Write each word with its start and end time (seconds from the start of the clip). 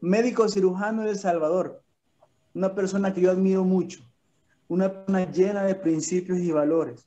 médico 0.00 0.48
cirujano 0.48 1.02
de 1.02 1.10
El 1.10 1.18
Salvador, 1.18 1.82
una 2.54 2.74
persona 2.74 3.12
que 3.12 3.20
yo 3.20 3.30
admiro 3.30 3.64
mucho, 3.64 4.00
una 4.68 4.92
persona 4.92 5.30
llena 5.30 5.64
de 5.64 5.74
principios 5.74 6.38
y 6.38 6.50
valores, 6.52 7.06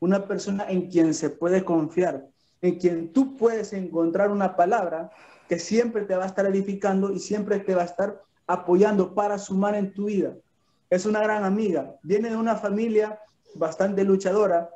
una 0.00 0.26
persona 0.26 0.66
en 0.68 0.88
quien 0.90 1.14
se 1.14 1.30
puede 1.30 1.64
confiar, 1.64 2.26
en 2.62 2.78
quien 2.78 3.12
tú 3.12 3.36
puedes 3.36 3.72
encontrar 3.72 4.30
una 4.30 4.56
palabra 4.56 5.10
que 5.48 5.58
siempre 5.58 6.02
te 6.02 6.16
va 6.16 6.24
a 6.24 6.28
estar 6.28 6.46
edificando 6.46 7.12
y 7.12 7.18
siempre 7.18 7.58
te 7.60 7.74
va 7.74 7.82
a 7.82 7.86
estar 7.86 8.22
apoyando 8.46 9.14
para 9.14 9.38
sumar 9.38 9.74
en 9.74 9.92
tu 9.92 10.06
vida. 10.06 10.34
Es 10.90 11.06
una 11.06 11.20
gran 11.20 11.44
amiga, 11.44 11.96
viene 12.02 12.30
de 12.30 12.36
una 12.36 12.56
familia 12.56 13.18
bastante 13.54 14.04
luchadora, 14.04 14.70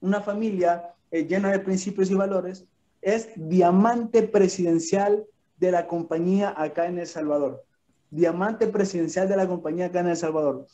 una 0.00 0.20
familia 0.20 0.94
eh, 1.10 1.26
llena 1.26 1.50
de 1.50 1.60
principios 1.60 2.10
y 2.10 2.14
valores, 2.14 2.64
es 3.00 3.28
diamante 3.36 4.22
presidencial 4.22 5.24
de 5.58 5.70
la 5.70 5.86
compañía 5.86 6.54
acá 6.56 6.86
en 6.86 6.98
El 6.98 7.06
Salvador. 7.06 7.64
Diamante 8.10 8.66
presidencial 8.66 9.28
de 9.28 9.36
la 9.36 9.46
compañía 9.46 9.86
acá 9.86 10.00
en 10.00 10.08
El 10.08 10.16
Salvador. 10.16 10.66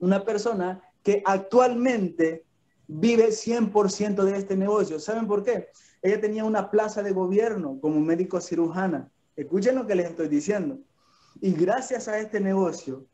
Una 0.00 0.24
persona 0.24 0.82
que 1.02 1.22
actualmente 1.24 2.44
vive 2.86 3.28
100% 3.28 4.24
de 4.24 4.36
este 4.36 4.56
negocio. 4.56 4.98
¿Saben 4.98 5.26
por 5.26 5.44
qué? 5.44 5.68
Ella 6.02 6.20
tenía 6.20 6.44
una 6.44 6.70
plaza 6.70 7.02
de 7.02 7.12
gobierno 7.12 7.78
como 7.80 8.00
médico 8.00 8.40
cirujana. 8.40 9.10
Escuchen 9.36 9.76
lo 9.76 9.86
que 9.86 9.94
les 9.94 10.10
estoy 10.10 10.28
diciendo. 10.28 10.78
Y 11.40 11.52
gracias 11.52 12.08
a 12.08 12.18
este 12.18 12.40
negocio, 12.40 13.06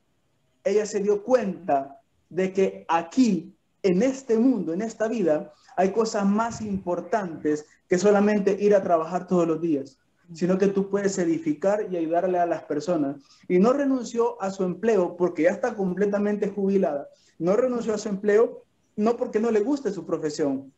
ella 0.65 0.87
se 0.87 1.01
dio 1.01 1.23
cuenta 1.23 2.01
de 2.29 2.53
que 2.53 2.85
aquí, 2.89 3.55
en 3.83 4.03
este 4.03 4.39
mundo, 4.39 4.73
en 4.73 4.83
esta 4.83 5.07
vida, 5.09 5.53
hay 5.77 5.93
cosas 5.93 6.27
más 6.27 6.61
importantes 6.61 7.67
que 7.89 7.99
solamente 7.99 8.57
ir 8.59 8.75
a 8.75 8.83
trabajar 8.83 9.27
todos 9.27 9.47
los 9.47 9.61
días, 9.61 9.99
sino 10.33 10.59
que 10.59 10.69
tú 10.69 10.91
puedes 10.91 11.19
edificar 11.19 11.87
y 11.91 11.97
ayudarle 11.97 12.39
a 12.39 12.47
las 12.47 12.63
personas. 12.65 13.17
Y 13.49 13.59
no 13.59 13.73
renunció 13.73 14.41
a 14.43 14.51
su 14.51 14.65
empleo 14.65 15.17
porque 15.17 15.45
ya 15.45 15.51
está 15.51 15.75
completamente 15.75 16.49
jubilada. 16.49 17.09
No 17.39 17.57
renunció 17.57 17.95
a 17.95 17.99
su 17.99 18.09
empleo 18.09 18.65
no 18.97 19.17
porque 19.17 19.41
no 19.41 19.51
le 19.51 19.61
guste 19.61 19.93
su 19.93 20.07
profesión, 20.07 20.73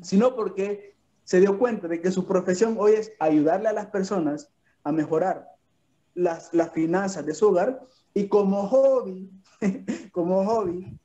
sino 0.00 0.34
porque 0.36 0.94
se 1.24 1.40
dio 1.40 1.58
cuenta 1.58 1.88
de 1.88 2.00
que 2.00 2.12
su 2.12 2.26
profesión 2.26 2.76
hoy 2.78 2.92
es 2.92 3.12
ayudarle 3.18 3.68
a 3.68 3.72
las 3.72 3.86
personas 3.86 4.50
a 4.84 4.92
mejorar 4.92 5.48
las, 6.14 6.54
las 6.54 6.70
finanzas 6.72 7.26
de 7.26 7.34
su 7.34 7.48
hogar 7.48 7.84
y 8.14 8.28
como 8.28 8.68
hobby, 8.68 9.30
como 10.12 10.44
hobby, 10.44 10.96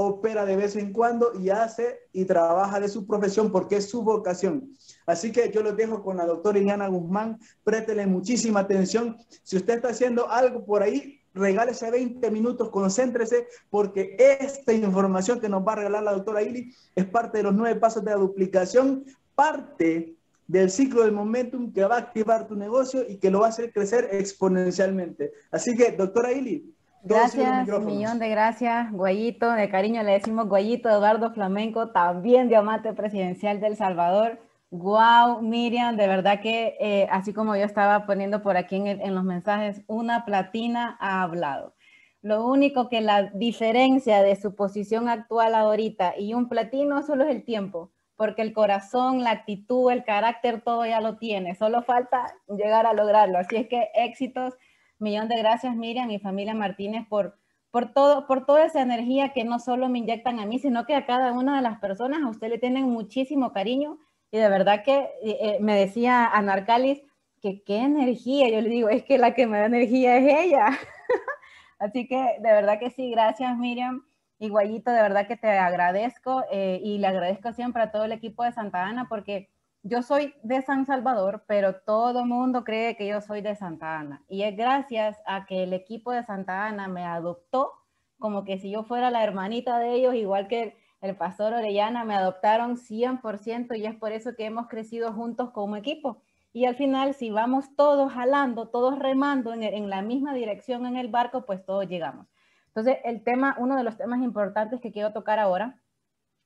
opera 0.00 0.44
de 0.44 0.54
vez 0.54 0.76
en 0.76 0.92
cuando 0.92 1.32
y 1.40 1.50
hace 1.50 1.98
y 2.12 2.24
trabaja 2.24 2.78
de 2.78 2.88
su 2.88 3.04
profesión 3.04 3.50
porque 3.50 3.78
es 3.78 3.90
su 3.90 4.02
vocación. 4.02 4.70
Así 5.06 5.32
que 5.32 5.50
yo 5.50 5.60
los 5.60 5.76
dejo 5.76 6.04
con 6.04 6.18
la 6.18 6.24
doctora 6.24 6.60
Iliana 6.60 6.86
Guzmán. 6.86 7.40
Préstele 7.64 8.06
muchísima 8.06 8.60
atención. 8.60 9.16
Si 9.42 9.56
usted 9.56 9.74
está 9.74 9.88
haciendo 9.88 10.30
algo 10.30 10.64
por 10.64 10.84
ahí, 10.84 11.18
regálese 11.34 11.90
20 11.90 12.30
minutos, 12.30 12.70
concéntrese, 12.70 13.48
porque 13.70 14.16
esta 14.18 14.72
información 14.72 15.40
que 15.40 15.48
nos 15.48 15.66
va 15.66 15.72
a 15.72 15.76
regalar 15.76 16.04
la 16.04 16.12
doctora 16.12 16.42
Ili 16.42 16.72
es 16.94 17.04
parte 17.06 17.38
de 17.38 17.44
los 17.44 17.54
nueve 17.54 17.80
pasos 17.80 18.04
de 18.04 18.12
la 18.12 18.18
duplicación, 18.18 19.04
parte 19.34 20.14
del 20.46 20.70
ciclo 20.70 21.02
del 21.02 21.12
momentum 21.12 21.72
que 21.72 21.84
va 21.84 21.96
a 21.96 21.98
activar 21.98 22.46
tu 22.46 22.54
negocio 22.54 23.04
y 23.08 23.16
que 23.16 23.32
lo 23.32 23.40
va 23.40 23.46
a 23.46 23.50
hacer 23.50 23.72
crecer 23.72 24.10
exponencialmente. 24.12 25.32
Así 25.50 25.76
que, 25.76 25.90
doctora 25.90 26.30
Ili, 26.30 26.72
Gracias, 27.02 27.68
un 27.68 27.86
millón 27.86 28.18
de 28.18 28.28
gracias, 28.28 28.90
Guayito. 28.92 29.52
De 29.52 29.68
cariño 29.68 30.02
le 30.02 30.12
decimos 30.12 30.48
Guayito 30.48 30.88
Eduardo 30.88 31.32
Flamenco, 31.32 31.90
también 31.90 32.48
diamante 32.48 32.92
presidencial 32.92 33.60
del 33.60 33.76
Salvador. 33.76 34.40
Wow, 34.70 35.40
Miriam, 35.40 35.96
de 35.96 36.06
verdad 36.06 36.40
que 36.42 36.76
eh, 36.80 37.06
así 37.10 37.32
como 37.32 37.56
yo 37.56 37.64
estaba 37.64 38.04
poniendo 38.04 38.42
por 38.42 38.56
aquí 38.56 38.76
en, 38.76 38.86
en 38.86 39.14
los 39.14 39.24
mensajes, 39.24 39.82
una 39.86 40.24
platina 40.24 40.98
ha 41.00 41.22
hablado. 41.22 41.74
Lo 42.20 42.44
único 42.44 42.88
que 42.88 43.00
la 43.00 43.30
diferencia 43.32 44.22
de 44.22 44.36
su 44.36 44.54
posición 44.56 45.08
actual 45.08 45.54
ahorita 45.54 46.18
y 46.18 46.34
un 46.34 46.48
platino 46.48 47.02
solo 47.02 47.24
es 47.24 47.30
el 47.30 47.44
tiempo, 47.44 47.92
porque 48.16 48.42
el 48.42 48.52
corazón, 48.52 49.22
la 49.22 49.30
actitud, 49.30 49.90
el 49.92 50.04
carácter, 50.04 50.60
todo 50.60 50.84
ya 50.84 51.00
lo 51.00 51.16
tiene. 51.16 51.54
Solo 51.54 51.82
falta 51.82 52.26
llegar 52.48 52.84
a 52.86 52.92
lograrlo. 52.92 53.38
Así 53.38 53.56
es 53.56 53.68
que 53.68 53.88
éxitos 53.94 54.54
Millón 54.98 55.28
de 55.28 55.38
gracias, 55.38 55.76
Miriam 55.76 56.10
y 56.10 56.18
familia 56.18 56.54
Martínez, 56.54 57.06
por, 57.08 57.38
por, 57.70 57.92
todo, 57.92 58.26
por 58.26 58.46
toda 58.46 58.64
esa 58.64 58.82
energía 58.82 59.32
que 59.32 59.44
no 59.44 59.58
solo 59.58 59.88
me 59.88 59.98
inyectan 59.98 60.40
a 60.40 60.46
mí, 60.46 60.58
sino 60.58 60.86
que 60.86 60.94
a 60.94 61.06
cada 61.06 61.32
una 61.32 61.56
de 61.56 61.62
las 61.62 61.78
personas, 61.78 62.22
a 62.22 62.28
usted 62.28 62.48
le 62.48 62.58
tienen 62.58 62.84
muchísimo 62.84 63.52
cariño. 63.52 63.98
Y 64.30 64.38
de 64.38 64.48
verdad 64.48 64.82
que 64.84 64.98
eh, 65.22 65.38
eh, 65.40 65.58
me 65.60 65.74
decía 65.74 66.26
Anarcalis 66.26 67.00
que 67.40 67.62
qué 67.62 67.78
energía. 67.78 68.48
Yo 68.50 68.60
le 68.60 68.68
digo, 68.68 68.88
es 68.88 69.04
que 69.04 69.18
la 69.18 69.34
que 69.34 69.46
me 69.46 69.58
da 69.58 69.66
energía 69.66 70.16
es 70.16 70.46
ella. 70.46 70.66
Así 71.78 72.06
que 72.08 72.16
de 72.16 72.52
verdad 72.52 72.78
que 72.78 72.90
sí, 72.90 73.10
gracias, 73.10 73.56
Miriam. 73.56 74.04
Y 74.40 74.48
Guayito, 74.50 74.90
de 74.92 75.02
verdad 75.02 75.26
que 75.26 75.36
te 75.36 75.48
agradezco 75.48 76.44
eh, 76.52 76.80
y 76.82 76.98
le 76.98 77.08
agradezco 77.08 77.52
siempre 77.52 77.82
a 77.82 77.90
todo 77.90 78.04
el 78.04 78.12
equipo 78.12 78.44
de 78.44 78.52
Santa 78.52 78.84
Ana 78.84 79.08
porque 79.08 79.48
yo 79.88 80.02
soy 80.02 80.34
de 80.42 80.60
San 80.62 80.84
Salvador, 80.84 81.44
pero 81.46 81.76
todo 81.76 82.26
mundo 82.26 82.62
cree 82.62 82.96
que 82.96 83.06
yo 83.06 83.20
soy 83.20 83.40
de 83.40 83.56
Santa 83.56 83.98
Ana. 83.98 84.22
Y 84.28 84.42
es 84.42 84.56
gracias 84.56 85.18
a 85.26 85.46
que 85.46 85.62
el 85.62 85.72
equipo 85.72 86.12
de 86.12 86.22
Santa 86.22 86.66
Ana 86.66 86.88
me 86.88 87.04
adoptó 87.04 87.72
como 88.18 88.44
que 88.44 88.58
si 88.58 88.70
yo 88.70 88.82
fuera 88.84 89.10
la 89.10 89.24
hermanita 89.24 89.78
de 89.78 89.94
ellos, 89.94 90.14
igual 90.14 90.48
que 90.48 90.76
el 91.00 91.16
pastor 91.16 91.54
Orellana, 91.54 92.04
me 92.04 92.14
adoptaron 92.14 92.76
100% 92.76 93.78
y 93.78 93.86
es 93.86 93.94
por 93.94 94.12
eso 94.12 94.34
que 94.36 94.44
hemos 94.44 94.66
crecido 94.68 95.12
juntos 95.12 95.50
como 95.52 95.76
equipo. 95.76 96.20
Y 96.52 96.66
al 96.66 96.74
final, 96.74 97.14
si 97.14 97.30
vamos 97.30 97.74
todos 97.76 98.12
jalando, 98.12 98.68
todos 98.68 98.98
remando 98.98 99.54
en, 99.54 99.62
en 99.62 99.88
la 99.88 100.02
misma 100.02 100.34
dirección 100.34 100.86
en 100.86 100.96
el 100.96 101.08
barco, 101.08 101.46
pues 101.46 101.64
todos 101.64 101.86
llegamos. 101.88 102.26
Entonces, 102.66 102.98
el 103.04 103.22
tema, 103.22 103.56
uno 103.58 103.76
de 103.76 103.84
los 103.84 103.96
temas 103.96 104.20
importantes 104.22 104.80
que 104.80 104.92
quiero 104.92 105.12
tocar 105.12 105.38
ahora 105.38 105.78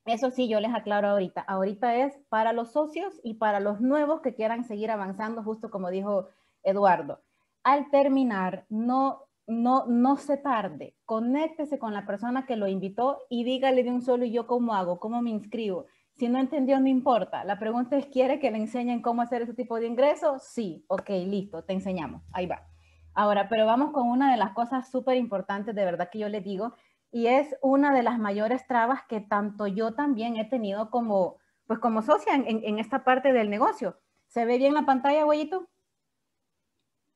eso 0.05 0.31
sí, 0.31 0.49
yo 0.49 0.61
les 0.61 0.75
aclaro 0.75 1.09
ahorita. 1.09 1.43
Ahorita 1.43 1.97
es 1.97 2.19
para 2.29 2.53
los 2.53 2.73
socios 2.73 3.21
y 3.23 3.35
para 3.35 3.61
los 3.61 3.81
nuevos 3.81 4.21
que 4.21 4.35
quieran 4.35 4.65
seguir 4.65 4.91
avanzando, 4.91 5.43
justo 5.43 5.71
como 5.71 5.91
dijo 5.91 6.29
Eduardo. 6.63 7.21
Al 7.63 7.91
terminar, 7.91 8.67
no, 8.69 9.23
no, 9.47 9.87
no 9.87 10.17
se 10.17 10.37
tarde. 10.37 10.97
Conéctese 11.05 11.79
con 11.79 11.95
la 11.95 12.07
persona 12.07 12.47
que 12.47 12.57
lo 12.57 12.67
invitó 12.67 13.21
y 13.31 13.45
dígale 13.45 13.85
de 13.85 13.91
un 13.91 14.03
solo 14.03 14.25
y 14.25 14.33
yo 14.33 14.47
cómo 14.47 14.75
hago, 14.75 14.99
cómo 14.99 15.23
me 15.23 15.31
inscribo. 15.31 15.87
Si 16.15 16.29
no 16.29 16.39
entendió, 16.39 16.81
no 16.81 16.89
importa. 16.89 17.45
La 17.45 17.59
pregunta 17.59 17.97
es, 17.97 18.07
¿quiere 18.07 18.39
que 18.39 18.51
le 18.51 18.59
enseñen 18.59 19.03
cómo 19.03 19.23
hacer 19.23 19.43
ese 19.43 19.55
tipo 19.55 19.79
de 19.79 19.87
ingreso? 19.87 20.39
Sí, 20.41 20.85
ok, 20.89 21.09
listo, 21.27 21.63
te 21.63 21.73
enseñamos. 21.73 22.23
Ahí 22.33 22.47
va. 22.47 22.67
Ahora, 23.15 23.49
pero 23.49 23.67
vamos 23.67 23.93
con 23.93 24.09
una 24.09 24.31
de 24.31 24.39
las 24.39 24.53
cosas 24.53 24.91
súper 24.91 25.17
importantes, 25.17 25.75
de 25.75 25.85
verdad 25.85 26.09
que 26.11 26.19
yo 26.19 26.29
le 26.29 26.41
digo, 26.41 26.75
y 27.13 27.27
es 27.27 27.55
una 27.61 27.95
de 27.95 28.03
las 28.03 28.19
mayores 28.19 28.67
trabas 28.67 29.03
que 29.07 29.21
tanto 29.21 29.67
yo 29.67 29.93
también 29.93 30.39
he 30.39 30.47
tenido 30.47 30.91
como, 30.91 31.37
pues 31.67 31.79
como 31.79 32.01
socia 32.01 32.35
en, 32.35 32.79
esta 32.79 33.05
parte 33.05 33.35
del 33.35 33.51
negocio. 33.51 33.99
¿Se 34.29 34.47
ve 34.47 34.57
bien 34.57 34.73
la 34.73 34.87
pantalla, 34.87 35.25
güeyito? 35.25 35.69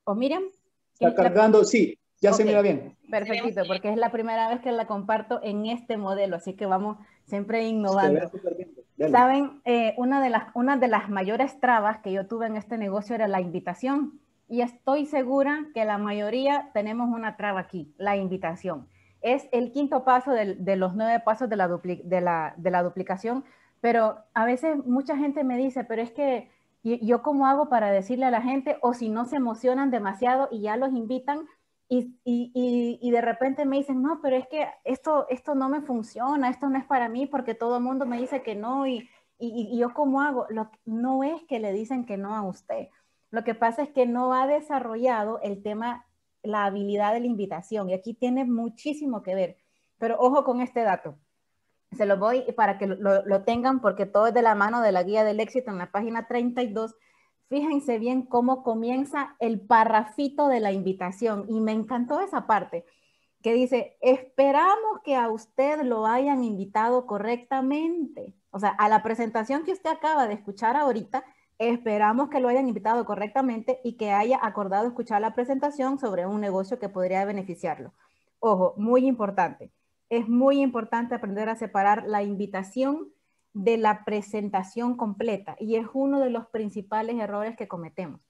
¿O 0.04 0.14
Miriam? 0.14 0.42
Está 0.92 1.14
cargando, 1.14 1.64
sí, 1.64 1.98
ya 2.20 2.34
se 2.34 2.44
mira 2.44 2.60
bien. 2.60 2.94
Perfecto, 3.10 3.62
porque 3.66 3.88
es 3.88 3.96
la 3.96 4.12
primera 4.12 4.48
vez 4.50 4.60
que 4.60 4.70
la 4.70 4.86
comparto 4.86 5.40
en 5.42 5.64
este 5.64 5.96
modelo, 5.96 6.36
así 6.36 6.52
que 6.52 6.66
vamos 6.66 6.98
siempre 7.24 7.66
innovando. 7.66 8.30
Saben, 9.10 9.62
eh, 9.64 9.94
una, 9.96 10.22
de 10.22 10.28
las, 10.28 10.48
una 10.54 10.76
de 10.76 10.88
las 10.88 11.08
mayores 11.08 11.58
trabas 11.58 12.00
que 12.00 12.12
yo 12.12 12.26
tuve 12.26 12.46
en 12.46 12.56
este 12.56 12.76
negocio 12.76 13.14
era 13.14 13.28
la 13.28 13.40
invitación. 13.40 14.20
Y 14.48 14.60
estoy 14.60 15.06
segura 15.06 15.66
que 15.74 15.84
la 15.86 15.96
mayoría 15.96 16.70
tenemos 16.74 17.08
una 17.08 17.36
traba 17.36 17.60
aquí, 17.60 17.94
la 17.96 18.16
invitación 18.16 18.88
es 19.26 19.48
el 19.50 19.72
quinto 19.72 20.04
paso 20.04 20.30
de, 20.30 20.76
los 20.76 20.94
nueve 20.94 21.18
pasos 21.18 21.48
de 21.48 21.56
la, 21.56 22.82
duplicación, 22.84 23.44
pero 23.80 24.18
a 24.34 24.44
veces 24.44 24.76
mucha 24.86 25.16
gente 25.16 25.42
me 25.42 25.58
dice, 25.58 25.82
pero 25.82 26.00
es 26.00 26.12
que 26.12 26.48
yo 26.84 27.22
cómo 27.22 27.48
hago 27.48 27.68
para 27.68 27.90
decirle 27.90 28.26
a 28.26 28.30
la 28.30 28.40
gente, 28.40 28.78
o 28.82 28.94
si 28.94 29.08
no 29.08 29.24
se 29.24 29.34
emocionan 29.34 29.90
demasiado 29.90 30.48
y 30.52 30.60
ya 30.60 30.76
los 30.76 30.92
invitan 30.92 31.48
y, 31.88 33.10
de 33.10 33.20
repente 33.20 33.64
me 33.64 33.78
dicen, 33.78 34.00
no, 34.00 34.20
pero 34.22 34.36
es 34.36 34.46
que 34.46 34.68
esto, 34.84 35.26
esto 35.28 35.56
no 35.56 35.68
me 35.68 35.80
funciona, 35.80 36.48
esto 36.48 36.68
no 36.68 36.78
es 36.78 36.84
para 36.84 37.08
mí 37.08 37.26
porque 37.26 37.54
todo 37.54 37.78
el 37.78 37.82
mundo 37.82 38.06
me 38.06 38.18
dice 38.18 38.42
que 38.42 38.54
no 38.54 38.86
y, 38.86 39.10
yo 39.38 39.92
cómo 39.92 40.22
hago. 40.22 40.46
Lo, 40.50 40.70
no 40.84 41.24
es 41.24 41.42
que 41.48 41.58
le 41.58 41.72
dicen 41.72 42.06
que 42.06 42.16
no 42.16 42.34
a 42.34 42.42
usted. 42.42 42.88
Lo 43.30 43.42
que 43.42 43.54
pasa 43.54 43.82
es 43.82 43.90
que 43.90 44.06
no 44.06 44.32
ha 44.32 44.46
desarrollado 44.46 45.40
el 45.42 45.62
tema 45.62 46.05
la 46.46 46.64
habilidad 46.64 47.12
de 47.12 47.20
la 47.20 47.26
invitación. 47.26 47.90
Y 47.90 47.94
aquí 47.94 48.14
tiene 48.14 48.44
muchísimo 48.44 49.22
que 49.22 49.34
ver. 49.34 49.56
Pero 49.98 50.16
ojo 50.18 50.44
con 50.44 50.60
este 50.60 50.82
dato. 50.82 51.18
Se 51.92 52.06
lo 52.06 52.18
voy 52.18 52.42
para 52.52 52.78
que 52.78 52.86
lo, 52.86 53.44
tengan 53.44 53.80
porque 53.80 54.06
todo 54.06 54.26
es 54.26 54.34
de 54.34 54.42
la 54.42 54.54
mano 54.54 54.82
de 54.82 54.92
la 54.92 55.02
guía 55.02 55.24
del 55.24 55.40
éxito 55.40 55.70
en 55.70 55.78
la 55.78 55.90
página 55.90 56.26
32. 56.26 56.94
Fíjense 57.48 57.98
bien 57.98 58.22
cómo 58.22 58.62
comienza 58.62 59.36
el 59.38 59.60
parrafito 59.60 60.48
de 60.48 60.60
la 60.60 60.72
invitación. 60.72 61.46
Y 61.48 61.60
me 61.60 61.72
encantó 61.72 62.20
esa 62.20 62.46
parte 62.46 62.84
que 63.42 63.54
dice, 63.54 63.96
esperamos 64.00 65.00
que 65.04 65.14
a 65.14 65.30
usted 65.30 65.82
lo 65.82 66.06
hayan 66.06 66.42
invitado 66.42 67.06
correctamente. 67.06 68.34
O 68.50 68.58
sea, 68.58 68.70
a 68.70 68.88
la 68.88 69.02
presentación 69.02 69.64
que 69.64 69.72
usted 69.72 69.90
acaba 69.90 70.26
de 70.26 70.34
escuchar 70.34 70.76
ahorita, 70.76 71.24
Esperamos 71.58 72.28
que 72.28 72.40
lo 72.40 72.48
hayan 72.48 72.68
invitado 72.68 73.04
correctamente 73.06 73.80
y 73.82 73.94
que 73.94 74.12
haya 74.12 74.38
acordado 74.42 74.86
escuchar 74.86 75.22
la 75.22 75.34
presentación 75.34 75.98
sobre 75.98 76.26
un 76.26 76.40
negocio 76.40 76.78
que 76.78 76.90
podría 76.90 77.24
beneficiarlo. 77.24 77.94
Ojo, 78.40 78.74
muy 78.76 79.06
importante. 79.06 79.72
Es 80.10 80.28
muy 80.28 80.60
importante 80.60 81.14
aprender 81.14 81.48
a 81.48 81.56
separar 81.56 82.04
la 82.06 82.22
invitación 82.22 83.08
de 83.54 83.78
la 83.78 84.04
presentación 84.04 84.98
completa 84.98 85.56
y 85.58 85.76
es 85.76 85.86
uno 85.94 86.20
de 86.20 86.28
los 86.28 86.46
principales 86.48 87.16
errores 87.16 87.56
que 87.56 87.68
cometemos. 87.68 88.20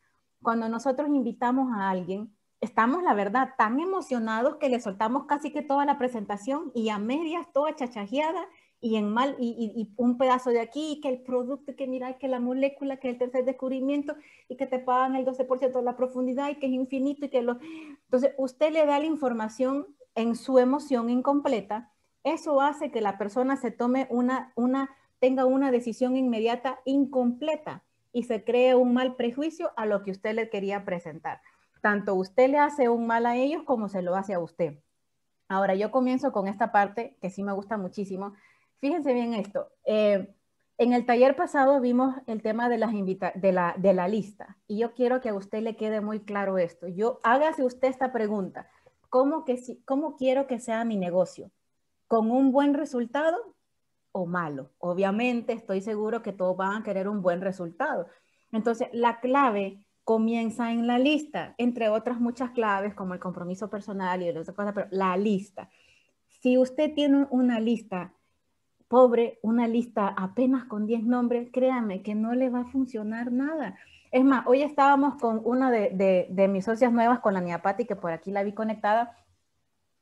Cuando 0.40 0.68
nosotros 0.68 1.08
invitamos 1.08 1.72
a 1.72 1.90
alguien, 1.90 2.32
estamos, 2.60 3.02
la 3.02 3.12
verdad, 3.12 3.54
tan 3.58 3.80
emocionados 3.80 4.56
que 4.56 4.68
le 4.68 4.78
soltamos 4.78 5.24
casi 5.26 5.50
que 5.50 5.62
toda 5.62 5.84
la 5.84 5.98
presentación 5.98 6.70
y 6.76 6.90
a 6.90 6.98
medias, 6.98 7.52
toda 7.52 7.74
chachajeada 7.74 8.46
y 8.86 8.94
en 8.94 9.12
mal, 9.12 9.34
y, 9.40 9.92
un 9.96 10.16
pedazo 10.16 10.50
de 10.50 10.60
aquí, 10.60 11.00
que 11.02 11.08
el 11.08 11.20
producto, 11.20 11.74
que 11.74 11.88
mira, 11.88 12.18
que 12.18 12.28
la 12.28 12.38
molécula, 12.38 12.98
que 12.98 13.10
el 13.10 13.18
tercer 13.18 13.44
descubrimiento, 13.44 14.14
y 14.48 14.56
que 14.56 14.66
te 14.66 14.78
pagan 14.78 15.16
el 15.16 15.26
12% 15.26 15.72
de 15.72 15.82
la 15.82 15.96
profundidad, 15.96 16.50
y 16.50 16.54
que 16.54 16.66
es 16.66 16.72
infinito, 16.72 17.26
y 17.26 17.28
que 17.28 17.42
lo... 17.42 17.58
Entonces, 18.04 18.32
usted 18.38 18.72
le 18.72 18.86
da 18.86 19.00
la 19.00 19.06
información 19.06 19.88
en 20.14 20.36
su 20.36 20.60
emoción 20.60 21.10
incompleta, 21.10 21.90
eso 22.22 22.60
hace 22.60 22.92
que 22.92 23.00
la 23.00 23.18
persona 23.18 23.56
se 23.56 23.72
tome 23.72 24.06
una, 24.08 24.52
una, 24.54 24.90
tenga 25.18 25.46
una 25.46 25.72
decisión 25.72 26.16
inmediata 26.16 26.78
incompleta 26.84 27.82
y 28.12 28.22
se 28.22 28.44
cree 28.44 28.76
un 28.76 28.94
mal 28.94 29.16
prejuicio 29.16 29.72
a 29.76 29.84
lo 29.84 30.04
que 30.04 30.12
usted 30.12 30.34
le 30.34 30.48
quería 30.48 30.84
presentar. 30.84 31.40
Tanto 31.82 32.14
usted 32.14 32.50
le 32.50 32.58
hace 32.58 32.88
un 32.88 33.08
mal 33.08 33.26
a 33.26 33.36
ellos 33.36 33.64
como 33.64 33.88
se 33.88 34.02
lo 34.02 34.14
hace 34.14 34.34
a 34.34 34.38
usted. 34.38 34.78
Ahora, 35.48 35.74
yo 35.74 35.90
comienzo 35.90 36.32
con 36.32 36.48
esta 36.48 36.72
parte 36.72 37.16
que 37.20 37.30
sí 37.30 37.42
me 37.42 37.52
gusta 37.52 37.76
muchísimo, 37.76 38.34
Fíjense 38.80 39.12
bien 39.12 39.34
esto. 39.34 39.68
Eh, 39.84 40.32
en 40.78 40.92
el 40.92 41.06
taller 41.06 41.36
pasado 41.36 41.80
vimos 41.80 42.14
el 42.26 42.42
tema 42.42 42.68
de, 42.68 42.76
la, 42.76 44.08
lista 44.08 44.58
y 44.66 44.78
yo 44.78 44.92
quiero 44.92 45.22
que 45.22 45.30
a 45.30 45.34
usted 45.34 45.62
le 45.62 45.74
quede 45.74 46.02
muy 46.02 46.20
claro 46.20 46.58
esto. 46.58 46.86
Yo 46.86 47.20
hágase 47.22 47.64
usted 47.64 47.88
esta 47.88 48.12
pregunta. 48.12 48.68
¿Cómo, 49.08 49.46
que, 49.46 49.58
¿Cómo 49.86 50.16
quiero 50.16 50.46
que 50.46 50.60
sea 50.60 50.84
mi 50.84 50.98
negocio? 50.98 51.50
¿Con 52.08 52.30
un 52.30 52.52
buen 52.52 52.74
resultado 52.74 53.54
o 54.12 54.26
malo? 54.26 54.70
Obviamente 54.78 55.54
estoy 55.54 55.80
seguro 55.80 56.22
que 56.22 56.32
todos 56.32 56.56
van 56.56 56.82
a 56.82 56.84
querer 56.84 57.08
un 57.08 57.22
buen 57.22 57.40
resultado. 57.40 58.08
Entonces, 58.52 58.88
la 58.92 59.20
clave 59.20 59.82
comienza 60.04 60.72
en 60.72 60.86
la 60.86 60.98
lista, 60.98 61.54
entre 61.56 61.88
otras 61.88 62.20
muchas 62.20 62.50
claves 62.50 62.94
como 62.94 63.14
el 63.14 63.20
compromiso 63.20 63.70
personal 63.70 64.22
y 64.22 64.28
otras 64.28 64.52
cosas, 64.52 64.74
pero 64.74 64.88
la 64.90 65.16
lista. 65.16 65.70
Si 66.28 66.58
usted 66.58 66.92
tiene 66.94 67.26
una 67.30 67.60
lista 67.60 68.12
pobre, 68.88 69.38
una 69.42 69.66
lista 69.66 70.08
apenas 70.08 70.64
con 70.64 70.86
10 70.86 71.04
nombres, 71.04 71.48
créame 71.52 72.02
que 72.02 72.14
no 72.14 72.34
le 72.34 72.50
va 72.50 72.60
a 72.60 72.70
funcionar 72.70 73.32
nada. 73.32 73.76
Es 74.12 74.24
más, 74.24 74.46
hoy 74.46 74.62
estábamos 74.62 75.16
con 75.20 75.40
una 75.44 75.70
de, 75.70 76.48
mis 76.50 76.64
socias 76.64 76.92
nuevas, 76.92 77.20
con 77.20 77.34
la 77.34 77.40
Niapati, 77.40 77.84
que 77.84 77.96
por 77.96 78.12
aquí 78.12 78.30
la 78.30 78.44
vi 78.44 78.52
conectada. 78.52 79.16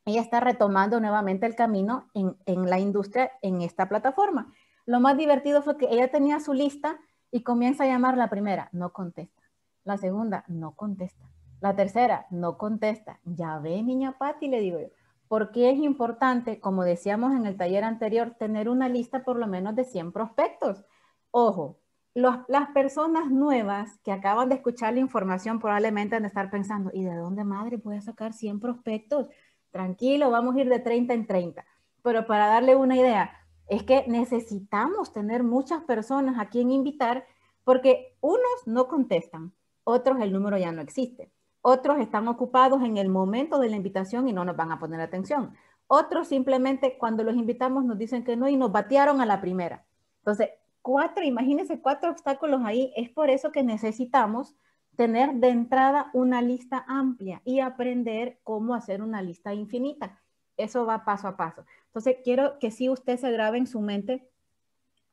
Ella 0.04 0.20
está 0.20 0.40
retomando 0.40 1.00
nuevamente 1.00 1.46
el 1.46 1.54
camino 1.54 2.08
en, 2.12 2.36
en 2.44 2.68
la 2.68 2.78
industria 2.78 3.32
en 3.40 3.62
esta 3.62 3.88
plataforma. 3.88 4.52
Lo 4.84 5.00
más 5.00 5.16
divertido 5.16 5.62
fue 5.62 5.78
que 5.78 5.88
ella 5.90 6.10
tenía 6.10 6.40
su 6.40 6.52
lista 6.52 6.98
y 7.30 7.42
comienza 7.42 7.84
a 7.84 7.86
llamar 7.86 8.18
la 8.18 8.28
primera, 8.28 8.68
no 8.72 8.92
contesta. 8.92 9.42
La 9.84 9.96
segunda, 9.96 10.44
no 10.46 10.72
contesta. 10.72 11.24
La 11.60 11.74
tercera, 11.74 12.26
no 12.30 12.58
contesta. 12.58 13.18
Ya 13.24 13.58
ve, 13.58 13.82
niña 13.82 14.18
Patti, 14.18 14.48
le 14.48 14.60
digo 14.60 14.78
yo 14.78 14.88
porque 15.28 15.70
es 15.70 15.78
importante, 15.78 16.60
como 16.60 16.84
decíamos 16.84 17.34
en 17.34 17.46
el 17.46 17.56
taller 17.56 17.84
anterior, 17.84 18.34
tener 18.38 18.68
una 18.68 18.88
lista 18.88 19.24
por 19.24 19.36
lo 19.38 19.46
menos 19.46 19.74
de 19.74 19.84
100 19.84 20.12
prospectos. 20.12 20.84
Ojo, 21.30 21.80
las 22.14 22.68
personas 22.72 23.30
nuevas 23.30 23.98
que 24.04 24.12
acaban 24.12 24.48
de 24.48 24.54
escuchar 24.56 24.94
la 24.94 25.00
información 25.00 25.58
probablemente 25.58 26.14
han 26.14 26.22
de 26.22 26.28
estar 26.28 26.50
pensando, 26.50 26.90
¿y 26.92 27.02
de 27.02 27.16
dónde 27.16 27.42
madre 27.44 27.78
voy 27.78 27.96
a 27.96 28.00
sacar 28.00 28.32
100 28.32 28.60
prospectos? 28.60 29.28
Tranquilo, 29.70 30.30
vamos 30.30 30.54
a 30.54 30.60
ir 30.60 30.68
de 30.68 30.78
30 30.78 31.14
en 31.14 31.26
30. 31.26 31.64
Pero 32.02 32.26
para 32.26 32.46
darle 32.46 32.76
una 32.76 32.96
idea, 32.96 33.32
es 33.66 33.82
que 33.82 34.04
necesitamos 34.06 35.12
tener 35.12 35.42
muchas 35.42 35.82
personas 35.82 36.38
a 36.38 36.48
quien 36.48 36.70
invitar 36.70 37.26
porque 37.64 38.16
unos 38.20 38.66
no 38.66 38.86
contestan, 38.86 39.52
otros 39.84 40.20
el 40.20 40.32
número 40.32 40.56
ya 40.58 40.70
no 40.70 40.82
existe. 40.82 41.32
Otros 41.66 41.98
están 41.98 42.28
ocupados 42.28 42.82
en 42.82 42.98
el 42.98 43.08
momento 43.08 43.58
de 43.58 43.70
la 43.70 43.76
invitación 43.76 44.28
y 44.28 44.34
no 44.34 44.44
nos 44.44 44.54
van 44.54 44.70
a 44.70 44.78
poner 44.78 45.00
atención. 45.00 45.54
Otros 45.86 46.28
simplemente 46.28 46.98
cuando 46.98 47.24
los 47.24 47.36
invitamos 47.36 47.86
nos 47.86 47.96
dicen 47.96 48.22
que 48.22 48.36
no 48.36 48.50
y 48.50 48.56
nos 48.58 48.70
batearon 48.70 49.22
a 49.22 49.24
la 49.24 49.40
primera. 49.40 49.86
Entonces, 50.18 50.50
cuatro, 50.82 51.24
imagínense 51.24 51.80
cuatro 51.80 52.10
obstáculos 52.10 52.60
ahí. 52.66 52.92
Es 52.96 53.08
por 53.08 53.30
eso 53.30 53.50
que 53.50 53.62
necesitamos 53.62 54.54
tener 54.94 55.36
de 55.36 55.48
entrada 55.48 56.10
una 56.12 56.42
lista 56.42 56.84
amplia 56.86 57.40
y 57.46 57.60
aprender 57.60 58.40
cómo 58.44 58.74
hacer 58.74 59.00
una 59.00 59.22
lista 59.22 59.54
infinita. 59.54 60.20
Eso 60.58 60.84
va 60.84 61.06
paso 61.06 61.28
a 61.28 61.38
paso. 61.38 61.64
Entonces, 61.86 62.18
quiero 62.22 62.58
que 62.58 62.72
si 62.72 62.90
usted 62.90 63.16
se 63.16 63.32
grabe 63.32 63.56
en 63.56 63.66
su 63.66 63.80
mente, 63.80 64.28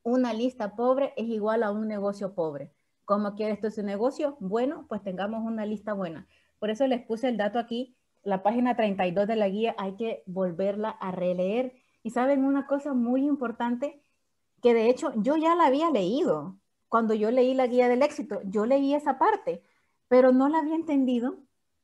una 0.04 0.34
lista 0.34 0.76
pobre 0.76 1.14
es 1.16 1.30
igual 1.30 1.64
a 1.64 1.72
un 1.72 1.88
negocio 1.88 2.34
pobre. 2.34 2.74
¿Cómo 3.06 3.36
quiere 3.36 3.54
esto 3.54 3.72
su 3.72 3.84
negocio? 3.84 4.36
Bueno, 4.42 4.86
pues 4.90 5.02
tengamos 5.02 5.46
una 5.46 5.66
lista 5.66 5.94
buena. 5.94 6.28
Por 6.62 6.70
eso 6.70 6.86
les 6.86 7.02
puse 7.02 7.28
el 7.28 7.38
dato 7.38 7.58
aquí, 7.58 7.98
la 8.22 8.44
página 8.44 8.76
32 8.76 9.28
de 9.28 9.36
la 9.36 9.50
guía, 9.50 9.74
hay 9.80 9.96
que 9.96 10.22
volverla 10.28 10.92
a 10.92 11.10
releer. 11.10 11.74
Y 12.04 12.12
saben 12.12 12.46
una 12.46 12.68
cosa 12.68 12.94
muy 12.94 13.26
importante, 13.26 14.00
que 14.62 14.76
de 14.76 14.88
hecho 14.88 15.12
yo 15.16 15.38
ya 15.38 15.56
la 15.56 15.66
había 15.66 15.90
leído. 15.90 16.60
Cuando 16.88 17.16
yo 17.16 17.32
leí 17.32 17.56
la 17.56 17.66
guía 17.66 17.88
del 17.90 18.04
éxito, 18.04 18.42
yo 18.44 18.68
leí 18.68 18.94
esa 18.94 19.18
parte, 19.18 19.64
pero 20.08 20.34
no 20.34 20.50
la 20.50 20.60
había 20.60 20.76
entendido. 20.76 21.38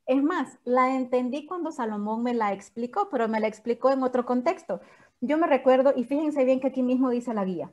Es 0.06 0.22
más, 0.22 0.60
la 0.64 0.96
entendí 0.96 1.48
cuando 1.48 1.72
Salomón 1.72 2.22
me 2.22 2.36
la 2.36 2.54
explicó, 2.54 3.10
pero 3.10 3.28
me 3.28 3.40
la 3.40 3.48
explicó 3.48 3.90
en 3.92 4.04
otro 4.04 4.28
contexto. 4.28 4.80
Yo 5.22 5.40
me 5.40 5.48
recuerdo, 5.48 5.92
y 5.96 6.04
fíjense 6.04 6.46
bien 6.46 6.60
que 6.60 6.68
aquí 6.68 6.84
mismo 6.84 7.10
dice 7.10 7.34
la 7.34 7.46
guía, 7.46 7.72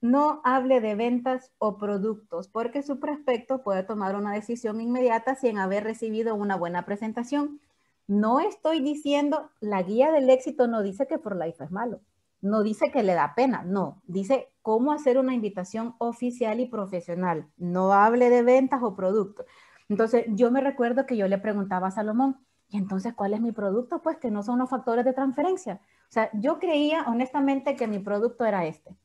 no 0.00 0.40
hable 0.44 0.80
de 0.80 0.94
ventas 0.94 1.52
o 1.58 1.76
productos, 1.76 2.48
porque 2.48 2.82
su 2.82 3.00
prospecto 3.00 3.62
puede 3.62 3.82
tomar 3.82 4.14
una 4.16 4.32
decisión 4.32 4.80
inmediata 4.80 5.34
sin 5.34 5.58
haber 5.58 5.84
recibido 5.84 6.34
una 6.34 6.56
buena 6.56 6.84
presentación. 6.84 7.60
No 8.06 8.40
estoy 8.40 8.80
diciendo, 8.80 9.50
la 9.60 9.82
guía 9.82 10.12
del 10.12 10.30
éxito 10.30 10.68
no 10.68 10.82
dice 10.82 11.06
que 11.06 11.18
For 11.18 11.36
Life 11.36 11.62
es 11.62 11.70
malo, 11.70 12.00
no 12.40 12.62
dice 12.62 12.90
que 12.92 13.02
le 13.02 13.14
da 13.14 13.34
pena, 13.34 13.64
no, 13.64 14.00
dice 14.06 14.48
cómo 14.62 14.92
hacer 14.92 15.18
una 15.18 15.34
invitación 15.34 15.94
oficial 15.98 16.60
y 16.60 16.66
profesional. 16.66 17.48
No 17.56 17.92
hable 17.92 18.30
de 18.30 18.42
ventas 18.42 18.80
o 18.82 18.94
productos. 18.94 19.46
Entonces, 19.88 20.26
yo 20.28 20.50
me 20.50 20.60
recuerdo 20.60 21.06
que 21.06 21.16
yo 21.16 21.26
le 21.28 21.38
preguntaba 21.38 21.88
a 21.88 21.90
Salomón, 21.90 22.36
¿y 22.68 22.76
entonces 22.76 23.14
cuál 23.14 23.34
es 23.34 23.40
mi 23.40 23.52
producto? 23.52 24.00
Pues 24.02 24.18
que 24.18 24.30
no 24.30 24.42
son 24.42 24.58
los 24.58 24.70
factores 24.70 25.04
de 25.04 25.12
transferencia. 25.12 25.80
O 26.08 26.12
sea, 26.12 26.30
yo 26.34 26.58
creía 26.58 27.04
honestamente 27.08 27.74
que 27.76 27.88
mi 27.88 27.98
producto 27.98 28.44
era 28.44 28.66
este 28.66 28.96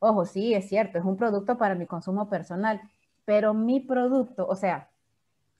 Ojo, 0.00 0.24
sí, 0.24 0.54
es 0.54 0.68
cierto, 0.68 0.98
es 0.98 1.04
un 1.04 1.16
producto 1.16 1.56
para 1.58 1.74
mi 1.74 1.86
consumo 1.86 2.28
personal, 2.28 2.80
pero 3.26 3.54
mi 3.54 3.80
producto, 3.80 4.46
o 4.48 4.56
sea, 4.56 4.88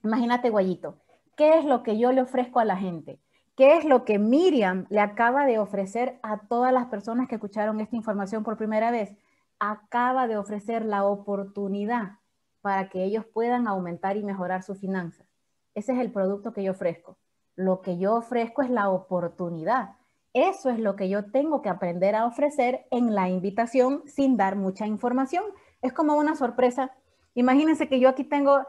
imagínate, 0.03 0.49
Guayito, 0.49 0.97
¿qué 1.37 1.59
es 1.59 1.65
lo 1.65 1.83
que 1.83 1.97
yo 1.97 2.11
le 2.11 2.21
ofrezco 2.21 2.59
a 2.59 2.65
la 2.65 2.75
gente? 2.75 3.19
¿Qué 3.55 3.77
es 3.77 3.85
lo 3.85 4.03
que 4.03 4.17
Miriam 4.17 4.87
le 4.89 4.99
acaba 4.99 5.45
de 5.45 5.59
ofrecer 5.59 6.19
a 6.23 6.39
todas 6.47 6.73
las 6.73 6.87
personas 6.87 7.27
que 7.27 7.35
escucharon 7.35 7.79
esta 7.79 7.95
información 7.95 8.43
por 8.43 8.57
primera 8.57 8.89
vez? 8.89 9.15
Acaba 9.59 10.27
de 10.27 10.37
ofrecer 10.37 10.85
la 10.85 11.05
oportunidad 11.05 12.13
para 12.61 12.89
que 12.89 13.03
ellos 13.03 13.25
puedan 13.25 13.67
aumentar 13.67 14.17
y 14.17 14.23
mejorar 14.23 14.63
sus 14.63 14.79
finanzas. 14.79 15.27
Ese 15.75 15.93
es 15.93 15.99
el 15.99 16.11
producto 16.11 16.53
que 16.53 16.63
yo 16.63 16.71
ofrezco. 16.71 17.17
Lo 17.55 17.81
que 17.81 17.99
yo 17.99 18.15
ofrezco 18.15 18.63
es 18.63 18.71
la 18.71 18.89
oportunidad. 18.89 19.95
Eso 20.33 20.69
es 20.69 20.79
lo 20.79 20.95
que 20.95 21.09
yo 21.09 21.29
tengo 21.31 21.61
que 21.61 21.69
aprender 21.69 22.15
a 22.15 22.25
ofrecer 22.25 22.85
en 22.89 23.13
la 23.13 23.29
invitación 23.29 24.03
sin 24.05 24.37
dar 24.37 24.55
mucha 24.55 24.87
información. 24.87 25.43
Es 25.81 25.91
como 25.91 26.15
una 26.15 26.35
sorpresa. 26.35 26.91
Imagínense 27.33 27.89
que 27.89 27.99
yo 27.99 28.09
aquí 28.09 28.23
tengo 28.23 28.65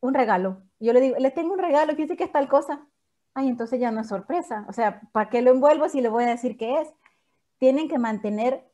un 0.00 0.14
regalo. 0.14 0.62
Yo 0.80 0.92
le 0.92 1.00
digo, 1.00 1.16
le 1.18 1.30
tengo 1.30 1.52
un 1.52 1.58
regalo, 1.58 1.94
fíjese 1.94 2.16
que 2.16 2.24
es 2.24 2.32
tal 2.32 2.48
cosa. 2.48 2.86
Ay, 3.34 3.48
entonces 3.48 3.78
ya 3.78 3.90
no 3.90 4.00
es 4.00 4.08
sorpresa. 4.08 4.64
O 4.68 4.72
sea, 4.72 5.02
¿para 5.12 5.30
qué 5.30 5.42
lo 5.42 5.50
envuelvo 5.50 5.88
si 5.88 6.00
le 6.00 6.08
voy 6.08 6.24
a 6.24 6.28
decir 6.28 6.56
qué 6.56 6.80
es? 6.80 6.88
Tienen 7.58 7.88
que 7.88 7.98
mantener 7.98 8.64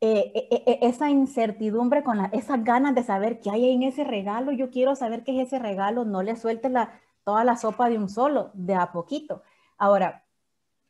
eh, 0.00 0.32
eh, 0.34 0.62
eh, 0.66 0.78
esa 0.82 1.10
incertidumbre 1.10 2.04
con 2.04 2.20
esas 2.32 2.62
ganas 2.64 2.94
de 2.94 3.02
saber 3.02 3.40
qué 3.40 3.50
hay 3.50 3.70
en 3.70 3.82
ese 3.82 4.04
regalo. 4.04 4.52
Yo 4.52 4.70
quiero 4.70 4.94
saber 4.94 5.24
qué 5.24 5.40
es 5.40 5.48
ese 5.48 5.58
regalo. 5.58 6.04
No 6.04 6.22
le 6.22 6.36
sueltes 6.36 6.70
la, 6.70 7.00
toda 7.24 7.44
la 7.44 7.56
sopa 7.56 7.88
de 7.88 7.96
un 7.96 8.08
solo, 8.08 8.50
de 8.54 8.74
a 8.74 8.92
poquito. 8.92 9.42
Ahora, 9.78 10.24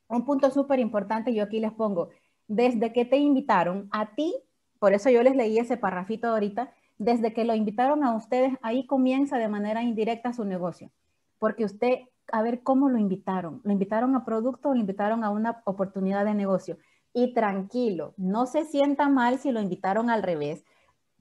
un 0.09 0.25
punto 0.25 0.51
súper 0.51 0.81
importante, 0.81 1.35
yo 1.35 1.43
aquí 1.45 1.61
les 1.61 1.73
pongo, 1.73 2.09
desde 2.47 2.93
que 2.93 3.05
te 3.05 3.19
invitaron 3.19 3.89
a 3.93 4.15
ti, 4.15 4.35
por 4.79 4.93
eso 4.93 5.11
yo 5.11 5.23
les 5.23 5.37
leí 5.37 5.59
ese 5.59 5.77
parrafito 5.77 6.29
ahorita, 6.29 6.73
desde 6.99 7.33
que 7.33 7.45
lo 7.45 7.55
invitaron 7.55 8.03
a 8.03 8.15
ustedes, 8.17 8.55
ahí 8.63 8.87
comienza 8.87 9.39
de 9.39 9.49
manera 9.49 9.83
indirecta 9.83 10.33
su 10.33 10.45
negocio. 10.45 10.91
Porque 11.39 11.65
usted, 11.65 12.01
a 12.33 12.43
ver 12.43 12.63
cómo 12.63 12.89
lo 12.89 12.99
invitaron. 12.99 13.61
¿Lo 13.65 13.73
invitaron 13.73 14.17
a 14.17 14.25
producto 14.25 14.71
o 14.71 14.75
lo 14.75 14.81
invitaron 14.81 15.23
a 15.23 15.31
una 15.31 15.63
oportunidad 15.65 16.25
de 16.25 16.35
negocio? 16.35 16.77
Y 17.13 17.35
tranquilo, 17.35 18.15
no 18.17 18.47
se 18.47 18.65
sienta 18.65 19.09
mal 19.09 19.39
si 19.39 19.53
lo 19.53 19.61
invitaron 19.61 20.11
al 20.11 20.23
revés. 20.23 20.65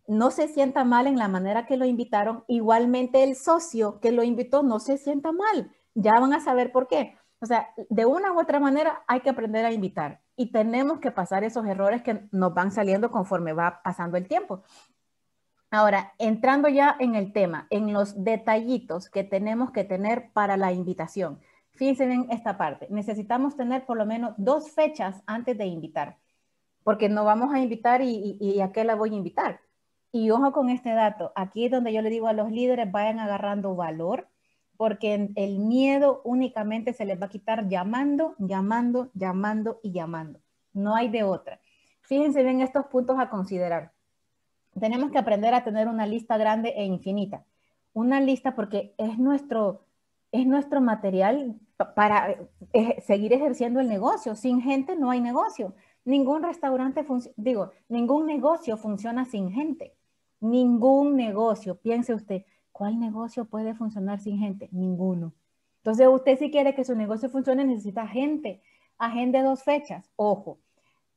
no 0.07 0.31
se 0.31 0.47
sienta 0.47 0.85
mal 0.85 1.05
en 1.05 1.17
la 1.17 1.27
manera 1.27 1.65
que 1.65 1.77
lo 1.77 1.85
invitaron, 1.85 2.45
igualmente 2.47 3.23
el 3.23 3.35
socio 3.35 3.99
que 3.99 4.11
lo 4.11 4.23
invitó 4.23 4.63
no 4.63 4.79
se 4.79 4.97
sienta 4.97 5.31
mal. 5.33 5.71
Ya 5.95 6.13
van 6.19 6.33
a 6.33 6.39
saber 6.39 6.71
por 6.71 6.87
qué. 6.87 7.17
O 7.39 7.45
sea, 7.45 7.69
de 7.89 8.05
una 8.05 8.33
u 8.33 8.39
otra 8.39 8.59
manera 8.59 9.03
hay 9.07 9.19
que 9.21 9.29
aprender 9.29 9.65
a 9.65 9.71
invitar 9.71 10.21
y 10.35 10.51
tenemos 10.51 10.99
que 10.99 11.11
pasar 11.11 11.43
esos 11.43 11.65
errores 11.65 12.01
que 12.01 12.27
nos 12.31 12.53
van 12.53 12.71
saliendo 12.71 13.11
conforme 13.11 13.53
va 13.53 13.81
pasando 13.83 14.17
el 14.17 14.27
tiempo. 14.27 14.63
Ahora, 15.69 16.13
entrando 16.17 16.69
ya 16.69 16.95
en 16.99 17.15
el 17.15 17.33
tema, 17.33 17.67
en 17.69 17.91
los 17.91 18.23
detallitos 18.23 19.09
que 19.09 19.23
tenemos 19.23 19.71
que 19.71 19.83
tener 19.83 20.31
para 20.31 20.55
la 20.55 20.71
invitación. 20.71 21.39
Fíjense 21.71 22.05
en 22.05 22.31
esta 22.31 22.57
parte. 22.57 22.87
Necesitamos 22.89 23.55
tener 23.55 23.85
por 23.85 23.97
lo 23.97 24.05
menos 24.05 24.33
dos 24.37 24.71
fechas 24.71 25.21
antes 25.27 25.57
de 25.57 25.65
invitar, 25.65 26.17
porque 26.83 27.09
no 27.09 27.25
vamos 27.25 27.53
a 27.53 27.59
invitar 27.59 28.01
y, 28.01 28.37
y, 28.39 28.61
a 28.61 28.71
qué 28.71 28.83
la 28.83 28.95
voy 28.95 29.11
a 29.11 29.17
invitar. 29.17 29.59
Y 30.11 30.31
ojo 30.31 30.53
con 30.53 30.69
este 30.69 30.93
dato. 30.93 31.33
Aquí 31.35 31.65
es 31.65 31.71
donde 31.71 31.93
yo 31.93 32.01
le 32.01 32.09
digo 32.09 32.27
a 32.27 32.33
los 32.33 32.49
líderes, 32.49 32.91
vayan 32.91 33.19
agarrando 33.19 33.75
valor, 33.75 34.27
porque 34.77 35.31
el 35.35 35.59
miedo 35.59 36.21
únicamente 36.23 36.93
se 36.93 37.05
les 37.05 37.21
va 37.21 37.25
a 37.25 37.29
quitar 37.29 37.67
llamando, 37.67 38.35
llamando, 38.37 39.09
llamando 39.13 39.79
y 39.83 39.91
llamando. 39.91 40.39
No 40.73 40.95
hay 40.95 41.09
de 41.09 41.23
otra. 41.23 41.59
Fíjense 42.01 42.43
bien 42.43 42.61
estos 42.61 42.85
puntos 42.85 43.17
a 43.19 43.29
considerar 43.29 43.91
tenemos 44.79 45.11
que 45.11 45.17
aprender 45.17 45.53
a 45.53 45.63
tener 45.63 45.87
una 45.87 46.05
lista 46.05 46.37
grande 46.37 46.73
e 46.75 46.85
infinita. 46.85 47.45
Una 47.93 48.21
lista 48.21 48.55
porque 48.55 48.93
es 48.97 49.17
nuestro, 49.17 49.85
es 50.31 50.45
nuestro 50.45 50.81
material 50.81 51.55
para 51.95 52.35
eh, 52.73 53.01
seguir 53.05 53.33
ejerciendo 53.33 53.79
el 53.79 53.87
negocio. 53.87 54.35
Sin 54.35 54.61
gente 54.61 54.95
no 54.95 55.11
hay 55.11 55.21
negocio. 55.21 55.73
Ningún 56.05 56.43
restaurante, 56.43 57.05
digo, 57.35 57.71
ningún 57.89 58.25
negocio 58.25 58.77
funciona 58.77 59.25
sin 59.25 59.51
gente. 59.51 59.93
Ningún 60.39 61.15
negocio. 61.15 61.75
Piense 61.75 62.13
usted, 62.13 62.43
¿cuál 62.77 62.99
negocio 62.99 63.45
puede 63.45 63.73
funcionar 63.73 64.19
sin 64.19 64.37
gente? 64.37 64.69
Ninguno. 64.71 65.33
Entonces, 65.77 66.07
usted 66.07 66.37
si 66.37 66.51
quiere 66.51 66.75
que 66.75 66.85
su 66.85 66.95
negocio 66.95 67.27
funcione, 67.27 67.65
necesita 67.65 68.05
gente. 68.05 68.61
Agende 68.99 69.41
dos 69.41 69.63
fechas. 69.63 70.11
Ojo, 70.15 70.59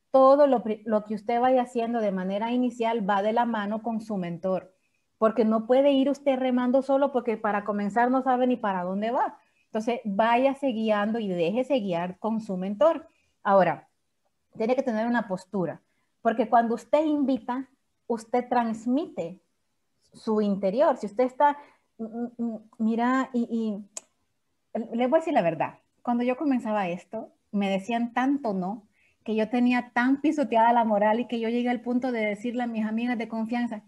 todo 0.09 0.47
lo, 0.47 0.63
que 0.63 1.13
usted 1.13 1.39
vaya 1.39 1.61
haciendo 1.61 2.01
de 2.01 2.11
manera 2.11 2.51
inicial 2.51 3.07
va 3.07 3.21
de 3.21 3.33
la 3.33 3.45
mano 3.45 3.83
con 3.83 4.01
su 4.01 4.17
mentor, 4.17 4.73
porque 5.19 5.45
no 5.45 5.67
puede 5.67 5.91
ir 5.91 6.09
usted 6.09 6.39
remando 6.39 6.81
solo 6.81 7.11
porque 7.11 7.37
para 7.37 7.63
comenzar 7.63 8.09
no 8.09 8.23
sabe 8.23 8.47
ni 8.47 8.57
para 8.57 8.83
dónde 8.83 9.11
va. 9.11 9.37
Entonces, 9.65 10.01
váyase 10.03 10.69
guiando 10.69 11.19
y 11.19 11.27
déjese 11.27 11.79
guiar 11.79 12.17
con 12.17 12.41
su 12.41 12.57
mentor. 12.57 13.07
Ahora, 13.43 13.87
tiene 14.57 14.75
que 14.75 14.81
tener 14.81 15.05
una 15.05 15.27
postura, 15.27 15.79
porque 16.23 16.49
cuando 16.49 16.73
usted 16.73 17.05
invita, 17.05 17.69
usted 18.07 18.49
transmite 18.49 19.39
su 20.13 20.41
interior. 20.41 20.97
Si 20.97 21.05
usted 21.05 21.25
está, 21.25 21.57
mm, 21.97 22.03
mm, 22.05 22.31
mm, 22.37 22.57
mira, 22.79 23.29
y, 23.33 23.47
y 24.73 24.95
le 24.95 25.07
voy 25.07 25.17
a 25.17 25.19
decir 25.19 25.33
la 25.33 25.41
verdad, 25.41 25.79
cuando 26.01 26.23
yo 26.23 26.37
comenzaba 26.37 26.89
esto, 26.89 27.31
me 27.51 27.69
decían 27.69 28.13
tanto 28.13 28.53
no, 28.53 28.87
que 29.23 29.35
yo 29.35 29.49
tenía 29.49 29.91
tan 29.93 30.21
pisoteada 30.21 30.73
la 30.73 30.83
moral 30.83 31.19
y 31.19 31.27
que 31.27 31.39
yo 31.39 31.49
llegué 31.49 31.69
al 31.69 31.81
punto 31.81 32.11
de 32.11 32.25
decirle 32.25 32.63
a 32.63 32.67
mis 32.67 32.85
amigas 32.85 33.17
de 33.17 33.27
confianza, 33.27 33.83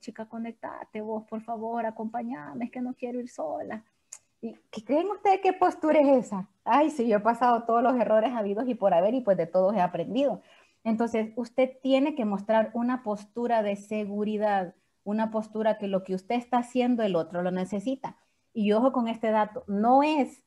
chica, 0.00 0.26
conectate 0.26 1.00
vos, 1.00 1.24
por 1.28 1.42
favor, 1.42 1.84
acompáñame, 1.86 2.66
es 2.66 2.70
que 2.70 2.80
no 2.80 2.94
quiero 2.94 3.20
ir 3.20 3.28
sola. 3.28 3.84
¿Y 4.40 4.54
qué 4.70 4.84
creen 4.84 5.08
ustedes 5.08 5.40
qué 5.42 5.52
postura 5.52 6.00
es 6.00 6.26
esa? 6.26 6.48
Ay, 6.64 6.90
sí, 6.90 7.06
yo 7.08 7.18
he 7.18 7.20
pasado 7.20 7.64
todos 7.64 7.82
los 7.82 7.96
errores 7.96 8.32
habidos 8.32 8.68
y 8.68 8.74
por 8.74 8.94
haber 8.94 9.14
y 9.14 9.20
pues 9.20 9.36
de 9.36 9.46
todos 9.46 9.74
he 9.74 9.80
aprendido. 9.80 10.40
Entonces, 10.84 11.32
usted 11.36 11.72
tiene 11.82 12.14
que 12.14 12.24
mostrar 12.24 12.70
una 12.74 13.02
postura 13.02 13.62
de 13.62 13.76
seguridad, 13.76 14.74
una 15.06 15.30
postura 15.30 15.78
que 15.78 15.86
lo 15.86 16.02
que 16.02 16.14
usted 16.14 16.34
está 16.34 16.58
haciendo 16.58 17.04
el 17.04 17.14
otro 17.14 17.40
lo 17.40 17.52
necesita. 17.52 18.18
Y 18.52 18.72
ojo 18.72 18.92
con 18.92 19.06
este 19.06 19.30
dato, 19.30 19.64
no 19.68 20.02
es 20.02 20.42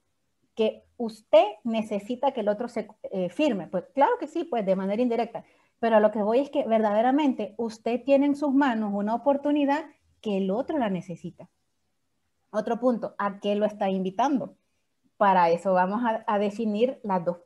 que 0.53 0.83
usted 0.97 1.45
necesita 1.63 2.33
que 2.33 2.41
el 2.41 2.49
otro 2.49 2.67
se 2.67 2.89
eh, 3.11 3.29
firme. 3.29 3.67
Pues 3.67 3.85
claro 3.95 4.11
que 4.19 4.27
sí, 4.27 4.43
pues 4.43 4.65
de 4.65 4.75
manera 4.75 5.01
indirecta. 5.01 5.45
Pero 5.79 5.95
a 5.95 5.99
lo 6.01 6.11
que 6.11 6.21
voy 6.21 6.39
es 6.39 6.49
que 6.49 6.65
verdaderamente 6.65 7.55
usted 7.57 8.03
tiene 8.03 8.25
en 8.25 8.35
sus 8.35 8.53
manos 8.53 8.91
una 8.93 9.15
oportunidad 9.15 9.85
que 10.19 10.37
el 10.37 10.51
otro 10.51 10.77
la 10.77 10.89
necesita. 10.89 11.49
Otro 12.51 12.81
punto, 12.81 13.15
¿a 13.17 13.39
qué 13.39 13.55
lo 13.55 13.65
está 13.65 13.89
invitando? 13.89 14.57
Para 15.15 15.49
eso 15.51 15.71
vamos 15.71 16.01
a, 16.03 16.39
definir 16.39 16.99
las 17.03 17.23
dos, 17.23 17.37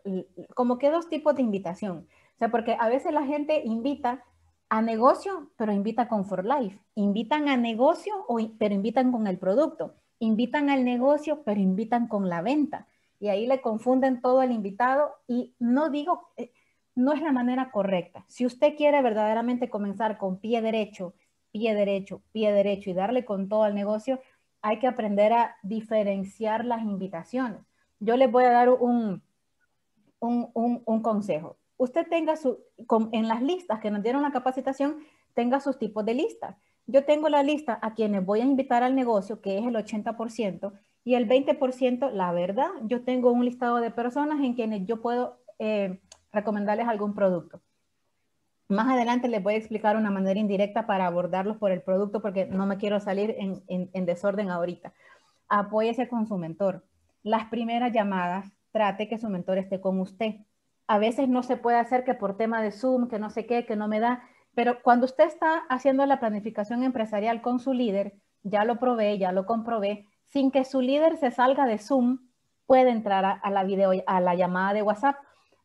como 0.56 0.80
que 0.80 0.90
dos 0.90 1.10
tipos 1.10 1.36
de 1.36 1.44
invitación. 1.44 2.08
O 2.36 2.38
sea, 2.40 2.50
porque 2.50 2.76
a 2.80 2.90
veces 2.90 3.14
la 3.14 3.26
gente 3.26 3.62
invita 3.64 4.24
a 4.70 4.82
negocio, 4.82 5.52
pero 5.58 5.72
invita 5.72 6.08
con 6.08 6.26
For 6.26 6.46
Life. 6.46 6.80
Invitan 6.96 7.48
a 7.48 7.58
negocio, 7.58 8.26
pero 8.58 8.74
invitan 8.74 9.12
con 9.12 9.28
el 9.28 9.38
producto. 9.38 9.96
Invitan 10.20 10.70
al 10.70 10.84
negocio, 10.84 11.44
pero 11.44 11.60
invitan 11.60 12.08
con 12.08 12.30
la 12.30 12.42
venta 12.42 12.88
y 13.24 13.30
ahí 13.30 13.48
le 13.48 13.62
confunden 13.62 14.20
todo 14.20 14.42
el 14.42 14.52
invitado 14.52 15.16
y 15.28 15.56
no 15.58 15.90
digo, 15.90 16.34
eh, 16.36 16.52
no 16.94 17.14
es 17.14 17.22
la 17.22 17.32
manera 17.32 17.72
correcta. 17.72 18.26
Si 18.28 18.46
usted 18.46 18.76
quiere 18.76 19.02
verdaderamente 19.02 19.70
comenzar 19.70 20.18
con 20.18 20.42
pie 20.42 20.62
derecho, 20.62 21.14
pie 21.54 21.74
derecho, 21.74 22.22
pie 22.34 22.52
derecho 22.52 22.90
y 22.90 22.94
darle 22.94 23.24
con 23.24 23.48
todo 23.48 23.64
al 23.64 23.76
negocio, 23.76 24.20
hay 24.62 24.78
que 24.80 24.88
aprender 24.88 25.32
a 25.32 25.56
diferenciar 25.64 26.66
las 26.66 26.82
invitaciones. 26.82 27.62
Yo 28.02 28.18
les 28.18 28.30
voy 28.30 28.44
a 28.44 28.52
dar 28.52 28.70
un, 28.70 29.22
un, 30.20 31.02
consejo. 31.02 31.56
Usted 31.84 32.08
tenga 32.08 32.38
su, 32.38 32.60
en 33.12 33.28
las 33.28 33.42
listas 33.42 33.82
que 33.82 33.92
nos 33.92 34.02
dieron 34.02 34.22
la 34.22 34.32
capacitación, 34.32 35.00
tenga 35.34 35.60
sus 35.60 35.78
tipos 35.78 36.06
de 36.06 36.14
listas. 36.14 36.56
Yo 36.88 37.04
tengo 37.04 37.28
la 37.28 37.44
lista 37.44 37.78
a 37.82 37.94
quienes 37.94 38.26
voy 38.26 38.40
a 38.40 38.46
invitar 38.46 38.84
al 38.84 38.96
negocio, 38.96 39.42
que 39.42 39.58
es 39.58 39.66
el 39.66 39.76
80%, 39.76 40.72
y 41.04 41.16
el 41.16 41.28
20%, 41.28 42.10
la 42.14 42.32
verdad, 42.32 42.70
yo 42.84 43.04
tengo 43.04 43.34
un 43.34 43.44
listado 43.44 43.82
de 43.82 43.92
personas 43.92 44.40
en 44.40 44.54
quienes 44.54 44.86
yo 44.86 45.02
puedo 45.02 45.42
eh, 45.60 46.00
recomendarles 46.32 46.88
algún 46.88 47.16
producto. 47.16 47.60
Más 48.70 48.88
adelante 48.88 49.28
les 49.28 49.44
voy 49.44 49.56
a 49.56 49.58
explicar 49.58 49.98
una 49.98 50.10
manera 50.10 50.40
indirecta 50.40 50.88
para 50.88 51.06
abordarlos 51.06 51.58
por 51.58 51.74
el 51.74 51.82
producto 51.82 52.22
porque 52.22 52.46
no 52.46 52.66
me 52.66 52.78
quiero 52.78 53.02
salir 53.02 53.36
en, 53.38 53.62
en 53.68 54.06
desorden 54.06 54.52
ahorita. 54.52 54.94
Apóyese 55.50 56.08
con 56.08 56.28
su 56.28 56.38
mentor. 56.38 56.86
Las 57.24 57.50
primeras 57.50 57.92
llamadas, 57.92 58.54
trate 58.72 59.10
que 59.10 59.18
su 59.18 59.28
mentor 59.28 59.58
esté 59.58 59.82
con 59.82 60.00
usted. 60.00 60.36
A 60.88 60.98
veces 60.98 61.30
no 61.30 61.44
se 61.44 61.58
puede 61.58 61.78
hacer 61.78 62.04
que 62.04 62.14
por 62.14 62.38
tema 62.38 62.62
de 62.62 62.72
Zoom, 62.72 63.08
que 63.08 63.20
no 63.20 63.30
sé 63.30 63.46
qué, 63.46 63.66
que 63.66 63.76
no 63.76 63.88
me 63.88 64.00
da, 64.00 64.24
pero 64.56 64.82
cuando 64.84 65.06
usted 65.06 65.26
está 65.26 65.64
haciendo 65.70 66.06
la 66.06 66.20
planificación 66.20 66.84
empresarial 66.84 67.42
con 67.42 67.60
su 67.60 67.74
líder, 67.74 68.14
ya 68.44 68.66
lo 68.66 68.78
probé, 68.78 69.18
ya 69.18 69.32
lo 69.32 69.46
comprobé, 69.46 70.06
sin 70.26 70.52
que 70.52 70.66
su 70.66 70.82
líder 70.82 71.18
se 71.18 71.32
salga 71.32 71.66
de 71.66 71.78
Zoom, 71.78 72.20
puede 72.66 72.92
entrar 72.92 73.40
a, 73.42 73.50
la 73.50 73.64
video, 73.64 73.92
a 74.06 74.20
la 74.20 74.36
llamada 74.36 74.74
de 74.74 74.82
WhatsApp. 74.82 75.18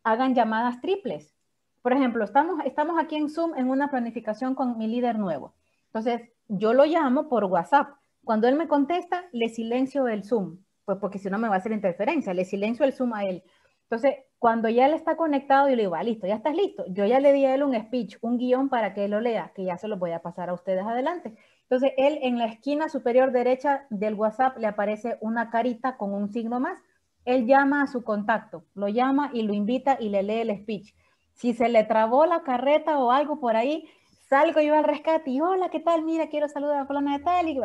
Hagan 0.04 0.34
llamadas 0.34 0.80
triples. 0.80 1.34
Por 1.82 1.92
ejemplo, 1.92 2.24
estamos, 2.24 2.64
estamos 2.64 2.98
aquí 2.98 3.16
en 3.16 3.28
Zoom 3.28 3.54
en 3.56 3.70
una 3.70 3.90
planificación 3.90 4.54
con 4.54 4.78
mi 4.78 4.86
líder 4.86 5.18
nuevo. 5.18 5.54
Entonces, 5.86 6.28
yo 6.48 6.72
lo 6.72 6.84
llamo 6.84 7.28
por 7.28 7.44
WhatsApp. 7.44 7.94
Cuando 8.24 8.48
él 8.48 8.56
me 8.56 8.68
contesta, 8.68 9.24
le 9.32 9.48
silencio 9.48 10.08
el 10.08 10.24
Zoom, 10.24 10.58
pues 10.84 10.98
porque 10.98 11.18
si 11.18 11.30
no 11.30 11.38
me 11.38 11.48
va 11.48 11.54
a 11.54 11.58
hacer 11.58 11.72
interferencia, 11.72 12.34
le 12.34 12.44
silencio 12.44 12.84
el 12.84 12.92
Zoom 12.92 13.14
a 13.14 13.24
él. 13.24 13.42
Entonces, 13.84 14.16
cuando 14.38 14.68
ya 14.68 14.86
él 14.86 14.94
está 14.94 15.16
conectado, 15.16 15.68
yo 15.68 15.74
le 15.74 15.82
digo, 15.82 15.96
ah, 15.96 16.02
listo, 16.02 16.26
ya 16.26 16.36
estás 16.36 16.54
listo. 16.54 16.84
Yo 16.88 17.04
ya 17.06 17.18
le 17.18 17.32
di 17.32 17.44
a 17.44 17.54
él 17.54 17.64
un 17.64 17.74
speech, 17.74 18.18
un 18.20 18.38
guion 18.38 18.68
para 18.68 18.94
que 18.94 19.04
él 19.04 19.10
lo 19.10 19.20
lea, 19.20 19.52
que 19.54 19.64
ya 19.64 19.76
se 19.76 19.88
lo 19.88 19.96
voy 19.98 20.12
a 20.12 20.22
pasar 20.22 20.48
a 20.48 20.54
ustedes 20.54 20.84
adelante. 20.84 21.34
Entonces, 21.62 21.92
él 21.96 22.20
en 22.22 22.38
la 22.38 22.46
esquina 22.46 22.88
superior 22.88 23.32
derecha 23.32 23.86
del 23.90 24.14
WhatsApp 24.14 24.56
le 24.58 24.68
aparece 24.68 25.18
una 25.20 25.50
carita 25.50 25.96
con 25.96 26.14
un 26.14 26.28
signo 26.28 26.60
más. 26.60 26.78
Él 27.24 27.46
llama 27.46 27.82
a 27.82 27.88
su 27.88 28.04
contacto, 28.04 28.64
lo 28.74 28.88
llama 28.88 29.30
y 29.34 29.42
lo 29.42 29.52
invita 29.54 29.96
y 30.00 30.08
le 30.08 30.22
lee 30.22 30.40
el 30.40 30.56
speech. 30.56 30.94
Si 31.34 31.52
se 31.52 31.68
le 31.68 31.84
trabó 31.84 32.24
la 32.24 32.42
carreta 32.42 32.98
o 32.98 33.10
algo 33.10 33.40
por 33.40 33.56
ahí, 33.56 33.88
salgo 34.28 34.60
yo 34.60 34.74
al 34.74 34.84
rescate 34.84 35.30
y 35.30 35.40
hola, 35.40 35.68
¿qué 35.68 35.80
tal? 35.80 36.04
Mira, 36.04 36.28
quiero 36.28 36.48
saludar 36.48 36.80
a 36.80 36.86
fulana 36.86 37.18
de 37.18 37.24
tal 37.24 37.48
y, 37.48 37.60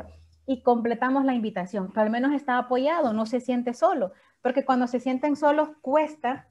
y 0.48 0.64
completamos 0.64 1.24
la 1.24 1.36
invitación. 1.36 1.90
Pero 1.94 2.02
al 2.02 2.10
menos 2.10 2.34
está 2.34 2.58
apoyado, 2.58 3.14
no 3.14 3.26
se 3.28 3.40
siente 3.40 3.74
solo, 3.74 4.12
porque 4.42 4.66
cuando 4.66 4.88
se 4.88 5.00
sienten 5.00 5.36
solos 5.36 5.70
cuesta 5.82 6.48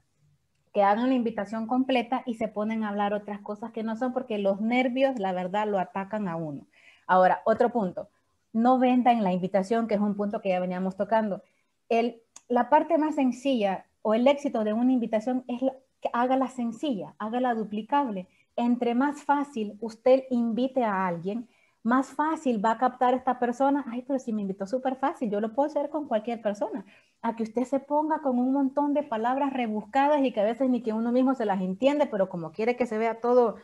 que 0.72 0.82
hagan 0.82 1.08
la 1.08 1.14
invitación 1.14 1.66
completa 1.66 2.22
y 2.26 2.34
se 2.34 2.48
ponen 2.48 2.82
a 2.82 2.88
hablar 2.88 3.12
otras 3.12 3.40
cosas 3.40 3.72
que 3.72 3.82
no 3.82 3.96
son 3.96 4.12
porque 4.12 4.38
los 4.38 4.60
nervios, 4.60 5.18
la 5.18 5.32
verdad, 5.32 5.68
lo 5.68 5.78
atacan 5.78 6.28
a 6.28 6.36
uno. 6.36 6.66
Ahora, 7.06 7.42
otro 7.44 7.70
punto, 7.70 8.08
no 8.52 8.78
venda 8.78 9.12
en 9.12 9.22
la 9.22 9.32
invitación, 9.32 9.86
que 9.86 9.94
es 9.94 10.00
un 10.00 10.16
punto 10.16 10.40
que 10.40 10.50
ya 10.50 10.60
veníamos 10.60 10.96
tocando. 10.96 11.42
El, 11.88 12.22
la 12.48 12.70
parte 12.70 12.96
más 12.98 13.16
sencilla 13.16 13.86
o 14.02 14.14
el 14.14 14.26
éxito 14.26 14.64
de 14.64 14.72
una 14.72 14.92
invitación 14.92 15.44
es 15.46 15.60
que 16.00 16.10
hágala 16.12 16.48
sencilla, 16.48 17.14
hágala 17.18 17.54
duplicable. 17.54 18.28
Entre 18.56 18.94
más 18.94 19.22
fácil 19.22 19.76
usted 19.80 20.24
invite 20.30 20.84
a 20.84 21.06
alguien, 21.06 21.48
más 21.82 22.08
fácil 22.08 22.64
va 22.64 22.72
a 22.72 22.78
captar 22.78 23.14
esta 23.14 23.38
persona. 23.38 23.84
Ay, 23.88 24.02
pero 24.06 24.18
si 24.18 24.32
me 24.32 24.42
invitó 24.42 24.66
súper 24.66 24.96
fácil, 24.96 25.30
yo 25.30 25.40
lo 25.40 25.54
puedo 25.54 25.66
hacer 25.68 25.90
con 25.90 26.08
cualquier 26.08 26.40
persona. 26.40 26.84
A 27.22 27.36
que 27.36 27.44
usted 27.44 27.64
se 27.64 27.80
ponga 27.80 28.20
con 28.20 28.38
un 28.38 28.52
montón 28.52 28.94
de 28.94 29.02
palabras 29.02 29.52
rebuscadas 29.52 30.22
y 30.22 30.32
que 30.32 30.40
a 30.40 30.44
veces 30.44 30.68
ni 30.68 30.82
que 30.82 30.92
uno 30.92 31.12
mismo 31.12 31.34
se 31.34 31.46
las 31.46 31.60
entiende, 31.60 32.06
pero 32.06 32.28
como 32.28 32.52
quiere 32.52 32.76
que 32.76 32.86
se 32.86 32.98
vea 32.98 33.20
todo 33.20 33.56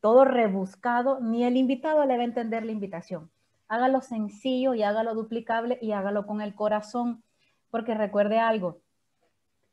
todo 0.00 0.24
rebuscado, 0.24 1.18
ni 1.20 1.44
el 1.44 1.56
invitado 1.56 2.04
le 2.04 2.16
va 2.16 2.22
a 2.22 2.26
entender 2.26 2.64
la 2.64 2.72
invitación. 2.72 3.30
Hágalo 3.66 4.00
sencillo 4.00 4.74
y 4.74 4.82
hágalo 4.82 5.14
duplicable 5.14 5.78
y 5.82 5.92
hágalo 5.92 6.26
con 6.26 6.40
el 6.40 6.54
corazón, 6.54 7.24
porque 7.70 7.94
recuerde 7.94 8.38
algo, 8.38 8.78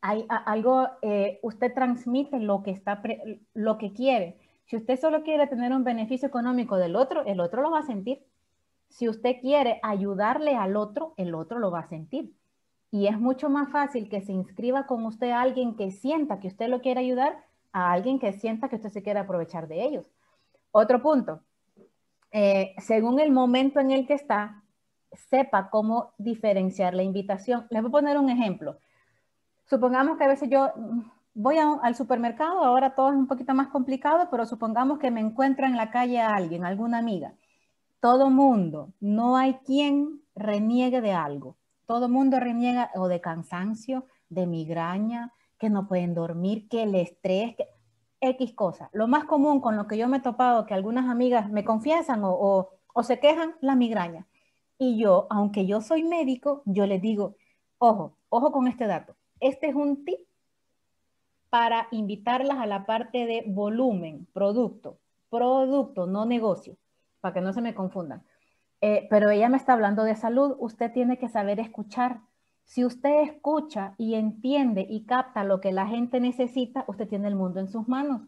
hay 0.00 0.26
algo, 0.28 0.88
eh, 1.02 1.38
usted 1.42 1.72
transmite 1.72 2.38
lo 2.38 2.62
que, 2.62 2.72
está 2.72 3.00
lo 3.54 3.78
que 3.78 3.92
quiere. 3.92 4.36
Si 4.66 4.76
usted 4.76 4.98
solo 4.98 5.22
quiere 5.22 5.46
tener 5.46 5.72
un 5.72 5.84
beneficio 5.84 6.28
económico 6.28 6.76
del 6.76 6.96
otro, 6.96 7.24
el 7.24 7.40
otro 7.40 7.62
lo 7.62 7.70
va 7.70 7.78
a 7.78 7.86
sentir. 7.86 8.22
Si 8.88 9.08
usted 9.08 9.40
quiere 9.40 9.80
ayudarle 9.82 10.56
al 10.56 10.76
otro, 10.76 11.14
el 11.16 11.34
otro 11.34 11.58
lo 11.58 11.70
va 11.70 11.80
a 11.80 11.88
sentir. 11.88 12.34
Y 12.94 13.08
es 13.08 13.18
mucho 13.18 13.50
más 13.50 13.70
fácil 13.70 14.08
que 14.08 14.20
se 14.20 14.30
inscriba 14.30 14.86
con 14.86 15.04
usted 15.04 15.30
a 15.30 15.40
alguien 15.40 15.74
que 15.74 15.90
sienta 15.90 16.38
que 16.38 16.46
usted 16.46 16.68
lo 16.68 16.80
quiere 16.80 17.00
ayudar 17.00 17.44
a 17.72 17.90
alguien 17.90 18.20
que 18.20 18.32
sienta 18.32 18.68
que 18.68 18.76
usted 18.76 18.90
se 18.90 19.02
quiere 19.02 19.18
aprovechar 19.18 19.66
de 19.66 19.82
ellos. 19.82 20.08
Otro 20.70 21.02
punto, 21.02 21.40
eh, 22.30 22.72
según 22.78 23.18
el 23.18 23.32
momento 23.32 23.80
en 23.80 23.90
el 23.90 24.06
que 24.06 24.14
está, 24.14 24.62
sepa 25.10 25.70
cómo 25.70 26.12
diferenciar 26.18 26.94
la 26.94 27.02
invitación. 27.02 27.66
Les 27.68 27.82
voy 27.82 27.88
a 27.88 27.98
poner 27.98 28.16
un 28.16 28.30
ejemplo. 28.30 28.78
Supongamos 29.64 30.16
que 30.16 30.22
a 30.22 30.28
veces 30.28 30.48
yo 30.48 30.70
voy 31.34 31.56
al 31.58 31.96
supermercado, 31.96 32.62
ahora 32.62 32.94
todo 32.94 33.10
es 33.10 33.16
un 33.16 33.26
poquito 33.26 33.54
más 33.54 33.70
complicado, 33.70 34.28
pero 34.30 34.46
supongamos 34.46 35.00
que 35.00 35.10
me 35.10 35.20
encuentro 35.20 35.66
en 35.66 35.76
la 35.76 35.90
calle 35.90 36.20
a 36.20 36.28
alguien, 36.28 36.64
alguna 36.64 36.98
amiga. 36.98 37.34
Todo 37.98 38.30
mundo, 38.30 38.92
no 39.00 39.36
hay 39.36 39.54
quien 39.64 40.22
reniegue 40.36 41.00
de 41.00 41.10
algo. 41.10 41.56
Todo 41.86 42.08
mundo 42.08 42.40
reniega 42.40 42.90
o 42.94 43.08
de 43.08 43.20
cansancio, 43.20 44.06
de 44.28 44.46
migraña, 44.46 45.32
que 45.58 45.70
no 45.70 45.86
pueden 45.86 46.14
dormir, 46.14 46.68
que 46.68 46.82
el 46.82 46.94
estrés, 46.94 47.56
que 47.56 47.68
X 48.20 48.54
cosa. 48.54 48.90
Lo 48.92 49.06
más 49.06 49.24
común 49.24 49.60
con 49.60 49.76
lo 49.76 49.86
que 49.86 49.98
yo 49.98 50.08
me 50.08 50.18
he 50.18 50.20
topado, 50.20 50.66
que 50.66 50.74
algunas 50.74 51.08
amigas 51.08 51.50
me 51.50 51.64
confiesan 51.64 52.22
o, 52.24 52.70
o 52.92 53.02
se 53.02 53.20
quejan, 53.20 53.54
la 53.60 53.76
migraña. 53.76 54.26
Y 54.78 54.98
yo, 54.98 55.26
aunque 55.30 55.66
yo 55.66 55.80
soy 55.80 56.02
médico, 56.04 56.62
yo 56.64 56.86
les 56.86 57.00
digo, 57.00 57.36
ojo, 57.78 58.16
ojo 58.30 58.50
con 58.50 58.66
este 58.66 58.86
dato 58.86 59.16
este 59.44 59.68
es 59.68 59.74
un 59.74 60.06
tip 60.06 60.20
para 61.50 61.86
invitarlas 61.90 62.58
a 62.58 62.66
la 62.66 62.86
parte 62.86 63.26
de 63.26 63.44
volumen, 63.46 64.26
producto, 64.32 64.98
producto, 65.28 66.06
no 66.06 66.24
negocio, 66.24 66.76
para 67.20 67.34
que 67.34 67.40
no 67.42 67.52
se 67.52 67.60
me 67.60 67.74
confundan. 67.74 68.24
Eh, 68.86 69.06
pero 69.08 69.30
ella 69.30 69.48
me 69.48 69.56
está 69.56 69.72
hablando 69.72 70.04
de 70.04 70.14
salud, 70.14 70.56
usted 70.58 70.92
tiene 70.92 71.16
que 71.16 71.30
saber 71.30 71.58
escuchar. 71.58 72.20
Si 72.64 72.84
usted 72.84 73.22
escucha 73.22 73.94
y 73.96 74.14
entiende 74.14 74.86
y 74.86 75.06
capta 75.06 75.42
lo 75.42 75.62
que 75.62 75.72
la 75.72 75.86
gente 75.86 76.20
necesita, 76.20 76.84
usted 76.86 77.08
tiene 77.08 77.28
el 77.28 77.34
mundo 77.34 77.60
en 77.60 77.68
sus 77.68 77.88
manos. 77.88 78.20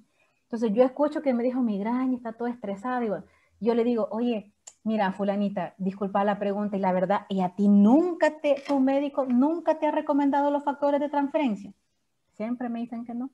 Entonces 0.44 0.72
yo 0.72 0.82
escucho 0.82 1.20
que 1.20 1.34
me 1.34 1.42
dijo 1.42 1.60
migraña, 1.60 2.16
está 2.16 2.32
todo 2.32 2.48
estresado. 2.48 3.22
Y 3.60 3.66
yo 3.66 3.74
le 3.74 3.84
digo, 3.84 4.08
oye, 4.10 4.54
mira, 4.82 5.12
fulanita, 5.12 5.74
disculpa 5.76 6.24
la 6.24 6.38
pregunta 6.38 6.78
y 6.78 6.80
la 6.80 6.92
verdad, 6.94 7.26
¿y 7.28 7.42
a 7.42 7.50
ti 7.50 7.68
nunca 7.68 8.40
te, 8.40 8.62
tu 8.66 8.80
médico 8.80 9.26
nunca 9.26 9.78
te 9.78 9.86
ha 9.86 9.90
recomendado 9.90 10.50
los 10.50 10.64
factores 10.64 11.00
de 11.00 11.10
transferencia? 11.10 11.74
Siempre 12.32 12.70
me 12.70 12.78
dicen 12.78 13.04
que 13.04 13.12
no. 13.12 13.28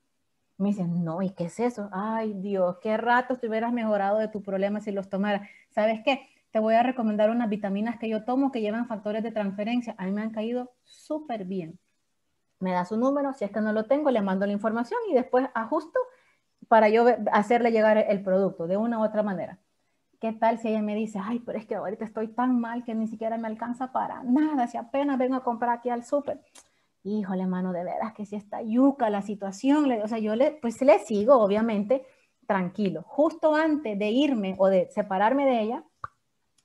Me 0.57 0.69
dicen, 0.69 1.05
no, 1.05 1.21
¿y 1.21 1.29
qué 1.29 1.45
es 1.45 1.57
eso? 1.61 1.87
Ay, 1.93 2.33
Dios, 2.33 2.79
qué 2.81 2.97
rato 2.97 3.37
te 3.37 3.47
hubieras 3.47 3.71
mejorado 3.71 4.17
de 4.17 4.27
tu 4.27 4.43
problema 4.43 4.81
si 4.81 4.91
los 4.91 5.07
tomaras. 5.07 5.47
¿Sabes 5.69 6.01
qué? 6.03 6.32
Te 6.53 6.59
voy 6.59 6.75
a 6.75 6.83
recomendar 6.83 7.31
unas 7.31 7.49
vitaminas 7.49 7.97
que 7.97 8.07
yo 8.07 8.25
tomo 8.25 8.51
que 8.51 8.61
llevan 8.61 8.85
factores 8.85 9.23
de 9.23 9.31
transferencia. 9.31 9.95
A 9.97 10.05
mí 10.05 10.11
me 10.11 10.21
han 10.21 10.29
caído 10.29 10.71
súper 10.83 11.45
bien. 11.45 11.79
Me 12.59 12.71
da 12.71 12.85
su 12.85 12.95
número, 12.95 13.33
si 13.33 13.43
es 13.43 13.49
que 13.49 13.59
no 13.59 13.73
lo 13.73 13.85
tengo, 13.85 14.11
le 14.11 14.21
mando 14.21 14.45
la 14.45 14.53
información 14.53 14.99
y 15.09 15.15
después 15.15 15.47
ajusto 15.55 15.99
para 16.67 16.89
yo 16.89 17.07
hacerle 17.31 17.71
llegar 17.71 17.97
el 17.97 18.21
producto 18.21 18.67
de 18.67 18.77
una 18.77 18.99
u 18.99 19.03
otra 19.03 19.23
manera. 19.23 19.57
¿Qué 20.21 20.31
tal 20.31 20.59
si 20.59 20.67
ella 20.67 20.83
me 20.83 20.93
dice, 20.93 21.19
ay, 21.19 21.39
pero 21.39 21.57
es 21.57 21.65
que 21.65 21.73
ahorita 21.73 22.05
estoy 22.05 22.27
tan 22.27 22.59
mal 22.59 22.83
que 22.83 22.93
ni 22.93 23.07
siquiera 23.07 23.35
me 23.39 23.47
alcanza 23.47 23.91
para 23.91 24.21
nada, 24.21 24.67
si 24.67 24.77
apenas 24.77 25.17
vengo 25.17 25.35
a 25.35 25.43
comprar 25.43 25.79
aquí 25.79 25.89
al 25.89 26.05
súper? 26.05 26.39
Híjole, 27.03 27.47
mano, 27.47 27.73
de 27.73 27.83
veras 27.83 28.13
que 28.13 28.27
si 28.27 28.35
está 28.35 28.61
yuca 28.61 29.09
la 29.09 29.23
situación, 29.23 29.91
o 29.91 30.07
sea, 30.07 30.19
yo 30.19 30.35
le, 30.35 30.51
pues 30.61 30.79
le 30.83 30.99
sigo, 30.99 31.35
obviamente, 31.39 32.05
tranquilo. 32.45 33.01
Justo 33.07 33.55
antes 33.55 33.97
de 33.97 34.11
irme 34.11 34.55
o 34.59 34.67
de 34.67 34.87
separarme 34.91 35.45
de 35.45 35.61
ella, 35.61 35.83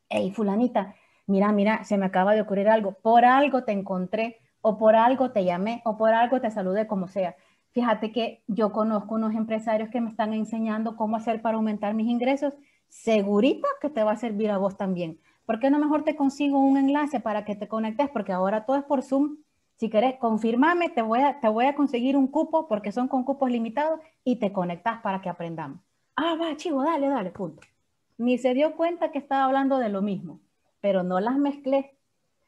hey, 0.08 0.30
fulanita, 0.32 0.94
mira, 1.26 1.52
mira, 1.52 1.84
se 1.84 1.98
me 1.98 2.06
acaba 2.06 2.34
de 2.34 2.40
ocurrir 2.42 2.68
algo, 2.68 2.92
por 3.02 3.24
algo 3.24 3.64
te 3.64 3.72
encontré, 3.72 4.38
o 4.60 4.76
por 4.78 4.96
algo 4.96 5.30
te 5.30 5.44
llamé, 5.44 5.82
o 5.84 5.96
por 5.96 6.12
algo 6.12 6.40
te 6.40 6.50
saludé, 6.50 6.86
como 6.86 7.08
sea. 7.08 7.36
Fíjate 7.72 8.12
que 8.12 8.42
yo 8.46 8.72
conozco 8.72 9.14
unos 9.14 9.34
empresarios 9.34 9.90
que 9.90 10.00
me 10.00 10.10
están 10.10 10.32
enseñando 10.32 10.96
cómo 10.96 11.16
hacer 11.16 11.42
para 11.42 11.56
aumentar 11.56 11.94
mis 11.94 12.08
ingresos 12.08 12.54
segurita 12.88 13.68
que 13.80 13.90
te 13.90 14.02
va 14.02 14.12
a 14.12 14.16
servir 14.16 14.50
a 14.50 14.58
vos 14.58 14.76
también. 14.76 15.20
¿Por 15.46 15.60
qué 15.60 15.70
no 15.70 15.78
mejor 15.78 16.02
te 16.04 16.16
consigo 16.16 16.58
un 16.58 16.76
enlace 16.76 17.20
para 17.20 17.44
que 17.44 17.54
te 17.54 17.68
conectes? 17.68 18.08
Porque 18.10 18.32
ahora 18.32 18.64
todo 18.64 18.76
es 18.76 18.84
por 18.84 19.02
Zoom. 19.02 19.36
Si 19.76 19.88
querés, 19.90 20.16
confirmame, 20.18 20.88
te 20.90 21.02
voy 21.02 21.20
a, 21.20 21.40
te 21.40 21.48
voy 21.48 21.66
a 21.66 21.74
conseguir 21.74 22.16
un 22.16 22.26
cupo 22.28 22.66
porque 22.66 22.92
son 22.92 23.08
con 23.08 23.24
cupos 23.24 23.50
limitados 23.50 24.00
y 24.24 24.36
te 24.36 24.52
conectas 24.52 25.00
para 25.00 25.20
que 25.20 25.28
aprendamos. 25.28 25.80
Ah, 26.16 26.36
va, 26.40 26.56
chivo, 26.56 26.82
dale, 26.82 27.08
dale, 27.08 27.30
punto. 27.30 27.62
Ni 28.18 28.36
se 28.36 28.52
dio 28.52 28.76
cuenta 28.76 29.10
que 29.10 29.18
estaba 29.18 29.44
hablando 29.44 29.78
de 29.78 29.88
lo 29.88 30.02
mismo, 30.02 30.40
pero 30.80 31.02
no 31.02 31.20
las 31.20 31.38
mezclé. 31.38 31.96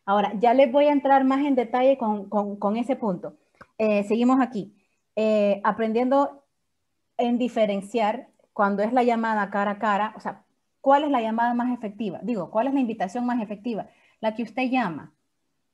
Ahora, 0.05 0.33
ya 0.39 0.53
les 0.53 0.71
voy 0.71 0.87
a 0.87 0.93
entrar 0.93 1.25
más 1.25 1.41
en 1.45 1.55
detalle 1.55 1.97
con, 1.97 2.77
ese 2.77 2.97
punto. 2.97 3.37
Eh, 3.79 4.03
seguimos 4.05 4.41
aquí. 4.41 4.75
Eh, 5.17 5.61
aprendiendo 5.65 6.45
en 7.17 7.39
diferenciar 7.39 8.29
cuando 8.53 8.83
es 8.83 8.93
la 8.93 9.03
llamada 9.05 9.51
cara 9.51 9.73
a 9.73 9.79
cara, 9.79 10.13
o 10.17 10.21
sea, 10.21 10.45
¿cuál 10.81 11.05
es 11.05 11.11
la 11.11 11.21
llamada 11.21 11.55
más 11.55 11.73
efectiva? 11.73 12.19
Digo, 12.23 12.51
¿cuál 12.51 12.67
es 12.67 12.75
la 12.75 12.81
invitación 12.81 13.25
más 13.25 13.41
efectiva? 13.41 13.87
La 14.21 14.35
que 14.35 14.43
usted 14.43 14.71
llama. 14.71 15.13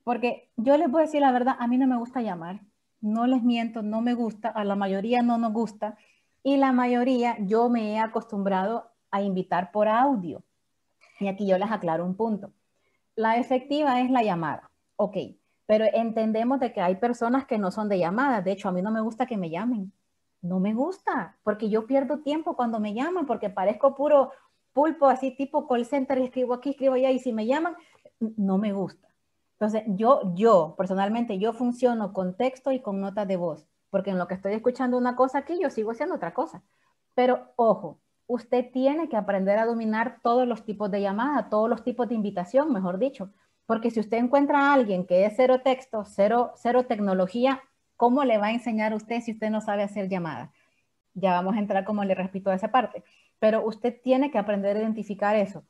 Porque 0.03 0.51
yo 0.55 0.77
les 0.77 0.89
voy 0.89 1.01
a 1.01 1.05
decir 1.05 1.21
la 1.21 1.31
verdad, 1.31 1.55
a 1.59 1.67
mí 1.67 1.77
no 1.77 1.87
me 1.87 1.97
gusta 1.97 2.21
llamar, 2.21 2.61
no 3.01 3.27
les 3.27 3.43
miento, 3.43 3.81
no 3.81 4.01
me 4.01 4.13
gusta, 4.13 4.49
a 4.49 4.63
la 4.63 4.75
mayoría 4.75 5.21
no 5.21 5.37
nos 5.37 5.53
gusta, 5.53 5.97
y 6.43 6.57
la 6.57 6.71
mayoría 6.71 7.35
yo 7.39 7.69
me 7.69 7.93
he 7.93 7.99
acostumbrado 7.99 8.91
a 9.11 9.21
invitar 9.21 9.71
por 9.71 9.87
audio. 9.87 10.43
Y 11.19 11.27
aquí 11.27 11.47
yo 11.47 11.57
les 11.57 11.71
aclaro 11.71 12.05
un 12.05 12.15
punto. 12.15 12.51
La 13.15 13.37
efectiva 13.37 14.01
es 14.01 14.11
la 14.11 14.23
llamada, 14.23 14.69
ok, 14.95 15.17
pero 15.65 15.85
entendemos 15.91 16.59
de 16.59 16.71
que 16.71 16.81
hay 16.81 16.95
personas 16.95 17.45
que 17.45 17.57
no 17.57 17.71
son 17.71 17.89
de 17.89 17.99
llamadas, 17.99 18.43
de 18.43 18.51
hecho 18.51 18.69
a 18.69 18.71
mí 18.71 18.81
no 18.81 18.91
me 18.91 19.01
gusta 19.01 19.25
que 19.25 19.37
me 19.37 19.49
llamen, 19.49 19.91
no 20.41 20.59
me 20.59 20.73
gusta, 20.73 21.35
porque 21.43 21.69
yo 21.69 21.87
pierdo 21.87 22.19
tiempo 22.19 22.55
cuando 22.55 22.79
me 22.79 22.93
llaman, 22.93 23.25
porque 23.25 23.49
parezco 23.49 23.95
puro 23.95 24.31
pulpo, 24.73 25.07
así 25.07 25.31
tipo 25.31 25.67
call 25.67 25.85
center, 25.85 26.19
escribo 26.19 26.53
aquí, 26.53 26.69
escribo 26.69 26.93
allá, 26.93 27.09
y 27.11 27.19
si 27.19 27.33
me 27.33 27.47
llaman, 27.47 27.75
no 28.19 28.57
me 28.59 28.73
gusta. 28.73 29.07
Entonces, 29.53 29.83
yo, 29.87 30.33
yo, 30.35 30.75
personalmente, 30.77 31.39
yo 31.39 31.51
funciono 31.51 32.13
con 32.13 32.35
texto 32.35 32.71
y 32.71 32.79
con 32.79 33.01
notas 33.01 33.27
de 33.27 33.37
voz, 33.37 33.67
porque 33.89 34.11
en 34.11 34.19
lo 34.19 34.27
que 34.27 34.35
estoy 34.35 34.53
escuchando 34.53 34.97
una 34.97 35.15
cosa 35.15 35.39
aquí, 35.39 35.59
yo 35.59 35.71
sigo 35.71 35.91
haciendo 35.91 36.15
otra 36.15 36.33
cosa. 36.33 36.61
Pero, 37.15 37.51
ojo, 37.55 37.99
usted 38.27 38.71
tiene 38.71 39.09
que 39.09 39.17
aprender 39.17 39.57
a 39.57 39.65
dominar 39.65 40.19
todos 40.21 40.47
los 40.47 40.63
tipos 40.63 40.91
de 40.91 41.01
llamada, 41.01 41.49
todos 41.49 41.69
los 41.69 41.83
tipos 41.83 42.07
de 42.07 42.15
invitación, 42.15 42.71
mejor 42.71 42.99
dicho, 42.99 43.31
porque 43.65 43.91
si 43.91 43.99
usted 43.99 44.17
encuentra 44.17 44.59
a 44.59 44.73
alguien 44.73 45.05
que 45.05 45.25
es 45.25 45.33
cero 45.35 45.61
texto, 45.63 46.03
cero, 46.05 46.53
cero 46.55 46.85
tecnología, 46.85 47.61
¿Cómo 47.97 48.23
le 48.23 48.37
va 48.37 48.47
a 48.47 48.51
enseñar 48.51 48.93
a 48.93 48.95
usted 48.95 49.21
si 49.21 49.31
usted 49.31 49.49
no 49.49 49.59
sabe 49.59 49.81
hacer 49.81 50.07
llamadas? 50.07 50.51
Ya 51.15 51.31
vamos 51.31 51.55
a 51.55 51.59
entrar 51.59 51.83
como 51.83 52.03
le 52.03 52.13
repito 52.13 52.51
a 52.51 52.55
esa 52.55 52.71
parte, 52.71 53.03
pero 53.39 53.65
usted 53.65 53.99
tiene 54.03 54.29
que 54.29 54.37
aprender 54.37 54.77
a 54.77 54.81
identificar 54.81 55.35
eso. 55.35 55.63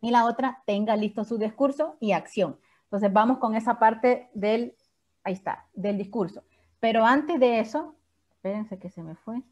Y 0.00 0.12
la 0.12 0.24
otra, 0.24 0.62
tenga 0.66 0.96
listo 0.96 1.24
su 1.24 1.36
discurso 1.36 1.96
y 1.98 2.12
acción. 2.12 2.60
Entonces 2.84 3.12
vamos 3.12 3.38
con 3.38 3.56
esa 3.56 3.80
parte 3.80 4.30
del, 4.34 4.76
ahí 5.24 5.32
está, 5.32 5.66
del 5.74 5.98
discurso. 5.98 6.44
Pero 6.78 7.04
antes 7.04 7.40
de 7.40 7.58
eso, 7.58 7.96
espérense 8.30 8.78
que 8.78 8.88
se 8.88 9.02
me 9.02 9.16
fue. 9.16 9.42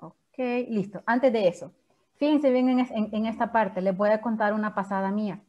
Ok, 0.00 0.38
listo. 0.68 1.02
Antes 1.06 1.32
de 1.32 1.48
eso, 1.48 1.72
fíjense 2.16 2.50
bien 2.50 2.68
en, 2.68 3.26
esta 3.26 3.52
parte, 3.52 3.80
les 3.80 3.96
voy 3.96 4.10
a 4.10 4.20
contar 4.20 4.52
una 4.52 4.74
pasada 4.74 5.10
mía. 5.10 5.42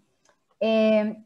Eh, 0.59 1.23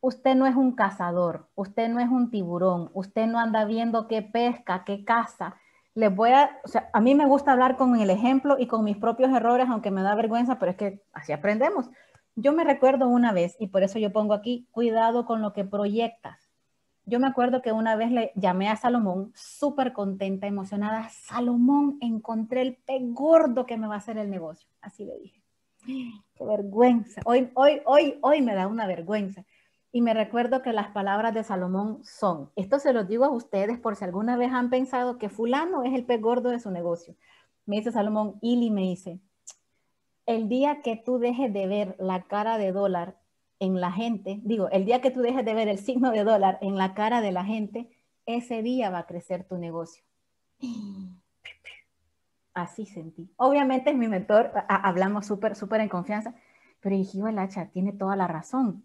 usted 0.00 0.34
no 0.34 0.46
es 0.46 0.54
un 0.54 0.74
cazador, 0.74 1.48
usted 1.54 1.88
no 1.88 2.00
es 2.00 2.08
un 2.08 2.30
tiburón, 2.30 2.90
usted 2.94 3.26
no 3.26 3.38
anda 3.38 3.64
viendo 3.64 4.08
qué 4.08 4.22
pesca, 4.22 4.84
qué 4.84 5.04
caza. 5.04 5.56
Les 5.94 6.14
voy 6.14 6.30
a, 6.30 6.60
o 6.64 6.68
sea, 6.68 6.90
a 6.92 7.00
mí 7.00 7.14
me 7.14 7.26
gusta 7.26 7.52
hablar 7.52 7.76
con 7.76 7.96
el 7.96 8.10
ejemplo 8.10 8.56
y 8.58 8.66
con 8.66 8.84
mis 8.84 8.96
propios 8.96 9.30
errores, 9.30 9.68
aunque 9.68 9.90
me 9.90 10.02
da 10.02 10.14
vergüenza, 10.14 10.58
pero 10.58 10.72
es 10.72 10.76
que 10.76 11.02
así 11.12 11.32
aprendemos. 11.32 11.90
Yo 12.34 12.52
me 12.52 12.64
recuerdo 12.64 13.08
una 13.08 13.32
vez, 13.32 13.56
y 13.58 13.68
por 13.68 13.82
eso 13.82 13.98
yo 13.98 14.12
pongo 14.12 14.34
aquí, 14.34 14.68
cuidado 14.70 15.24
con 15.24 15.40
lo 15.40 15.54
que 15.54 15.64
proyectas. 15.64 16.45
Yo 17.08 17.20
me 17.20 17.28
acuerdo 17.28 17.62
que 17.62 17.70
una 17.70 17.94
vez 17.94 18.10
le 18.10 18.32
llamé 18.34 18.68
a 18.68 18.74
Salomón, 18.74 19.32
súper 19.36 19.92
contenta, 19.92 20.48
emocionada. 20.48 21.08
Salomón, 21.08 21.98
encontré 22.00 22.62
el 22.62 22.74
pez 22.74 23.00
gordo 23.14 23.64
que 23.64 23.76
me 23.76 23.86
va 23.86 23.94
a 23.94 23.98
hacer 23.98 24.18
el 24.18 24.28
negocio. 24.28 24.68
Así 24.80 25.04
le 25.04 25.16
dije. 25.16 25.40
Qué 26.34 26.44
vergüenza. 26.44 27.22
Hoy, 27.24 27.48
hoy, 27.54 27.80
hoy, 27.84 28.18
hoy 28.22 28.42
me 28.42 28.56
da 28.56 28.66
una 28.66 28.88
vergüenza. 28.88 29.44
Y 29.92 30.02
me 30.02 30.14
recuerdo 30.14 30.62
que 30.62 30.72
las 30.72 30.88
palabras 30.88 31.32
de 31.32 31.44
Salomón 31.44 32.00
son, 32.02 32.50
esto 32.56 32.80
se 32.80 32.92
lo 32.92 33.04
digo 33.04 33.24
a 33.24 33.30
ustedes 33.30 33.78
por 33.78 33.94
si 33.94 34.04
alguna 34.04 34.36
vez 34.36 34.52
han 34.52 34.68
pensado 34.68 35.16
que 35.16 35.28
fulano 35.28 35.84
es 35.84 35.94
el 35.94 36.04
pez 36.04 36.20
gordo 36.20 36.50
de 36.50 36.58
su 36.58 36.72
negocio. 36.72 37.14
Me 37.66 37.76
dice 37.76 37.92
Salomón, 37.92 38.36
Ili 38.42 38.70
me 38.72 38.82
dice, 38.82 39.20
el 40.26 40.48
día 40.48 40.82
que 40.82 40.96
tú 40.96 41.18
dejes 41.18 41.52
de 41.52 41.68
ver 41.68 41.96
la 42.00 42.24
cara 42.24 42.58
de 42.58 42.72
dólar 42.72 43.16
en 43.58 43.80
la 43.80 43.92
gente, 43.92 44.40
digo, 44.44 44.68
el 44.70 44.84
día 44.84 45.00
que 45.00 45.10
tú 45.10 45.20
dejes 45.20 45.44
de 45.44 45.54
ver 45.54 45.68
el 45.68 45.78
signo 45.78 46.10
de 46.10 46.24
dólar 46.24 46.58
en 46.60 46.76
la 46.76 46.94
cara 46.94 47.20
de 47.20 47.32
la 47.32 47.44
gente, 47.44 47.90
ese 48.26 48.62
día 48.62 48.90
va 48.90 49.00
a 49.00 49.06
crecer 49.06 49.44
tu 49.44 49.56
negocio. 49.56 50.02
Así 52.54 52.86
sentí. 52.86 53.30
Obviamente 53.36 53.90
es 53.90 53.96
mi 53.96 54.08
mentor, 54.08 54.50
hablamos 54.68 55.26
súper, 55.26 55.54
súper 55.56 55.80
en 55.80 55.88
confianza, 55.88 56.34
pero 56.80 56.96
dije, 56.96 57.18
el 57.18 57.38
hacha 57.38 57.66
tiene 57.66 57.92
toda 57.92 58.16
la 58.16 58.26
razón. 58.26 58.84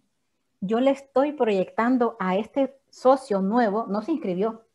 Yo 0.59 0.79
le 0.79 0.91
estoy 0.91 1.31
proyectando 1.33 2.15
a 2.19 2.35
este 2.35 2.75
socio 2.89 3.41
nuevo, 3.41 3.85
no 3.87 4.01
se 4.01 4.11
inscribió, 4.11 4.65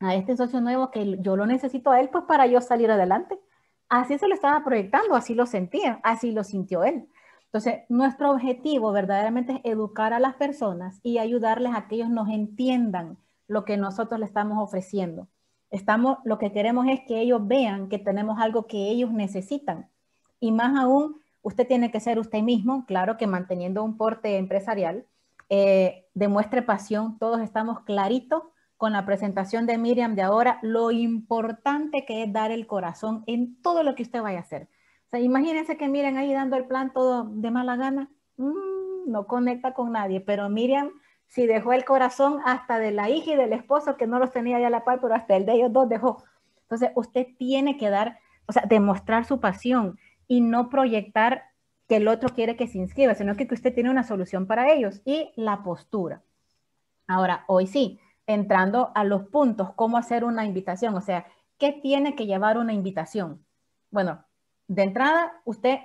a 0.00 0.14
este 0.14 0.36
socio 0.36 0.60
nuevo 0.60 0.90
que 0.90 1.18
yo 1.20 1.36
lo 1.36 1.46
necesito 1.46 1.90
a 1.90 2.00
él, 2.00 2.08
pues 2.08 2.24
para 2.24 2.46
yo 2.46 2.60
salir 2.60 2.90
adelante. 2.90 3.38
Así 3.88 4.18
se 4.18 4.26
lo 4.26 4.34
estaba 4.34 4.64
proyectando, 4.64 5.14
así 5.14 5.34
lo 5.34 5.46
sentía, 5.46 6.00
así 6.02 6.32
lo 6.32 6.42
sintió 6.42 6.82
él. 6.82 7.08
Entonces, 7.52 7.82
nuestro 7.90 8.30
objetivo 8.30 8.92
verdaderamente 8.92 9.52
es 9.52 9.60
educar 9.64 10.14
a 10.14 10.20
las 10.20 10.36
personas 10.36 11.00
y 11.02 11.18
ayudarles 11.18 11.74
a 11.74 11.86
que 11.86 11.96
ellos 11.96 12.08
nos 12.08 12.30
entiendan 12.30 13.18
lo 13.46 13.66
que 13.66 13.76
nosotros 13.76 14.18
le 14.18 14.24
estamos 14.24 14.56
ofreciendo. 14.58 15.28
Estamos, 15.70 16.16
lo 16.24 16.38
que 16.38 16.50
queremos 16.50 16.86
es 16.88 17.00
que 17.06 17.20
ellos 17.20 17.46
vean 17.46 17.90
que 17.90 17.98
tenemos 17.98 18.40
algo 18.40 18.66
que 18.66 18.88
ellos 18.88 19.12
necesitan. 19.12 19.90
Y 20.40 20.50
más 20.50 20.78
aún, 20.78 21.20
usted 21.42 21.68
tiene 21.68 21.90
que 21.90 22.00
ser 22.00 22.18
usted 22.18 22.40
mismo, 22.40 22.86
claro 22.86 23.18
que 23.18 23.26
manteniendo 23.26 23.84
un 23.84 23.98
porte 23.98 24.38
empresarial, 24.38 25.04
eh, 25.50 26.06
demuestre 26.14 26.62
pasión, 26.62 27.18
todos 27.18 27.42
estamos 27.42 27.80
claritos 27.80 28.44
con 28.78 28.94
la 28.94 29.04
presentación 29.04 29.66
de 29.66 29.76
Miriam 29.76 30.14
de 30.14 30.22
ahora, 30.22 30.58
lo 30.62 30.90
importante 30.90 32.06
que 32.06 32.22
es 32.22 32.32
dar 32.32 32.50
el 32.50 32.66
corazón 32.66 33.24
en 33.26 33.60
todo 33.60 33.82
lo 33.82 33.94
que 33.94 34.04
usted 34.04 34.22
vaya 34.22 34.38
a 34.38 34.42
hacer. 34.42 34.70
Imagínense 35.18 35.76
que 35.76 35.88
Miriam 35.88 36.16
ahí 36.16 36.32
dando 36.32 36.56
el 36.56 36.66
plan 36.66 36.92
todo 36.92 37.24
de 37.24 37.50
mala 37.50 37.76
gana, 37.76 38.10
mm, 38.36 39.10
no 39.10 39.26
conecta 39.26 39.74
con 39.74 39.92
nadie, 39.92 40.20
pero 40.20 40.48
Miriam 40.48 40.90
si 41.32 41.46
dejó 41.46 41.72
el 41.72 41.86
corazón 41.86 42.40
hasta 42.44 42.78
de 42.78 42.90
la 42.90 43.08
hija 43.08 43.32
y 43.32 43.36
del 43.36 43.54
esposo, 43.54 43.96
que 43.96 44.06
no 44.06 44.18
los 44.18 44.32
tenía 44.32 44.60
ya 44.60 44.66
a 44.66 44.70
la 44.70 44.84
par, 44.84 45.00
pero 45.00 45.14
hasta 45.14 45.34
el 45.34 45.46
de 45.46 45.54
ellos 45.54 45.72
dos 45.72 45.88
dejó. 45.88 46.22
Entonces, 46.60 46.90
usted 46.94 47.26
tiene 47.38 47.78
que 47.78 47.88
dar, 47.88 48.18
o 48.44 48.52
sea, 48.52 48.64
demostrar 48.68 49.24
su 49.24 49.40
pasión 49.40 49.98
y 50.28 50.42
no 50.42 50.68
proyectar 50.68 51.44
que 51.88 51.96
el 51.96 52.08
otro 52.08 52.28
quiere 52.28 52.54
que 52.54 52.66
se 52.66 52.76
inscriba, 52.76 53.14
sino 53.14 53.34
que 53.34 53.48
usted 53.50 53.72
tiene 53.72 53.88
una 53.88 54.04
solución 54.04 54.46
para 54.46 54.70
ellos 54.74 55.00
y 55.06 55.32
la 55.34 55.62
postura. 55.62 56.22
Ahora, 57.06 57.44
hoy 57.48 57.66
sí, 57.66 57.98
entrando 58.26 58.92
a 58.94 59.02
los 59.02 59.22
puntos, 59.28 59.72
cómo 59.74 59.96
hacer 59.96 60.24
una 60.24 60.44
invitación, 60.44 60.94
o 60.94 61.00
sea, 61.00 61.24
¿qué 61.56 61.72
tiene 61.72 62.14
que 62.14 62.26
llevar 62.26 62.58
una 62.58 62.74
invitación? 62.74 63.42
Bueno, 63.90 64.22
de 64.68 64.82
entrada, 64.82 65.40
usted 65.44 65.78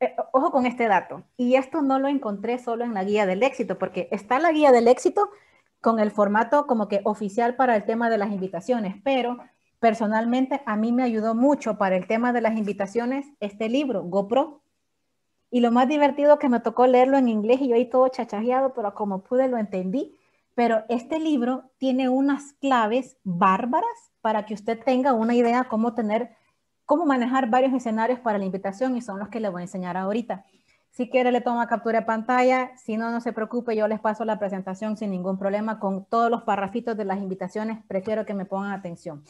eh, 0.00 0.14
ojo 0.32 0.50
con 0.50 0.66
este 0.66 0.88
dato, 0.88 1.22
y 1.36 1.54
esto 1.54 1.80
no 1.80 1.98
lo 1.98 2.08
encontré 2.08 2.58
solo 2.58 2.84
en 2.84 2.92
la 2.92 3.04
guía 3.04 3.24
del 3.24 3.42
éxito, 3.42 3.78
porque 3.78 4.08
está 4.10 4.38
la 4.38 4.52
guía 4.52 4.70
del 4.70 4.88
éxito 4.88 5.30
con 5.80 6.00
el 6.00 6.10
formato 6.10 6.66
como 6.66 6.88
que 6.88 7.00
oficial 7.04 7.56
para 7.56 7.76
el 7.76 7.84
tema 7.84 8.10
de 8.10 8.18
las 8.18 8.30
invitaciones, 8.30 8.96
pero 9.02 9.38
personalmente 9.78 10.62
a 10.66 10.76
mí 10.76 10.92
me 10.92 11.02
ayudó 11.02 11.34
mucho 11.34 11.78
para 11.78 11.96
el 11.96 12.06
tema 12.06 12.32
de 12.32 12.40
las 12.40 12.56
invitaciones 12.56 13.26
este 13.40 13.68
libro, 13.68 14.02
GoPro. 14.02 14.62
Y 15.50 15.60
lo 15.60 15.70
más 15.70 15.88
divertido 15.88 16.38
que 16.38 16.48
me 16.48 16.60
tocó 16.60 16.86
leerlo 16.86 17.16
en 17.18 17.28
inglés 17.28 17.60
y 17.60 17.68
yo 17.68 17.76
ahí 17.76 17.88
todo 17.88 18.08
chachajeado, 18.08 18.74
pero 18.74 18.94
como 18.94 19.22
pude 19.22 19.48
lo 19.48 19.58
entendí. 19.58 20.18
Pero 20.54 20.84
este 20.88 21.20
libro 21.20 21.70
tiene 21.78 22.08
unas 22.08 22.54
claves 22.54 23.16
bárbaras 23.22 24.12
para 24.20 24.44
que 24.44 24.54
usted 24.54 24.82
tenga 24.82 25.12
una 25.12 25.34
idea 25.34 25.64
cómo 25.64 25.94
tener 25.94 26.34
cómo 26.86 27.04
manejar 27.04 27.50
varios 27.50 27.74
escenarios 27.74 28.20
para 28.20 28.38
la 28.38 28.44
invitación 28.44 28.96
y 28.96 29.02
son 29.02 29.18
los 29.18 29.28
que 29.28 29.40
le 29.40 29.48
voy 29.48 29.60
a 29.60 29.64
enseñar 29.64 29.96
ahorita. 29.96 30.46
Si 30.90 31.10
quiere 31.10 31.30
le 31.30 31.42
toma 31.42 31.66
captura 31.66 32.00
de 32.00 32.06
pantalla, 32.06 32.70
si 32.78 32.96
no, 32.96 33.10
no 33.10 33.20
se 33.20 33.32
preocupe, 33.34 33.76
yo 33.76 33.86
les 33.86 34.00
paso 34.00 34.24
la 34.24 34.38
presentación 34.38 34.96
sin 34.96 35.10
ningún 35.10 35.36
problema 35.36 35.78
con 35.78 36.06
todos 36.06 36.30
los 36.30 36.44
parrafitos 36.44 36.96
de 36.96 37.04
las 37.04 37.18
invitaciones, 37.18 37.84
prefiero 37.86 38.24
que 38.24 38.32
me 38.32 38.46
pongan 38.46 38.72
atención. 38.72 39.22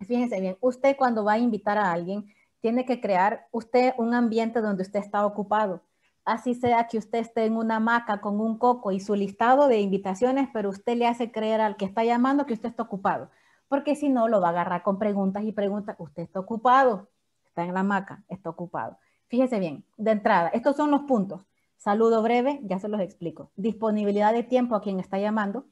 Fíjense 0.00 0.40
bien, 0.40 0.56
usted 0.60 0.96
cuando 0.96 1.22
va 1.22 1.34
a 1.34 1.38
invitar 1.38 1.78
a 1.78 1.92
alguien, 1.92 2.26
tiene 2.60 2.84
que 2.84 3.00
crear 3.00 3.46
usted 3.52 3.94
un 3.98 4.14
ambiente 4.14 4.60
donde 4.60 4.82
usted 4.82 4.98
está 4.98 5.24
ocupado. 5.24 5.82
Así 6.24 6.54
sea 6.54 6.88
que 6.88 6.96
usted 6.96 7.18
esté 7.18 7.44
en 7.44 7.56
una 7.56 7.76
hamaca 7.76 8.20
con 8.20 8.40
un 8.40 8.58
coco 8.58 8.90
y 8.90 8.98
su 8.98 9.14
listado 9.14 9.68
de 9.68 9.80
invitaciones, 9.80 10.48
pero 10.52 10.70
usted 10.70 10.96
le 10.96 11.06
hace 11.06 11.30
creer 11.30 11.60
al 11.60 11.76
que 11.76 11.84
está 11.84 12.02
llamando 12.02 12.46
que 12.46 12.54
usted 12.54 12.70
está 12.70 12.82
ocupado 12.82 13.30
porque 13.74 13.96
si 13.96 14.08
no 14.08 14.28
lo 14.28 14.40
va 14.40 14.46
a 14.46 14.50
agarrar 14.50 14.84
con 14.84 15.00
preguntas 15.00 15.42
y 15.42 15.50
preguntas. 15.50 15.96
Usted 15.98 16.22
está 16.22 16.38
ocupado, 16.38 17.08
está 17.44 17.64
en 17.64 17.74
la 17.74 17.80
hamaca, 17.80 18.22
está 18.28 18.48
ocupado. 18.48 18.98
Fíjese 19.26 19.58
bien, 19.58 19.84
de 19.96 20.12
entrada, 20.12 20.48
estos 20.50 20.76
son 20.76 20.92
los 20.92 21.00
puntos. 21.02 21.44
Saludo 21.76 22.22
breve, 22.22 22.60
ya 22.62 22.78
se 22.78 22.86
los 22.86 23.00
explico. 23.00 23.50
Disponibilidad 23.56 24.32
de 24.32 24.44
tiempo 24.44 24.76
a 24.76 24.80
quien 24.80 25.00
está 25.00 25.18
llamando. 25.18 25.66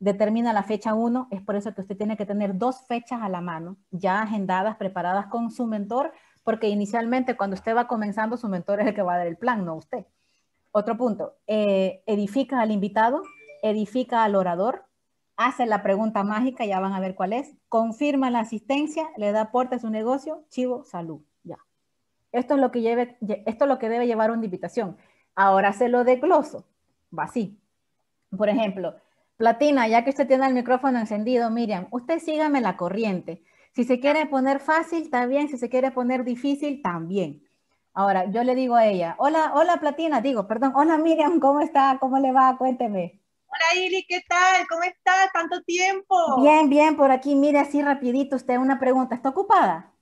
Determina 0.00 0.52
la 0.52 0.64
fecha 0.64 0.94
1, 0.94 1.28
es 1.30 1.40
por 1.40 1.54
eso 1.54 1.72
que 1.76 1.82
usted 1.82 1.96
tiene 1.96 2.16
que 2.16 2.26
tener 2.26 2.58
dos 2.58 2.84
fechas 2.88 3.22
a 3.22 3.28
la 3.28 3.40
mano, 3.40 3.76
ya 3.92 4.20
agendadas, 4.20 4.74
preparadas 4.74 5.28
con 5.28 5.52
su 5.52 5.64
mentor, 5.64 6.12
porque 6.42 6.68
inicialmente 6.68 7.36
cuando 7.36 7.54
usted 7.54 7.76
va 7.76 7.86
comenzando, 7.86 8.36
su 8.36 8.48
mentor 8.48 8.80
es 8.80 8.88
el 8.88 8.94
que 8.96 9.02
va 9.02 9.14
a 9.14 9.18
dar 9.18 9.28
el 9.28 9.36
plan, 9.36 9.64
no 9.64 9.76
usted. 9.76 10.06
Otro 10.72 10.96
punto, 10.96 11.36
eh, 11.46 12.02
edifica 12.04 12.60
al 12.60 12.72
invitado, 12.72 13.22
edifica 13.62 14.24
al 14.24 14.34
orador, 14.34 14.87
hace 15.38 15.66
la 15.66 15.82
pregunta 15.82 16.24
mágica, 16.24 16.66
ya 16.66 16.80
van 16.80 16.92
a 16.92 17.00
ver 17.00 17.14
cuál 17.14 17.32
es, 17.32 17.54
confirma 17.68 18.28
la 18.28 18.40
asistencia, 18.40 19.08
le 19.16 19.32
da 19.32 19.42
aporte 19.42 19.76
a 19.76 19.78
su 19.78 19.88
negocio, 19.88 20.44
chivo, 20.50 20.84
salud, 20.84 21.22
ya. 21.44 21.56
Esto 22.32 22.54
es 22.54 22.60
lo 22.60 22.70
que, 22.72 23.16
esto 23.46 23.64
es 23.64 23.68
lo 23.68 23.78
que 23.78 23.88
debe 23.88 24.06
llevar 24.06 24.32
una 24.32 24.44
invitación. 24.44 24.96
Ahora 25.36 25.72
se 25.72 25.88
lo 25.88 26.02
desgloso, 26.02 26.66
va 27.16 27.24
así. 27.24 27.56
Por 28.36 28.48
ejemplo, 28.48 28.96
Platina, 29.36 29.86
ya 29.86 30.02
que 30.02 30.10
usted 30.10 30.26
tiene 30.26 30.46
el 30.48 30.54
micrófono 30.54 30.98
encendido, 30.98 31.50
Miriam, 31.50 31.86
usted 31.92 32.18
sígame 32.18 32.60
la 32.60 32.76
corriente. 32.76 33.44
Si 33.72 33.84
se 33.84 34.00
quiere 34.00 34.26
poner 34.26 34.58
fácil, 34.58 35.02
está 35.02 35.24
bien. 35.26 35.48
Si 35.48 35.56
se 35.56 35.68
quiere 35.68 35.92
poner 35.92 36.24
difícil, 36.24 36.82
también. 36.82 37.44
Ahora, 37.94 38.28
yo 38.30 38.42
le 38.42 38.56
digo 38.56 38.74
a 38.74 38.86
ella, 38.86 39.14
hola, 39.18 39.52
hola 39.54 39.76
Platina, 39.78 40.20
digo, 40.20 40.48
perdón, 40.48 40.72
hola 40.74 40.98
Miriam, 40.98 41.38
¿cómo 41.40 41.60
está? 41.60 41.98
¿Cómo 42.00 42.18
le 42.18 42.32
va? 42.32 42.56
Cuénteme. 42.58 43.20
Hola 43.58 43.84
Ili, 43.84 44.04
¿qué 44.06 44.20
tal? 44.28 44.66
¿Cómo 44.68 44.82
estás? 44.84 45.32
¿Tanto 45.32 45.60
tiempo? 45.62 46.14
Bien, 46.42 46.68
bien, 46.68 46.96
por 46.96 47.10
aquí, 47.10 47.34
mire 47.34 47.58
así 47.58 47.82
rapidito, 47.82 48.36
usted 48.36 48.56
una 48.56 48.78
pregunta, 48.78 49.16
¿está 49.16 49.30
ocupada? 49.30 49.92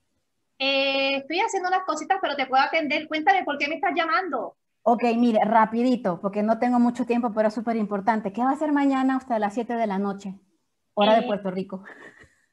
Eh, 0.58 1.16
estoy 1.16 1.40
haciendo 1.40 1.68
unas 1.68 1.84
cositas, 1.86 2.18
pero 2.20 2.36
te 2.36 2.46
puedo 2.46 2.62
atender. 2.62 3.08
Cuéntame, 3.08 3.44
¿por 3.44 3.56
qué 3.56 3.68
me 3.68 3.76
estás 3.76 3.92
llamando? 3.94 4.56
Ok, 4.82 5.04
mire, 5.16 5.40
rapidito, 5.42 6.20
porque 6.20 6.42
no 6.42 6.58
tengo 6.58 6.78
mucho 6.78 7.06
tiempo, 7.06 7.32
pero 7.34 7.48
es 7.48 7.54
súper 7.54 7.76
importante. 7.76 8.32
¿Qué 8.32 8.42
va 8.42 8.50
a 8.50 8.54
hacer 8.54 8.72
mañana 8.72 9.16
usted 9.16 9.36
a 9.36 9.38
las 9.38 9.54
7 9.54 9.74
de 9.74 9.86
la 9.86 9.98
noche? 9.98 10.34
Hora 10.92 11.14
de 11.14 11.20
eh, 11.20 11.26
Puerto 11.26 11.50
Rico. 11.50 11.82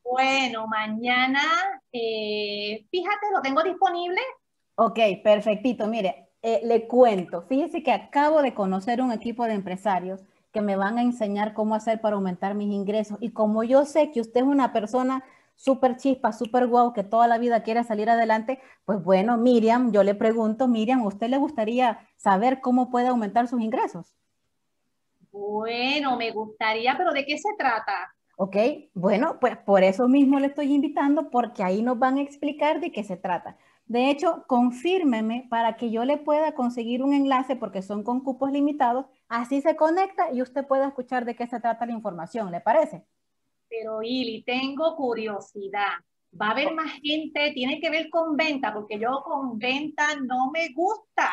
Bueno, 0.06 0.68
mañana, 0.68 1.42
eh, 1.92 2.86
fíjate, 2.90 3.26
lo 3.34 3.42
tengo 3.42 3.62
disponible. 3.62 4.22
Ok, 4.76 5.00
perfectito. 5.22 5.88
Mire, 5.88 6.30
le 6.42 6.88
cuento. 6.88 7.42
Fíjese 7.42 7.84
que 7.84 7.92
acabo 7.92 8.42
de 8.42 8.54
conocer 8.54 9.02
un 9.02 9.12
equipo 9.12 9.44
de 9.46 9.54
empresarios 9.54 10.24
que 10.54 10.62
me 10.62 10.78
van 10.78 10.98
a 10.98 11.02
enseñar 11.02 11.54
cómo 11.54 11.76
hacer 11.76 12.00
para 12.00 12.16
aumentar 12.16 12.54
mis 12.56 12.72
ingresos. 12.72 13.18
Y 13.20 13.32
como 13.32 13.64
yo 13.64 13.86
sé 13.86 14.12
que 14.12 14.22
usted 14.22 14.42
es 14.42 14.46
una 14.46 14.72
persona 14.72 15.24
súper 15.56 15.98
chispa, 15.98 16.32
súper 16.32 16.68
guau, 16.68 16.94
que 16.94 17.04
toda 17.04 17.28
la 17.28 17.38
vida 17.38 17.64
quiere 17.64 17.84
salir 17.84 18.10
adelante, 18.10 18.60
pues 18.86 19.04
bueno, 19.04 19.38
Miriam, 19.38 19.92
yo 19.92 20.04
le 20.04 20.16
pregunto, 20.16 20.68
Miriam, 20.68 21.02
¿a 21.02 21.08
usted 21.08 21.28
le 21.30 21.38
gustaría 21.38 22.00
saber 22.18 22.62
cómo 22.62 22.90
puede 22.90 23.08
aumentar 23.08 23.48
sus 23.48 23.62
ingresos? 23.62 24.16
Bueno, 25.32 26.16
me 26.16 26.32
gustaría, 26.32 26.96
pero 26.96 27.12
¿de 27.12 27.26
qué 27.26 27.38
se 27.38 27.50
trata? 27.58 28.14
Ok, 28.36 28.56
bueno, 28.94 29.38
pues 29.40 29.58
por 29.58 29.84
eso 29.84 30.08
mismo 30.08 30.40
le 30.40 30.48
estoy 30.48 30.72
invitando, 30.74 31.30
porque 31.30 31.64
ahí 31.64 31.82
nos 31.82 31.98
van 31.98 32.18
a 32.18 32.22
explicar 32.22 32.80
de 32.80 32.92
qué 32.92 33.04
se 33.04 33.18
trata. 33.18 33.58
De 33.86 34.10
hecho, 34.10 34.46
confírmeme 34.48 35.46
para 35.50 35.76
que 35.76 35.92
yo 35.92 36.06
le 36.06 36.18
pueda 36.18 36.56
conseguir 36.56 37.04
un 37.04 37.14
enlace 37.14 37.56
porque 37.56 37.82
son 37.82 38.04
con 38.04 38.22
cupos 38.22 38.52
limitados. 38.52 39.06
Así 39.28 39.62
se 39.62 39.76
conecta 39.76 40.32
y 40.32 40.42
usted 40.42 40.66
puede 40.66 40.88
escuchar 40.88 41.26
de 41.26 41.36
qué 41.36 41.48
se 41.48 41.60
trata 41.60 41.86
la 41.86 41.92
información. 41.92 42.52
¿Le 42.52 42.62
parece? 42.62 43.04
Pero 43.70 44.02
Ili, 44.02 44.44
tengo 44.44 44.96
curiosidad. 44.96 46.00
Va 46.40 46.48
a 46.48 46.52
haber 46.52 46.74
más 46.74 46.92
gente, 47.02 47.52
tiene 47.54 47.80
que 47.80 47.90
ver 47.90 48.10
con 48.10 48.36
venta, 48.36 48.74
porque 48.74 48.98
yo 49.00 49.22
con 49.24 49.60
venta 49.60 50.16
no 50.16 50.50
me 50.52 50.70
gusta. 50.74 51.30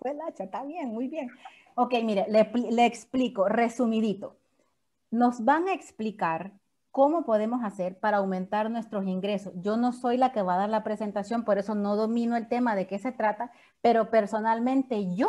Pues 0.00 0.16
está 0.38 0.64
bien, 0.64 0.88
muy 0.88 1.08
bien. 1.08 1.30
Ok, 1.74 1.94
mire, 2.02 2.26
le, 2.28 2.50
le 2.70 2.86
explico, 2.86 3.48
resumidito. 3.48 4.36
Nos 5.10 5.44
van 5.44 5.68
a 5.68 5.74
explicar 5.74 6.52
¿Cómo 6.98 7.24
podemos 7.24 7.62
hacer 7.62 7.96
para 8.00 8.16
aumentar 8.16 8.72
nuestros 8.72 9.06
ingresos? 9.06 9.52
Yo 9.62 9.76
no 9.76 9.92
soy 9.92 10.16
la 10.16 10.32
que 10.32 10.42
va 10.42 10.54
a 10.54 10.58
dar 10.58 10.68
la 10.68 10.82
presentación, 10.82 11.44
por 11.44 11.56
eso 11.56 11.76
no 11.76 11.94
domino 11.94 12.36
el 12.36 12.48
tema 12.48 12.74
de 12.74 12.88
qué 12.88 12.98
se 12.98 13.12
trata, 13.12 13.52
pero 13.80 14.10
personalmente 14.10 15.14
yo, 15.14 15.28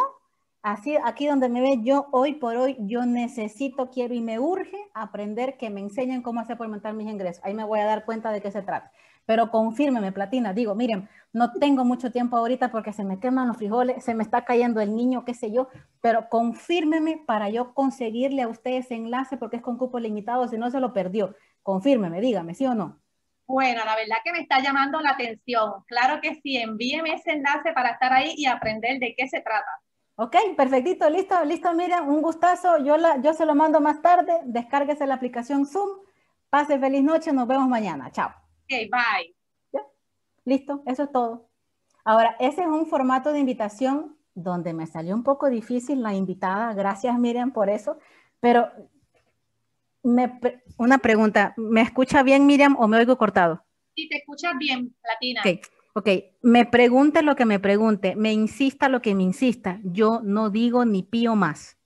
así 0.64 0.98
aquí 1.06 1.28
donde 1.28 1.48
me 1.48 1.62
ve, 1.62 1.80
yo 1.84 2.08
hoy 2.12 2.34
por 2.34 2.56
hoy, 2.56 2.76
yo 2.80 3.06
necesito, 3.06 3.92
quiero 3.92 4.16
y 4.16 4.20
me 4.22 4.40
urge 4.40 4.78
aprender 4.96 5.58
que 5.58 5.70
me 5.70 5.80
enseñen 5.80 6.24
cómo 6.24 6.40
hacer 6.40 6.58
para 6.58 6.66
aumentar 6.66 6.96
mis 6.96 7.08
ingresos. 7.08 7.46
Ahí 7.46 7.54
me 7.54 7.64
voy 7.64 7.82
a 7.82 7.86
dar 7.86 8.04
cuenta 8.04 8.32
de 8.32 8.42
qué 8.42 8.50
se 8.50 8.64
trata. 8.64 8.92
pero 9.28 9.52
confírmeme, 9.52 10.12
Platina. 10.12 10.54
Digo, 10.54 10.74
miren, 10.74 11.08
no 11.34 11.54
tengo 11.54 11.86
mucho 11.86 12.12
tiempo 12.12 12.36
ahorita 12.36 12.72
porque 12.72 12.94
se 12.94 13.04
me 13.04 13.20
queman 13.20 13.48
los 13.48 13.58
frijoles, 13.58 14.04
se 14.04 14.16
me 14.16 14.24
está 14.24 14.44
cayendo 14.44 14.82
el 14.82 14.96
niño, 14.96 15.24
qué 15.24 15.36
sé 15.36 15.52
yo, 15.52 15.68
pero 16.02 16.30
confírmeme 16.30 17.22
para 17.28 17.48
yo 17.52 17.76
conseguirle 17.76 18.42
a 18.42 18.48
usted 18.48 18.72
ese 18.72 18.96
enlace 18.96 19.38
porque 19.38 19.58
es 19.58 19.62
con 19.62 19.78
cupo 19.78 20.00
limitado, 20.00 20.48
si 20.48 20.58
no 20.58 20.72
se 20.72 20.80
lo 20.80 20.94
perdió. 20.94 21.36
Confírmeme, 21.64 22.22
dígame, 22.22 22.54
¿sí 22.54 22.66
o 22.66 22.74
no? 22.74 23.00
Bueno, 23.48 23.84
la 23.84 23.96
verdad 23.96 24.18
que 24.24 24.32
me 24.32 24.42
está 24.42 24.60
llamando 24.60 25.02
la 25.02 25.12
atención. 25.12 25.84
Claro 25.88 26.22
que 26.22 26.36
sí, 26.36 26.58
envíeme 26.58 27.14
ese 27.14 27.32
enlace 27.32 27.74
para 27.74 27.90
estar 27.92 28.14
ahí 28.14 28.34
y 28.38 28.46
aprender 28.46 29.00
de 29.00 29.16
qué 29.18 29.28
se 29.28 29.42
trata. 29.42 29.70
Ok, 30.16 30.36
perfectito, 30.56 31.10
listo, 31.10 31.44
listo, 31.46 31.74
Miriam, 31.74 32.08
un 32.10 32.22
gustazo. 32.22 32.78
Yo, 32.84 32.98
la, 32.98 33.22
yo 33.22 33.34
se 33.34 33.46
lo 33.46 33.56
mando 33.56 33.82
más 33.82 34.02
tarde. 34.02 34.34
Descárguese 34.46 35.08
la 35.08 35.16
aplicación 35.16 35.66
Zoom. 35.66 35.90
Pase 36.50 36.78
feliz 36.78 37.04
noche, 37.04 37.32
nos 37.32 37.48
vemos 37.48 37.68
mañana. 37.68 38.12
Chao. 38.12 38.30
Ok, 38.30 38.70
bye. 38.70 39.36
Listo, 40.46 40.84
eso 40.86 41.04
es 41.04 41.12
todo. 41.12 41.50
Ahora, 42.04 42.36
ese 42.40 42.62
es 42.62 42.68
un 42.68 42.86
formato 42.86 43.32
de 43.32 43.40
invitación 43.40 44.18
donde 44.34 44.74
me 44.74 44.88
salió 44.88 45.16
un 45.16 45.24
poco 45.24 45.50
difícil 45.50 46.02
la 46.02 46.14
invitada. 46.14 46.74
Gracias, 46.74 47.18
Miriam, 47.18 47.52
por 47.52 47.70
eso. 47.70 47.98
Pero 48.40 48.70
me, 50.04 50.40
una 50.78 50.98
pregunta, 51.00 51.54
¿me 51.58 51.82
escucha 51.82 52.24
bien, 52.24 52.46
Miriam, 52.46 52.76
o 52.80 52.88
me 52.88 52.98
oigo 52.98 53.18
cortado? 53.18 53.64
Sí, 53.96 54.08
te 54.08 54.18
escuchas 54.18 54.54
bien, 54.58 54.96
Latina. 55.04 55.42
Ok, 55.46 55.66
ok. 55.94 56.10
Me 56.42 56.66
pregunte 56.66 57.22
lo 57.22 57.36
que 57.36 57.46
me 57.46 57.60
pregunte, 57.60 58.16
me 58.16 58.32
insista 58.34 58.90
lo 58.90 59.02
que 59.02 59.16
me 59.16 59.24
insista. 59.24 59.80
Yo 59.84 60.22
no 60.24 60.50
digo 60.50 60.86
ni 60.86 61.04
pío 61.04 61.36
más. 61.36 61.78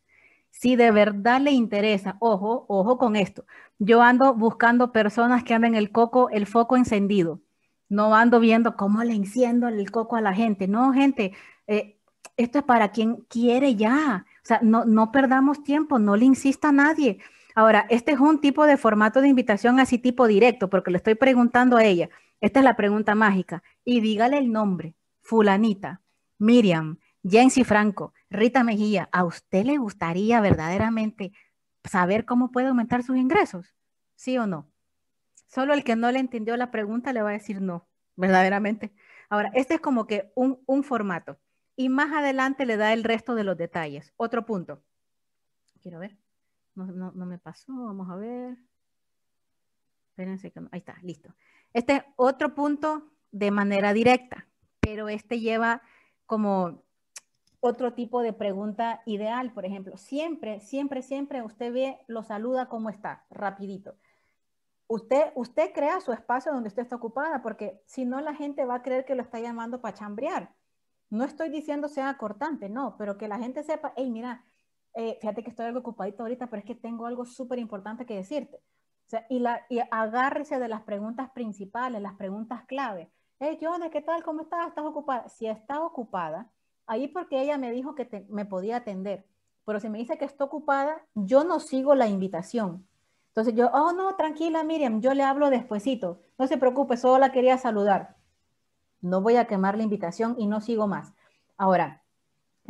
Si 0.49 0.75
de 0.75 0.91
verdad 0.91 1.41
le 1.41 1.51
interesa, 1.51 2.17
ojo, 2.19 2.65
ojo 2.69 2.97
con 2.97 3.15
esto. 3.15 3.45
Yo 3.79 4.01
ando 4.01 4.35
buscando 4.35 4.91
personas 4.91 5.43
que 5.43 5.53
anden 5.53 5.75
el 5.75 5.91
coco, 5.91 6.29
el 6.29 6.45
foco 6.45 6.77
encendido. 6.77 7.41
No 7.89 8.15
ando 8.15 8.39
viendo 8.39 8.75
cómo 8.75 9.03
le 9.03 9.13
enciendo 9.13 9.67
el 9.67 9.91
coco 9.91 10.15
a 10.15 10.21
la 10.21 10.33
gente. 10.33 10.67
No, 10.67 10.93
gente, 10.93 11.33
eh, 11.67 11.97
esto 12.37 12.59
es 12.59 12.63
para 12.63 12.91
quien 12.91 13.17
quiere 13.27 13.75
ya. 13.75 14.25
O 14.43 14.45
sea, 14.45 14.59
no, 14.61 14.85
no 14.85 15.11
perdamos 15.11 15.63
tiempo, 15.63 15.99
no 15.99 16.15
le 16.15 16.25
insista 16.25 16.69
a 16.69 16.71
nadie. 16.71 17.19
Ahora, 17.55 17.85
este 17.89 18.11
es 18.11 18.19
un 18.19 18.41
tipo 18.41 18.65
de 18.65 18.77
formato 18.77 19.21
de 19.21 19.27
invitación 19.27 19.79
así 19.79 19.97
tipo 19.97 20.27
directo, 20.27 20.69
porque 20.69 20.91
le 20.91 20.97
estoy 20.97 21.15
preguntando 21.15 21.77
a 21.77 21.83
ella. 21.83 22.09
Esta 22.41 22.59
es 22.59 22.63
la 22.63 22.75
pregunta 22.75 23.15
mágica. 23.15 23.63
Y 23.85 24.01
dígale 24.01 24.37
el 24.37 24.51
nombre. 24.51 24.95
Fulanita, 25.21 26.01
Miriam, 26.37 26.97
Jensi 27.23 27.63
Franco, 27.63 28.13
Rita 28.29 28.63
Mejía. 28.63 29.07
¿A 29.11 29.23
usted 29.23 29.65
le 29.65 29.77
gustaría 29.77 30.41
verdaderamente 30.41 31.31
saber 31.85 32.25
cómo 32.25 32.51
puede 32.51 32.67
aumentar 32.67 33.03
sus 33.03 33.17
ingresos? 33.17 33.73
¿Sí 34.15 34.37
o 34.37 34.47
no? 34.47 34.69
Solo 35.47 35.73
el 35.73 35.83
que 35.83 35.95
no 35.95 36.11
le 36.11 36.19
entendió 36.19 36.57
la 36.57 36.71
pregunta 36.71 37.13
le 37.13 37.21
va 37.21 37.29
a 37.29 37.33
decir 37.33 37.61
no, 37.61 37.87
verdaderamente. 38.15 38.93
Ahora, 39.29 39.51
este 39.53 39.75
es 39.75 39.81
como 39.81 40.07
que 40.07 40.31
un, 40.35 40.59
un 40.65 40.83
formato. 40.83 41.39
Y 41.75 41.89
más 41.89 42.11
adelante 42.11 42.65
le 42.65 42.77
da 42.77 42.93
el 42.93 43.03
resto 43.03 43.35
de 43.35 43.43
los 43.43 43.57
detalles. 43.57 44.13
Otro 44.17 44.45
punto. 44.45 44.83
Quiero 45.81 45.99
ver. 45.99 46.17
No, 46.75 46.85
me 47.13 47.37
pasó, 47.37 47.73
vamos 47.73 48.09
a 48.09 48.15
ver. 48.15 48.57
Espérense 50.09 50.51
que 50.51 50.59
ahí 50.71 50.79
está, 50.79 50.97
listo. 51.01 51.33
Este 51.73 51.97
es 51.97 52.03
otro 52.15 52.53
punto 52.53 53.11
de 53.31 53.51
manera 53.51 53.93
directa, 53.93 54.47
pero 54.79 55.09
este 55.09 55.39
lleva 55.39 55.81
como 56.25 56.83
otro 57.59 57.93
tipo 57.93 58.21
de 58.21 58.33
pregunta 58.33 59.01
ideal, 59.05 59.53
por 59.53 59.65
ejemplo, 59.65 59.97
siempre, 59.97 60.59
siempre, 60.59 61.01
siempre 61.01 61.41
usted 61.41 61.71
ve, 61.71 61.99
lo 62.07 62.21
saluda 62.21 62.67
como 62.67 62.89
está, 62.89 63.25
rapidito. 63.29 63.95
Usted, 64.87 65.31
usted 65.35 65.71
crea 65.73 66.01
su 66.01 66.11
espacio 66.11 66.51
donde 66.51 66.67
usted 66.67 66.83
está 66.83 66.97
ocupada, 66.97 67.41
porque 67.41 67.81
si 67.85 68.03
no 68.05 68.19
la 68.19 68.35
gente 68.35 68.65
va 68.65 68.75
a 68.75 68.81
creer 68.81 69.05
que 69.05 69.15
lo 69.15 69.21
está 69.21 69.39
llamando 69.39 69.79
para 69.79 69.95
chambrear. 69.95 70.53
No 71.09 71.23
estoy 71.23 71.49
diciendo 71.49 71.87
sea 71.87 72.17
cortante, 72.17 72.69
no, 72.69 72.97
pero 72.97 73.17
que 73.17 73.27
la 73.27 73.39
gente 73.39 73.63
sepa, 73.63 73.93
hey, 73.95 74.09
mira, 74.11 74.43
eh, 74.95 75.17
fíjate 75.19 75.43
que 75.43 75.49
estoy 75.49 75.65
algo 75.65 75.79
ocupadito 75.79 76.23
ahorita, 76.23 76.47
pero 76.47 76.59
es 76.59 76.65
que 76.65 76.75
tengo 76.75 77.05
algo 77.05 77.25
súper 77.25 77.59
importante 77.59 78.05
que 78.05 78.15
decirte. 78.15 78.57
O 78.57 79.09
sea, 79.09 79.25
y, 79.29 79.39
la, 79.39 79.65
y 79.69 79.79
agárrese 79.91 80.59
de 80.59 80.67
las 80.67 80.81
preguntas 80.83 81.31
principales, 81.31 82.01
las 82.01 82.15
preguntas 82.15 82.63
clave. 82.65 83.11
Hey, 83.39 83.57
¿qué 83.59 83.67
onda? 83.67 83.89
¿Qué 83.89 84.01
tal? 84.01 84.23
¿Cómo 84.23 84.43
estás? 84.43 84.67
¿Estás 84.67 84.85
ocupada? 84.85 85.27
Si 85.29 85.47
está 85.47 85.81
ocupada, 85.81 86.49
ahí 86.85 87.07
porque 87.07 87.41
ella 87.41 87.57
me 87.57 87.71
dijo 87.71 87.95
que 87.95 88.25
me 88.29 88.45
podía 88.45 88.77
atender. 88.77 89.25
Pero 89.65 89.79
si 89.79 89.89
me 89.89 89.97
dice 89.97 90.17
que 90.17 90.25
está 90.25 90.43
ocupada, 90.43 91.01
yo 91.15 91.43
no 91.43 91.59
sigo 91.59 91.95
la 91.95 92.07
invitación. 92.07 92.87
Entonces 93.29 93.55
yo, 93.55 93.69
oh 93.73 93.93
no, 93.93 94.15
tranquila 94.15 94.63
Miriam, 94.63 95.01
yo 95.01 95.13
le 95.13 95.23
hablo 95.23 95.49
despuesito. 95.49 96.21
No 96.37 96.47
se 96.47 96.57
preocupe, 96.57 96.97
solo 96.97 97.17
la 97.17 97.31
quería 97.31 97.57
saludar. 97.57 98.15
No 99.01 99.21
voy 99.21 99.37
a 99.37 99.47
quemar 99.47 99.75
la 99.75 99.83
invitación 99.83 100.35
y 100.37 100.47
no 100.47 100.61
sigo 100.61 100.87
más. 100.87 101.13
Ahora, 101.57 102.02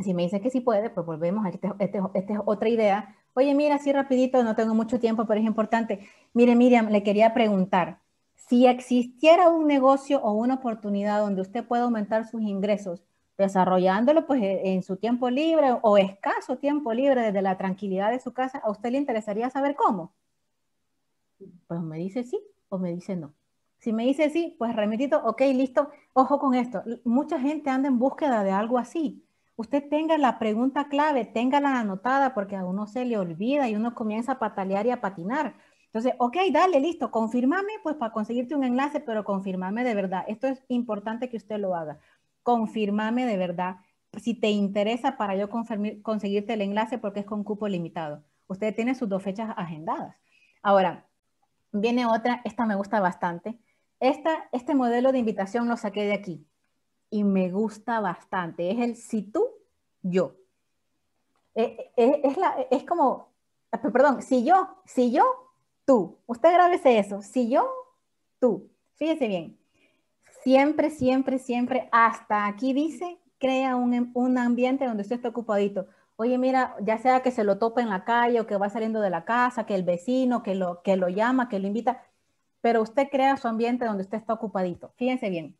si 0.00 0.14
me 0.14 0.22
dice 0.22 0.40
que 0.40 0.50
sí 0.50 0.60
puede, 0.60 0.90
pues 0.90 1.06
volvemos 1.06 1.46
a 1.46 1.50
esta 1.50 1.76
este, 1.78 2.00
este 2.14 2.32
es 2.32 2.38
otra 2.44 2.68
idea. 2.68 3.16
Oye, 3.34 3.54
mira, 3.54 3.76
así 3.76 3.92
rapidito, 3.92 4.42
no 4.42 4.56
tengo 4.56 4.74
mucho 4.74 4.98
tiempo, 4.98 5.26
pero 5.26 5.40
es 5.40 5.46
importante. 5.46 6.08
Mire, 6.32 6.56
Miriam, 6.56 6.88
le 6.88 7.02
quería 7.02 7.34
preguntar, 7.34 8.00
si 8.34 8.66
existiera 8.66 9.48
un 9.48 9.66
negocio 9.66 10.20
o 10.22 10.32
una 10.32 10.54
oportunidad 10.54 11.20
donde 11.20 11.42
usted 11.42 11.64
pueda 11.66 11.84
aumentar 11.84 12.26
sus 12.26 12.42
ingresos, 12.42 13.02
desarrollándolo 13.38 14.26
pues 14.26 14.42
e, 14.42 14.74
en 14.74 14.82
su 14.82 14.96
tiempo 14.96 15.30
libre 15.30 15.76
o 15.82 15.98
escaso 15.98 16.58
tiempo 16.58 16.92
libre 16.92 17.22
desde 17.22 17.42
la 17.42 17.56
tranquilidad 17.56 18.10
de 18.10 18.20
su 18.20 18.32
casa, 18.32 18.58
¿a 18.58 18.70
usted 18.70 18.90
le 18.90 18.98
interesaría 18.98 19.50
saber 19.50 19.74
cómo? 19.74 20.12
Pues 21.66 21.80
me 21.80 21.98
dice 21.98 22.22
sí 22.24 22.38
o 22.68 22.78
me 22.78 22.92
dice 22.92 23.16
no. 23.16 23.32
Si 23.78 23.92
me 23.92 24.04
dice 24.04 24.30
sí, 24.30 24.54
pues 24.58 24.74
remitito, 24.74 25.22
ok, 25.24 25.40
listo, 25.52 25.90
ojo 26.14 26.38
con 26.38 26.54
esto. 26.54 26.82
Mucha 27.04 27.38
gente 27.40 27.70
anda 27.70 27.88
en 27.88 27.98
búsqueda 27.98 28.42
de 28.44 28.50
algo 28.50 28.78
así 28.78 29.23
usted 29.56 29.88
tenga 29.88 30.18
la 30.18 30.38
pregunta 30.38 30.88
clave, 30.88 31.24
téngala 31.24 31.78
anotada 31.78 32.34
porque 32.34 32.56
a 32.56 32.64
uno 32.64 32.86
se 32.86 33.04
le 33.04 33.18
olvida 33.18 33.68
y 33.68 33.76
uno 33.76 33.94
comienza 33.94 34.32
a 34.32 34.38
patalear 34.38 34.86
y 34.86 34.90
a 34.90 35.00
patinar. 35.00 35.54
Entonces, 35.86 36.14
ok, 36.18 36.36
dale, 36.52 36.80
listo, 36.80 37.10
confirmame 37.10 37.72
pues 37.82 37.96
para 37.96 38.12
conseguirte 38.12 38.54
un 38.54 38.64
enlace, 38.64 39.00
pero 39.00 39.24
confirmame 39.24 39.84
de 39.84 39.94
verdad. 39.94 40.24
Esto 40.26 40.48
es 40.48 40.62
importante 40.68 41.28
que 41.28 41.36
usted 41.36 41.58
lo 41.58 41.76
haga. 41.76 41.98
Confirmame 42.42 43.26
de 43.26 43.36
verdad 43.36 43.76
si 44.20 44.34
te 44.34 44.50
interesa 44.50 45.16
para 45.16 45.36
yo 45.36 45.48
conseguirte 45.48 46.52
el 46.52 46.62
enlace 46.62 46.98
porque 46.98 47.20
es 47.20 47.26
con 47.26 47.44
cupo 47.44 47.68
limitado. 47.68 48.22
Usted 48.46 48.74
tiene 48.74 48.94
sus 48.94 49.08
dos 49.08 49.22
fechas 49.22 49.52
agendadas. 49.56 50.16
Ahora, 50.62 51.06
viene 51.72 52.06
otra, 52.06 52.40
esta 52.44 52.66
me 52.66 52.74
gusta 52.74 53.00
bastante. 53.00 53.58
Esta, 54.00 54.48
este 54.52 54.74
modelo 54.74 55.12
de 55.12 55.18
invitación 55.18 55.68
lo 55.68 55.76
saqué 55.76 56.04
de 56.04 56.14
aquí 56.14 56.46
y 57.14 57.22
me 57.22 57.48
gusta 57.48 58.00
bastante. 58.00 58.72
Es 58.72 58.80
el 58.80 58.96
si 58.96 59.22
tú, 59.22 59.46
yo. 60.02 60.34
Eh, 61.54 61.92
eh, 61.96 62.20
es, 62.24 62.36
la, 62.36 62.66
es 62.72 62.82
como, 62.82 63.28
ah, 63.70 63.80
perdón, 63.80 64.20
si 64.20 64.44
yo, 64.44 64.68
si 64.84 65.12
yo, 65.12 65.22
tú. 65.84 66.18
Usted 66.26 66.52
grábese 66.52 66.98
eso. 66.98 67.22
Si 67.22 67.48
yo, 67.48 67.70
tú. 68.40 68.68
Fíjese 68.96 69.28
bien. 69.28 69.56
Siempre, 70.42 70.90
siempre, 70.90 71.38
siempre, 71.38 71.88
hasta 71.92 72.48
aquí 72.48 72.72
dice, 72.72 73.20
crea 73.38 73.76
un, 73.76 74.10
un 74.14 74.36
ambiente 74.36 74.84
donde 74.84 75.02
usted 75.02 75.14
esté 75.14 75.28
ocupadito. 75.28 75.86
Oye, 76.16 76.36
mira, 76.36 76.74
ya 76.80 76.98
sea 76.98 77.22
que 77.22 77.30
se 77.30 77.44
lo 77.44 77.58
tope 77.58 77.80
en 77.80 77.90
la 77.90 78.04
calle 78.04 78.40
o 78.40 78.46
que 78.48 78.56
va 78.56 78.70
saliendo 78.70 79.00
de 79.00 79.10
la 79.10 79.24
casa, 79.24 79.66
que 79.66 79.76
el 79.76 79.84
vecino, 79.84 80.42
que 80.42 80.56
lo, 80.56 80.82
que 80.82 80.96
lo 80.96 81.08
llama, 81.08 81.48
que 81.48 81.60
lo 81.60 81.68
invita, 81.68 82.02
pero 82.60 82.82
usted 82.82 83.08
crea 83.08 83.36
su 83.36 83.46
ambiente 83.46 83.84
donde 83.84 84.02
usted 84.02 84.18
está 84.18 84.32
ocupadito. 84.32 84.92
Fíjense 84.96 85.30
bien. 85.30 85.56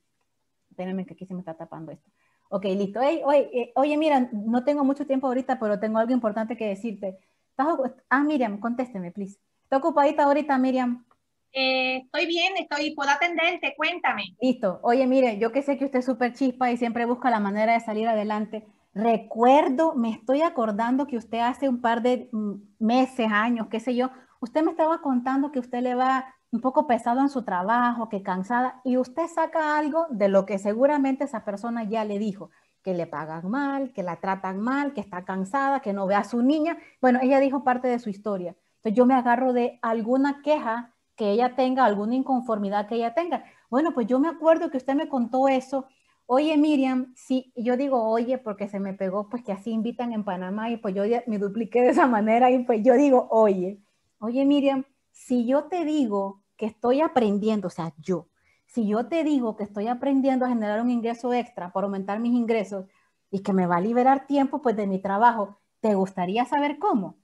Espérenme 0.75 1.07
que 1.07 1.15
aquí 1.15 1.25
se 1.25 1.35
me 1.35 1.41
está 1.41 1.55
tapando 1.55 1.93
esto. 1.93 2.11
Ok, 2.49 2.65
listo. 2.65 2.99
oye, 2.99 3.49
eh, 3.53 3.73
oye, 3.77 3.97
mira, 3.97 4.29
no 4.33 4.65
tengo 4.65 4.85
mucho 4.85 5.07
tiempo 5.07 5.29
ahorita, 5.29 5.61
pero 5.61 5.79
tengo 5.79 5.99
algo 5.99 6.13
importante 6.13 6.57
que 6.57 6.67
decirte. 6.67 7.17
ah, 7.57 8.25
Miriam, 8.25 8.59
contésteme, 8.59 9.13
please. 9.13 9.39
¿Está 9.63 9.77
ocupadita 9.77 10.25
ahorita, 10.25 10.59
Miriam? 10.59 11.05
Eh, 11.53 11.99
estoy 11.99 12.27
bien, 12.27 12.55
estoy, 12.59 12.93
puedo 12.97 13.09
atenderte, 13.09 13.75
cuéntame. 13.77 14.35
Listo. 14.41 14.81
Oye, 14.83 15.07
mire, 15.07 15.39
yo 15.39 15.53
que 15.53 15.63
sé 15.63 15.79
que 15.79 15.85
usted 15.85 16.01
es 16.01 16.05
súper 16.05 16.35
chispa 16.35 16.73
y 16.73 16.77
siempre 16.77 17.07
busca 17.07 17.31
la 17.31 17.39
manera 17.39 17.75
de 17.75 17.81
salir 17.81 18.09
adelante. 18.09 18.67
Recuerdo, 18.95 19.95
me 19.95 20.11
estoy 20.11 20.43
acordando 20.43 21.07
que 21.07 21.17
usted 21.17 21.39
hace 21.39 21.69
un 21.69 21.81
par 21.81 22.03
de 22.03 22.29
mm, 22.33 22.55
meses, 22.81 23.29
años, 23.31 23.69
qué 23.71 23.79
sé 23.79 23.95
yo, 23.95 24.11
usted 24.41 24.65
me 24.65 24.73
estaba 24.73 25.01
contando 25.01 25.53
que 25.53 25.61
usted 25.61 25.83
le 25.83 25.95
va 25.95 26.35
un 26.55 26.61
poco 26.61 26.87
pesado 26.87 27.21
en 27.21 27.29
su 27.29 27.43
trabajo, 27.43 28.09
que 28.09 28.23
cansada, 28.23 28.81
y 28.85 28.97
usted 28.97 29.27
saca 29.27 29.77
algo 29.77 30.07
de 30.11 30.29
lo 30.29 30.47
que 30.47 30.61
seguramente 30.61 31.25
esa 31.25 31.45
persona 31.45 31.83
ya 31.83 32.05
le 32.05 32.21
dijo, 32.21 32.51
que 32.85 32.95
le 32.95 33.09
pagan 33.09 33.51
mal, 33.51 33.93
que 33.93 34.05
la 34.05 34.21
tratan 34.21 34.61
mal, 34.61 34.95
que 34.95 35.01
está 35.01 35.25
cansada, 35.25 35.81
que 35.81 35.93
no 35.93 36.07
ve 36.07 36.14
a 36.14 36.23
su 36.23 36.43
niña. 36.43 36.79
Bueno, 37.01 37.19
ella 37.23 37.40
dijo 37.40 37.64
parte 37.64 37.88
de 37.88 37.99
su 37.99 38.09
historia. 38.09 38.55
Entonces 38.77 38.97
yo 38.97 39.05
me 39.05 39.14
agarro 39.14 39.53
de 39.53 39.81
alguna 39.83 40.43
queja 40.43 40.95
que 41.17 41.33
ella 41.33 41.57
tenga, 41.57 41.85
alguna 41.85 42.14
inconformidad 42.14 42.87
que 42.87 42.95
ella 42.95 43.14
tenga. 43.14 43.45
Bueno, 43.69 43.93
pues 43.93 44.07
yo 44.07 44.21
me 44.21 44.29
acuerdo 44.29 44.71
que 44.71 44.77
usted 44.77 44.95
me 44.95 45.09
contó 45.09 45.49
eso. 45.49 45.88
Oye, 46.27 46.57
Miriam, 46.57 47.14
sí, 47.17 47.53
yo 47.57 47.77
digo, 47.77 48.01
oye, 48.09 48.38
porque 48.38 48.69
se 48.69 48.79
me 48.79 48.95
pegó, 48.95 49.29
pues 49.29 49.43
que 49.43 49.51
así 49.51 49.73
invitan 49.73 50.12
en 50.12 50.23
Panamá 50.23 50.71
y 50.71 50.77
pues 50.77 50.95
yo 50.95 51.03
me 51.27 51.38
dupliqué 51.38 51.83
de 51.83 51.88
esa 51.88 52.07
manera 52.07 52.53
y 52.53 52.62
pues 52.62 52.81
yo 52.85 52.95
digo, 52.95 53.27
oye, 53.33 53.81
oye, 54.21 54.45
Miriam, 54.45 54.85
si 55.11 55.47
yo 55.47 55.64
te 55.64 55.85
digo 55.85 56.44
que 56.57 56.67
estoy 56.67 57.01
aprendiendo, 57.01 57.69
o 57.69 57.71
sea, 57.71 57.93
yo, 57.99 58.29
si 58.67 58.87
yo 58.87 59.07
te 59.07 59.25
digo 59.25 59.57
que 59.57 59.64
estoy 59.64 59.88
aprendiendo 59.88 60.45
a 60.45 60.49
generar 60.49 60.81
un 60.81 60.90
ingreso 60.90 61.33
extra 61.33 61.73
para 61.73 61.87
aumentar 61.87 62.19
mis 62.19 62.35
ingresos 62.35 62.87
y 63.31 63.40
que 63.40 63.53
me 63.53 63.67
va 63.67 63.77
a 63.77 63.81
liberar 63.81 64.27
tiempo 64.27 64.62
pues 64.62 64.77
de 64.77 64.87
mi 64.87 64.99
trabajo, 64.99 65.59
¿te 65.81 65.95
gustaría 65.95 66.45
saber 66.45 66.79
cómo? 66.79 67.17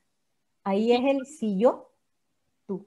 Ahí 0.63 0.93
es 0.93 1.01
el 1.05 1.27
si 1.27 1.59
yo, 1.59 1.93
tú. 2.67 2.87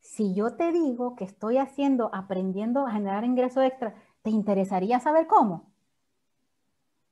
Si 0.00 0.34
yo 0.34 0.56
te 0.56 0.72
digo 0.72 1.14
que 1.16 1.24
estoy 1.24 1.58
haciendo, 1.58 2.10
aprendiendo 2.12 2.86
a 2.86 2.92
generar 2.92 3.24
ingreso 3.24 3.62
extra, 3.62 3.94
¿te 4.22 4.30
interesaría 4.30 5.00
saber 5.00 5.26
cómo? 5.26 5.72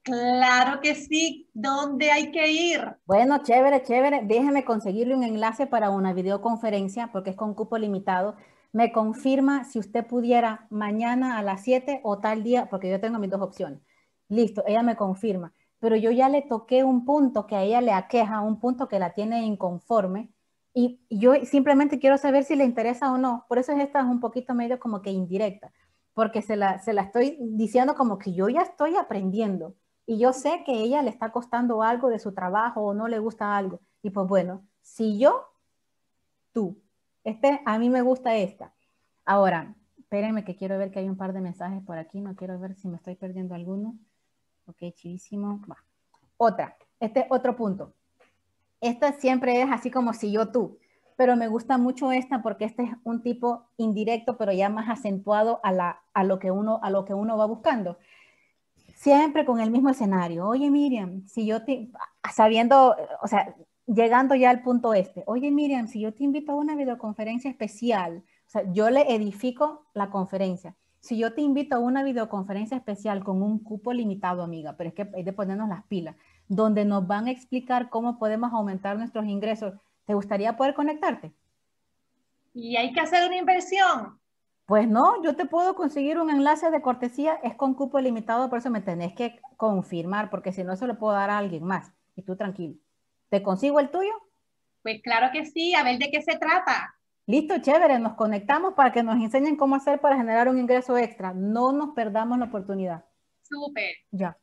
Claro 0.03 0.81
que 0.81 0.97
sí. 0.97 1.49
¿Dónde 1.55 2.11
hay 2.11 2.33
que 2.33 2.51
ir? 2.51 2.97
Bueno, 3.07 3.39
chévere, 3.43 3.83
chévere. 3.83 4.23
Déjeme 4.25 4.65
conseguirle 4.65 5.15
un 5.15 5.23
enlace 5.23 5.67
para 5.67 5.91
una 5.91 6.13
videoconferencia 6.13 7.11
porque 7.13 7.31
es 7.31 7.37
con 7.37 7.55
cupo 7.55 7.79
limitado. 7.79 8.37
Me 8.73 8.91
confirma 8.91 9.65
si 9.65 9.79
usted 9.79 10.07
pudiera 10.07 10.67
mañana 10.71 11.39
a 11.39 11.43
las 11.43 11.63
7 11.63 12.01
o 12.05 12.19
tal 12.19 12.43
día, 12.43 12.69
porque 12.71 12.91
yo 12.91 13.01
tengo 13.01 13.19
mis 13.19 13.31
dos 13.31 13.43
opciones. 13.43 13.81
Listo, 14.29 14.65
ella 14.67 14.83
me 14.83 14.97
confirma. 14.97 15.53
Pero 15.79 15.97
yo 15.97 16.11
ya 16.11 16.29
le 16.29 16.43
toqué 16.43 16.85
un 16.85 17.05
punto 17.05 17.47
que 17.47 17.57
a 17.57 17.63
ella 17.63 17.81
le 17.81 17.93
aqueja, 17.93 18.41
un 18.41 18.59
punto 18.61 18.89
que 18.89 18.99
la 18.99 19.13
tiene 19.13 19.45
inconforme. 19.45 20.31
Y 20.75 21.01
yo 21.11 21.35
simplemente 21.45 21.99
quiero 21.99 22.17
saber 22.17 22.45
si 22.45 22.57
le 22.57 22.65
interesa 22.65 23.13
o 23.13 23.19
no. 23.19 23.45
Por 23.49 23.59
eso 23.59 23.73
es 23.73 23.81
esta 23.81 24.01
es 24.01 24.07
un 24.07 24.21
poquito 24.21 24.55
medio 24.55 24.81
como 24.81 25.03
que 25.03 25.11
indirecta, 25.11 25.73
porque 26.15 26.41
se 26.41 26.57
la, 26.57 26.79
se 26.79 26.93
la 26.95 27.03
estoy 27.03 27.37
diciendo 27.41 27.95
como 27.95 28.19
que 28.19 28.33
yo 28.33 28.49
ya 28.49 28.63
estoy 28.63 28.97
aprendiendo 28.97 29.75
y 30.07 30.19
yo 30.19 30.33
sé 30.33 30.63
que 30.65 30.73
ella 30.73 31.03
le 31.03 31.11
está 31.11 31.31
costando 31.31 31.83
algo 31.83 32.09
de 32.09 32.19
su 32.19 32.33
trabajo 32.33 32.83
o 32.83 32.95
no 32.95 33.09
le 33.09 33.19
gusta 33.19 33.57
algo. 33.57 33.81
Y 34.03 34.11
pues 34.11 34.27
bueno, 34.27 34.67
si 34.81 35.19
yo, 35.19 35.47
tú, 36.53 36.82
este, 37.25 37.61
a 37.65 37.79
mí 37.79 37.91
me 37.91 38.03
gusta 38.03 38.37
esta. 38.37 38.73
Ahora, 39.25 39.75
espérenme 39.99 40.45
que 40.45 40.57
quiero 40.57 40.79
ver 40.79 40.91
que 40.91 40.99
hay 40.99 41.09
un 41.09 41.17
par 41.17 41.33
de 41.33 41.41
mensajes 41.41 41.83
por 41.85 41.99
aquí, 41.99 42.21
no 42.21 42.35
quiero 42.37 42.59
ver 42.59 42.75
si 42.75 42.89
me 42.89 42.97
estoy 42.97 43.15
perdiendo 43.15 43.55
alguno. 43.55 43.97
Ok, 44.67 44.95
chivísimo. 44.95 45.61
Va. 45.71 45.77
Otra, 46.37 46.77
este 47.01 47.27
otro 47.31 47.57
punto. 47.57 47.95
Esta 48.81 49.13
siempre 49.13 49.63
es 49.63 49.69
así 49.71 49.91
como 49.91 50.13
si 50.13 50.33
yo, 50.33 50.51
tú, 50.51 50.79
pero 51.17 51.37
me 51.37 51.47
gusta 51.47 51.79
mucho 51.79 52.11
esta 52.11 52.43
porque 52.43 52.65
este 52.65 52.83
es 52.83 52.91
un 53.05 53.23
tipo 53.23 53.69
indirecto, 53.77 54.37
pero 54.37 54.53
ya 54.53 54.69
más 54.69 54.89
acentuado 54.89 55.61
a, 55.63 55.73
la, 55.73 56.03
a, 56.15 56.25
lo, 56.25 56.39
que 56.39 56.51
uno, 56.51 56.81
a 56.83 56.91
lo 56.91 57.05
que 57.05 57.15
uno 57.15 57.37
va 57.37 57.47
buscando 57.47 57.99
siempre 59.03 59.45
con 59.45 59.61
el 59.61 59.71
mismo 59.71 59.91
escenario. 59.91 60.47
Oye, 60.47 60.71
Miriam, 60.71 61.27
si 61.27 61.45
yo 61.45 61.65
te, 61.65 61.91
sabiendo, 62.33 62.95
o 63.21 63.27
sea, 63.27 63.55
llegando 63.87 64.35
ya 64.35 64.51
al 64.51 64.63
punto 64.63 64.95
este, 64.95 65.25
oye, 65.27 65.51
Miriam, 65.51 65.87
si 65.87 66.01
yo 66.01 66.13
te 66.15 66.25
invito 66.25 66.53
a 66.53 66.57
una 66.57 66.77
videoconferencia 66.77 67.51
especial, 67.51 68.25
o 68.47 68.51
sea, 68.51 68.71
yo 68.73 68.91
le 68.91 69.15
edifico 69.15 69.87
la 69.95 70.11
conferencia. 70.11 70.77
Si 71.01 71.19
yo 71.19 71.35
te 71.35 71.41
invito 71.41 71.75
a 71.75 71.81
una 71.81 72.05
videoconferencia 72.05 72.77
especial 72.77 73.25
con 73.25 73.43
un 73.43 73.59
cupo 73.59 73.93
limitado, 73.93 74.43
amiga, 74.43 74.77
pero 74.77 74.89
es 74.89 74.95
que 74.95 75.11
hay 75.15 75.25
de 75.25 75.33
ponernos 75.33 75.69
las 75.69 75.85
pilas, 75.87 76.15
donde 76.47 76.85
nos 76.85 77.07
van 77.07 77.27
a 77.27 77.33
explicar 77.33 77.91
cómo 77.91 78.19
podemos 78.19 78.53
aumentar 78.53 78.97
nuestros 78.97 79.27
ingresos, 79.27 79.75
¿te 80.05 80.15
gustaría 80.15 80.57
poder 80.57 80.75
conectarte? 80.75 81.33
Y 82.55 82.77
hay 82.77 82.93
que 82.93 83.01
hacer 83.01 83.27
una 83.27 83.37
inversión. 83.37 84.21
Pues 84.67 84.89
no, 84.89 85.23
yo 85.25 85.35
te 85.35 85.47
puedo 85.47 85.75
conseguir 85.75 86.21
un 86.21 86.31
enlace 86.31 86.71
de 86.71 86.83
cortesía, 86.83 87.35
es 87.43 87.57
con 87.57 87.75
cupo 87.75 87.99
limitado, 87.99 88.49
por 88.49 88.59
eso 88.59 88.71
me 88.71 88.81
tenés 88.81 89.13
que 89.15 89.41
confirmar, 89.57 90.31
porque 90.31 90.53
si 90.53 90.63
no 90.63 90.77
se 90.77 90.87
lo 90.87 90.99
puedo 90.99 91.15
dar 91.15 91.31
a 91.31 91.39
alguien 91.39 91.65
más. 91.65 91.93
Y 92.15 92.23
tú 92.23 92.37
tranquilo. 92.37 92.77
¿Te 93.33 93.43
consigo 93.43 93.81
el 93.81 93.91
tuyo? 93.91 94.13
Pues 94.83 95.01
claro 95.01 95.29
que 95.33 95.47
sí, 95.47 95.75
a 95.75 95.83
ver 95.83 95.99
de 95.99 96.11
qué 96.11 96.21
se 96.21 96.37
trata. 96.37 96.95
Listo, 97.25 97.57
chévere, 97.63 97.99
nos 97.99 98.13
conectamos 98.13 98.75
para 98.75 98.93
que 98.93 99.03
nos 99.03 99.17
enseñen 99.17 99.57
cómo 99.57 99.75
hacer 99.75 100.03
para 100.03 100.19
generar 100.19 100.51
un 100.51 100.59
ingreso 100.59 100.99
extra. 100.99 101.33
No 101.33 101.73
nos 101.73 101.95
perdamos 101.95 102.39
la 102.39 102.45
oportunidad. 102.45 103.07
Súper. 103.41 103.95
Ya, 104.11 104.37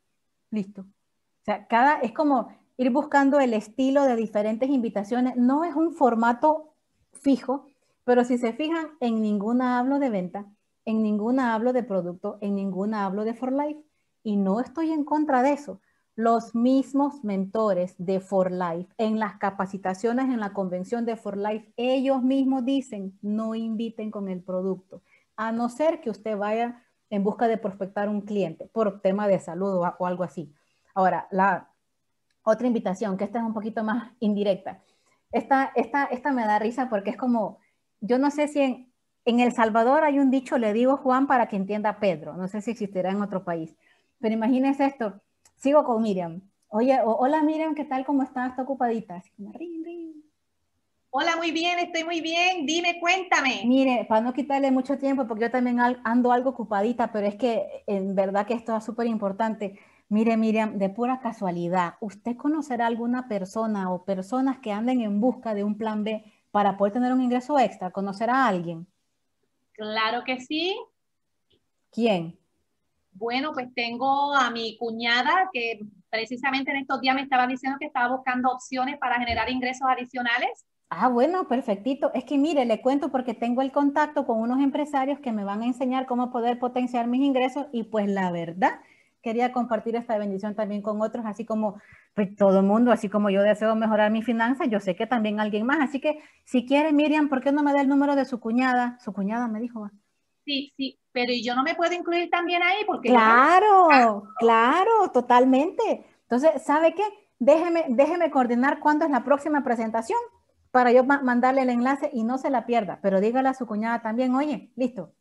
listo. 0.49 0.81
O 0.81 1.43
sea, 1.43 1.67
cada, 1.67 1.99
es 1.99 2.13
como 2.13 2.51
ir 2.77 2.89
buscando 2.89 3.39
el 3.39 3.53
estilo 3.53 4.05
de 4.05 4.15
diferentes 4.15 4.67
invitaciones. 4.67 5.35
No 5.35 5.65
es 5.65 5.75
un 5.75 5.93
formato 5.93 6.73
fijo, 7.13 7.67
pero 8.05 8.23
si 8.23 8.39
se 8.39 8.53
fijan, 8.53 8.87
en 9.01 9.21
ninguna 9.21 9.77
hablo 9.77 9.99
de 9.99 10.09
venta, 10.09 10.47
en 10.85 11.03
ninguna 11.03 11.53
hablo 11.53 11.73
de 11.73 11.83
producto, 11.83 12.39
en 12.41 12.55
ninguna 12.55 13.05
hablo 13.05 13.23
de 13.23 13.35
For 13.35 13.53
Life. 13.53 13.83
Y 14.23 14.35
no 14.35 14.59
estoy 14.59 14.91
en 14.91 15.03
contra 15.03 15.43
de 15.43 15.53
eso. 15.53 15.79
Los 16.19 16.53
mismos 16.53 17.23
mentores 17.23 17.95
de 17.97 18.19
For 18.19 18.51
Life 18.51 18.93
en 18.97 19.19
las 19.19 19.37
capacitaciones 19.37 20.25
en 20.25 20.41
la 20.41 20.51
convención 20.51 21.05
de 21.05 21.15
For 21.15 21.37
Life, 21.37 21.71
ellos 21.77 22.21
mismos 22.23 22.65
dicen, 22.65 23.17
no 23.21 23.55
inviten 23.55 24.11
con 24.11 24.27
el 24.27 24.43
producto, 24.43 25.01
a 25.37 25.53
no 25.53 25.69
ser 25.69 26.01
que 26.01 26.09
usted 26.09 26.37
vaya 26.37 26.83
en 27.09 27.23
busca 27.23 27.47
de 27.47 27.57
prospectar 27.57 28.09
un 28.09 28.19
cliente 28.19 28.67
por 28.73 28.99
tema 28.99 29.29
de 29.29 29.39
salud 29.39 29.77
o, 29.97 30.05
algo 30.05 30.25
así. 30.25 30.53
Ahora, 30.93 31.29
la 31.31 31.69
otra 32.43 32.67
invitación, 32.67 33.15
que 33.15 33.23
esta 33.23 33.39
es 33.39 33.45
un 33.45 33.53
poquito 33.53 33.85
más 33.85 34.11
indirecta. 34.19 34.81
Esta, 35.31 35.71
esta, 35.73 36.03
esta 36.03 36.33
me 36.33 36.45
da 36.45 36.59
risa 36.59 36.89
porque 36.89 37.11
es 37.11 37.15
como, 37.15 37.59
yo 38.01 38.19
no 38.19 38.29
sé 38.29 38.49
si 38.49 38.91
en, 39.23 39.39
El 39.39 39.53
Salvador 39.53 40.03
hay 40.03 40.19
un 40.19 40.31
dicho, 40.31 40.57
le 40.57 40.73
digo 40.73 40.97
Juan 40.97 41.27
para 41.27 41.47
que 41.47 41.55
entienda 41.55 42.01
Pedro, 42.01 42.35
no 42.35 42.49
sé 42.49 42.59
si 42.59 42.71
existirá 42.71 43.09
en 43.09 43.21
otro 43.21 43.45
país, 43.45 43.73
pero 44.19 44.33
imagínense 44.33 44.85
esto, 44.85 45.21
sigo 45.59 45.83
con 45.83 46.01
Miriam. 46.01 46.41
Oye, 46.69 46.99
hola 47.03 47.43
Miriam, 47.43 47.75
¿qué 47.75 47.85
tal? 47.85 48.05
¿Cómo 48.05 48.23
estás? 48.23 48.51
¿Está 48.51 48.63
ocupadita? 48.63 49.15
Así 49.15 49.31
como, 49.31 49.51
Hola, 51.11 51.37
muy 51.37 51.51
bien, 51.51 51.79
estoy 51.79 52.03
muy 52.03 52.21
bien. 52.21 52.67
Dime, 52.67 52.99
cuéntame. 52.99 53.63
Mire, 53.65 54.05
para 54.07 54.21
no 54.21 54.31
quitarle 54.31 54.69
mucho 54.69 54.99
tiempo, 54.99 55.27
porque 55.27 55.45
yo 55.45 55.51
también 55.51 55.79
ando 55.79 56.31
algo 56.31 56.51
ocupadita, 56.51 57.11
pero 57.11 57.25
es 57.25 57.35
que 57.35 57.83
en 57.87 58.13
verdad 58.13 58.45
que 58.45 58.53
esto 58.53 58.77
es 58.77 58.83
súper 58.83 59.07
importante. 59.07 59.79
Mire, 60.07 60.37
Miriam, 60.37 60.77
de 60.77 60.89
pura 60.89 61.19
casualidad, 61.19 61.95
¿usted 61.99 62.37
conocerá 62.37 62.85
alguna 62.85 63.27
persona 63.27 63.91
o 63.91 64.05
personas 64.05 64.59
que 64.59 64.71
anden 64.71 65.01
en 65.01 65.19
busca 65.19 65.55
de 65.55 65.63
un 65.63 65.77
plan 65.77 66.03
B 66.03 66.23
para 66.51 66.77
poder 66.77 66.93
tener 66.93 67.11
un 67.11 67.21
ingreso 67.21 67.57
extra? 67.57 67.89
¿Conocer 67.89 68.29
a 68.29 68.45
alguien? 68.45 68.85
Claro 69.73 70.23
que 70.23 70.39
sí. 70.41 70.79
¿Quién? 71.91 72.38
Bueno, 73.11 73.51
pues 73.53 73.67
tengo 73.75 74.33
a 74.33 74.49
mi 74.51 74.77
cuñada 74.77 75.49
que 75.51 75.79
precisamente 76.09 76.71
en 76.71 76.77
estos 76.77 77.01
días 77.01 77.15
me 77.15 77.21
estaba 77.21 77.47
diciendo 77.47 77.77
que 77.79 77.87
estaba 77.87 78.15
buscando 78.15 78.49
opciones 78.49 78.97
para 78.97 79.19
generar 79.19 79.49
ingresos 79.49 79.87
adicionales. 79.89 80.65
Ah, 80.89 81.07
bueno, 81.07 81.47
perfectito. 81.47 82.11
Es 82.13 82.23
que 82.23 82.37
mire, 82.37 82.65
le 82.65 82.81
cuento 82.81 83.11
porque 83.11 83.35
tengo 83.35 83.61
el 83.61 83.71
contacto 83.71 84.25
con 84.25 84.39
unos 84.39 84.59
empresarios 84.59 85.19
que 85.19 85.31
me 85.31 85.43
van 85.43 85.61
a 85.61 85.67
enseñar 85.67 86.07
cómo 86.07 86.31
poder 86.31 86.57
potenciar 86.57 87.07
mis 87.07 87.21
ingresos 87.21 87.67
y 87.71 87.83
pues 87.83 88.07
la 88.07 88.31
verdad 88.31 88.79
quería 89.21 89.51
compartir 89.51 89.95
esta 89.95 90.17
bendición 90.17 90.55
también 90.55 90.81
con 90.81 91.01
otros, 91.01 91.25
así 91.25 91.45
como 91.45 91.79
pues, 92.13 92.35
todo 92.35 92.59
el 92.59 92.65
mundo, 92.65 92.91
así 92.91 93.09
como 93.09 93.29
yo 93.29 93.41
deseo 93.41 93.75
mejorar 93.75 94.11
mi 94.11 94.21
finanzas, 94.21 94.69
yo 94.69 94.79
sé 94.79 94.95
que 94.95 95.07
también 95.07 95.39
alguien 95.39 95.65
más. 95.65 95.79
Así 95.81 95.99
que 95.99 96.19
si 96.45 96.65
quiere, 96.65 96.91
Miriam, 96.93 97.29
¿por 97.29 97.41
qué 97.41 97.51
no 97.51 97.63
me 97.63 97.73
da 97.73 97.81
el 97.81 97.89
número 97.89 98.15
de 98.15 98.25
su 98.25 98.39
cuñada? 98.39 98.97
Su 98.99 99.13
cuñada 99.13 99.47
me 99.47 99.59
dijo. 99.59 99.89
Sí, 100.45 100.73
sí, 100.75 100.98
pero 101.11 101.33
yo 101.33 101.55
no 101.55 101.63
me 101.63 101.75
puedo 101.75 101.93
incluir 101.93 102.29
también 102.29 102.61
ahí 102.61 102.83
porque... 102.85 103.09
Claro, 103.09 104.23
claro, 104.37 105.09
totalmente. 105.11 106.05
Entonces, 106.23 106.61
¿sabe 106.63 106.93
qué? 106.93 107.03
Déjeme, 107.39 107.85
déjeme 107.89 108.29
coordinar 108.31 108.79
cuándo 108.79 109.05
es 109.05 109.11
la 109.11 109.23
próxima 109.23 109.63
presentación 109.63 110.19
para 110.71 110.91
yo 110.91 111.03
mandarle 111.03 111.61
el 111.61 111.69
enlace 111.69 112.09
y 112.13 112.23
no 112.23 112.37
se 112.37 112.49
la 112.49 112.65
pierda, 112.65 112.99
pero 113.01 113.19
dígale 113.21 113.49
a 113.49 113.53
su 113.53 113.65
cuñada 113.65 114.01
también, 114.01 114.35
oye, 114.35 114.71
listo. 114.75 115.13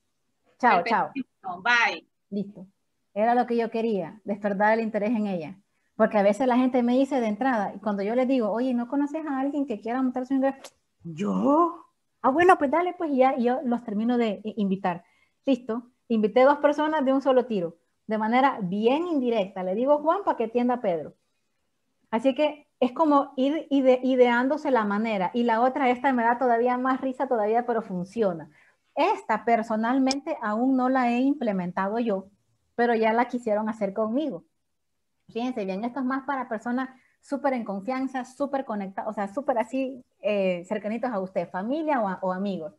Chao, 0.58 0.82
chao. 0.84 1.10
Bye. 1.62 2.06
Listo. 2.28 2.66
Era 3.14 3.34
lo 3.34 3.46
que 3.46 3.56
yo 3.56 3.70
quería, 3.70 4.20
despertar 4.24 4.74
el 4.74 4.84
interés 4.84 5.10
en 5.10 5.26
ella. 5.26 5.58
Porque 5.96 6.18
a 6.18 6.22
veces 6.22 6.46
la 6.46 6.56
gente 6.56 6.82
me 6.82 6.92
dice 6.92 7.20
de 7.20 7.26
entrada, 7.26 7.72
y 7.74 7.78
cuando 7.78 8.02
yo 8.02 8.14
le 8.14 8.26
digo, 8.26 8.50
oye, 8.50 8.74
¿no 8.74 8.88
conoces 8.88 9.26
a 9.26 9.40
alguien 9.40 9.66
que 9.66 9.80
quiera 9.80 10.02
montar 10.02 10.26
su 10.26 10.34
ingreso? 10.34 10.58
¿Yo? 11.02 11.86
Ah, 12.20 12.30
bueno, 12.30 12.58
pues 12.58 12.70
dale, 12.70 12.94
pues 12.98 13.10
ya, 13.14 13.36
yo 13.36 13.60
los 13.64 13.82
termino 13.82 14.18
de 14.18 14.42
invitar. 14.56 15.04
Listo, 15.44 15.82
invité 16.08 16.42
dos 16.42 16.58
personas 16.58 17.04
de 17.04 17.12
un 17.12 17.22
solo 17.22 17.46
tiro, 17.46 17.76
de 18.06 18.18
manera 18.18 18.58
bien 18.62 19.06
indirecta. 19.06 19.62
Le 19.62 19.74
digo 19.74 19.98
Juan 19.98 20.20
para 20.24 20.36
que 20.36 20.44
atienda 20.44 20.74
a 20.74 20.80
Pedro. 20.80 21.14
Así 22.10 22.34
que 22.34 22.68
es 22.80 22.92
como 22.92 23.32
ir 23.36 23.66
ideándose 23.70 24.70
la 24.70 24.84
manera. 24.84 25.30
Y 25.34 25.42
la 25.42 25.60
otra, 25.60 25.90
esta 25.90 26.12
me 26.12 26.22
da 26.22 26.38
todavía 26.38 26.78
más 26.78 27.00
risa 27.00 27.26
todavía, 27.26 27.66
pero 27.66 27.82
funciona. 27.82 28.50
Esta 28.94 29.44
personalmente 29.44 30.36
aún 30.42 30.76
no 30.76 30.88
la 30.88 31.12
he 31.12 31.20
implementado 31.20 31.98
yo, 31.98 32.28
pero 32.74 32.94
ya 32.94 33.12
la 33.12 33.28
quisieron 33.28 33.68
hacer 33.68 33.92
conmigo. 33.92 34.44
Fíjense 35.28 35.64
bien, 35.64 35.84
esto 35.84 36.00
es 36.00 36.06
más 36.06 36.24
para 36.24 36.48
personas 36.48 36.88
súper 37.20 37.52
en 37.52 37.64
confianza, 37.64 38.24
súper 38.24 38.64
conectadas, 38.64 39.10
o 39.10 39.12
sea, 39.12 39.32
súper 39.32 39.58
así 39.58 40.04
eh, 40.20 40.64
cercanitos 40.66 41.10
a 41.10 41.20
usted, 41.20 41.48
familia 41.50 42.00
o, 42.00 42.32
amigos. 42.32 42.72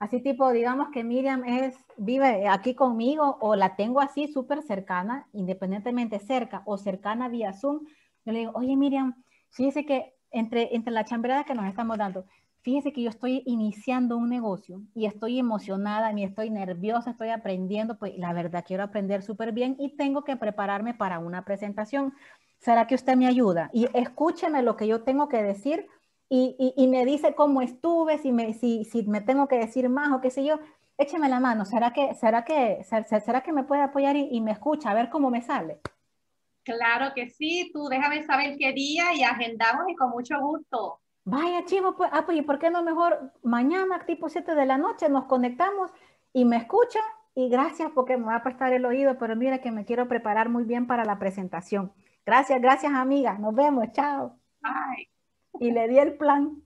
Así 0.00 0.22
tipo, 0.22 0.50
digamos 0.50 0.88
que 0.88 1.04
Miriam 1.04 1.44
es, 1.44 1.76
vive 1.98 2.48
aquí 2.48 2.74
conmigo 2.74 3.36
o 3.42 3.54
la 3.54 3.76
tengo 3.76 4.00
así 4.00 4.28
súper 4.28 4.62
cercana, 4.62 5.28
independientemente 5.34 6.18
cerca 6.18 6.62
o 6.64 6.78
cercana 6.78 7.28
vía 7.28 7.52
Zoom. 7.52 7.80
Yo 8.24 8.32
le 8.32 8.38
digo, 8.38 8.52
oye 8.54 8.76
Miriam, 8.76 9.22
fíjese 9.50 9.84
que 9.84 10.14
entre, 10.30 10.74
entre 10.74 10.94
la 10.94 11.04
chambrada 11.04 11.44
que 11.44 11.54
nos 11.54 11.66
estamos 11.66 11.98
dando, 11.98 12.24
fíjese 12.62 12.94
que 12.94 13.02
yo 13.02 13.10
estoy 13.10 13.42
iniciando 13.44 14.16
un 14.16 14.30
negocio 14.30 14.80
y 14.94 15.04
estoy 15.04 15.38
emocionada, 15.38 16.10
ni 16.14 16.24
estoy 16.24 16.48
nerviosa, 16.48 17.10
estoy 17.10 17.28
aprendiendo, 17.28 17.98
pues 17.98 18.16
la 18.16 18.32
verdad 18.32 18.64
quiero 18.66 18.84
aprender 18.84 19.22
súper 19.22 19.52
bien 19.52 19.76
y 19.78 19.96
tengo 19.96 20.24
que 20.24 20.34
prepararme 20.34 20.94
para 20.94 21.18
una 21.18 21.44
presentación. 21.44 22.14
¿Será 22.56 22.86
que 22.86 22.94
usted 22.94 23.16
me 23.16 23.26
ayuda? 23.26 23.68
Y 23.74 23.86
escúcheme 23.92 24.62
lo 24.62 24.78
que 24.78 24.86
yo 24.86 25.02
tengo 25.02 25.28
que 25.28 25.42
decir 25.42 25.86
y, 26.30 26.74
y, 26.76 26.86
me 26.86 27.04
dice 27.04 27.34
cómo 27.34 27.60
estuve, 27.60 28.18
si 28.18 28.30
me, 28.30 28.54
si, 28.54 28.84
si 28.84 29.02
me 29.02 29.20
tengo 29.20 29.48
que 29.48 29.58
decir 29.58 29.88
más 29.88 30.12
o 30.12 30.20
qué 30.20 30.30
sé 30.30 30.44
yo. 30.44 30.60
Écheme 30.96 31.28
la 31.28 31.40
mano, 31.40 31.64
¿será 31.64 31.92
que, 31.92 32.14
será 32.14 32.44
que, 32.44 32.84
será 32.84 33.40
que 33.42 33.52
me 33.52 33.64
puede 33.64 33.82
apoyar 33.82 34.16
y, 34.16 34.28
y 34.30 34.40
me 34.40 34.52
escucha 34.52 34.90
a 34.90 34.94
ver 34.94 35.10
cómo 35.10 35.30
me 35.30 35.42
sale? 35.42 35.80
Claro 36.62 37.12
que 37.14 37.28
sí, 37.30 37.70
tú 37.72 37.88
déjame 37.88 38.22
saber 38.22 38.56
qué 38.58 38.72
día 38.72 39.12
y 39.14 39.24
agendamos 39.24 39.88
y 39.88 39.96
con 39.96 40.10
mucho 40.10 40.38
gusto. 40.40 41.00
Vaya, 41.24 41.64
chivo, 41.64 41.96
pues, 41.96 42.10
ah, 42.12 42.24
pues, 42.24 42.38
¿y 42.38 42.42
por 42.42 42.58
qué 42.58 42.70
no 42.70 42.82
mejor 42.82 43.32
mañana, 43.42 44.04
tipo 44.06 44.28
7 44.28 44.54
de 44.54 44.66
la 44.66 44.78
noche, 44.78 45.08
nos 45.08 45.24
conectamos 45.24 45.90
y 46.32 46.44
me 46.44 46.56
escucha? 46.56 47.00
Y 47.34 47.48
gracias 47.48 47.90
porque 47.94 48.16
me 48.16 48.26
va 48.26 48.36
a 48.36 48.42
prestar 48.42 48.72
el 48.72 48.84
oído, 48.84 49.18
pero 49.18 49.36
mira 49.36 49.60
que 49.60 49.70
me 49.70 49.84
quiero 49.84 50.08
preparar 50.08 50.48
muy 50.48 50.64
bien 50.64 50.86
para 50.86 51.04
la 51.04 51.18
presentación. 51.18 51.92
Gracias, 52.26 52.60
gracias, 52.60 52.92
amiga. 52.92 53.34
Nos 53.38 53.54
vemos, 53.54 53.92
chao. 53.92 54.38
Bye. 54.60 55.19
Y 55.60 55.72
le 55.72 55.88
di 55.88 55.98
el 55.98 56.16
plan. 56.16 56.62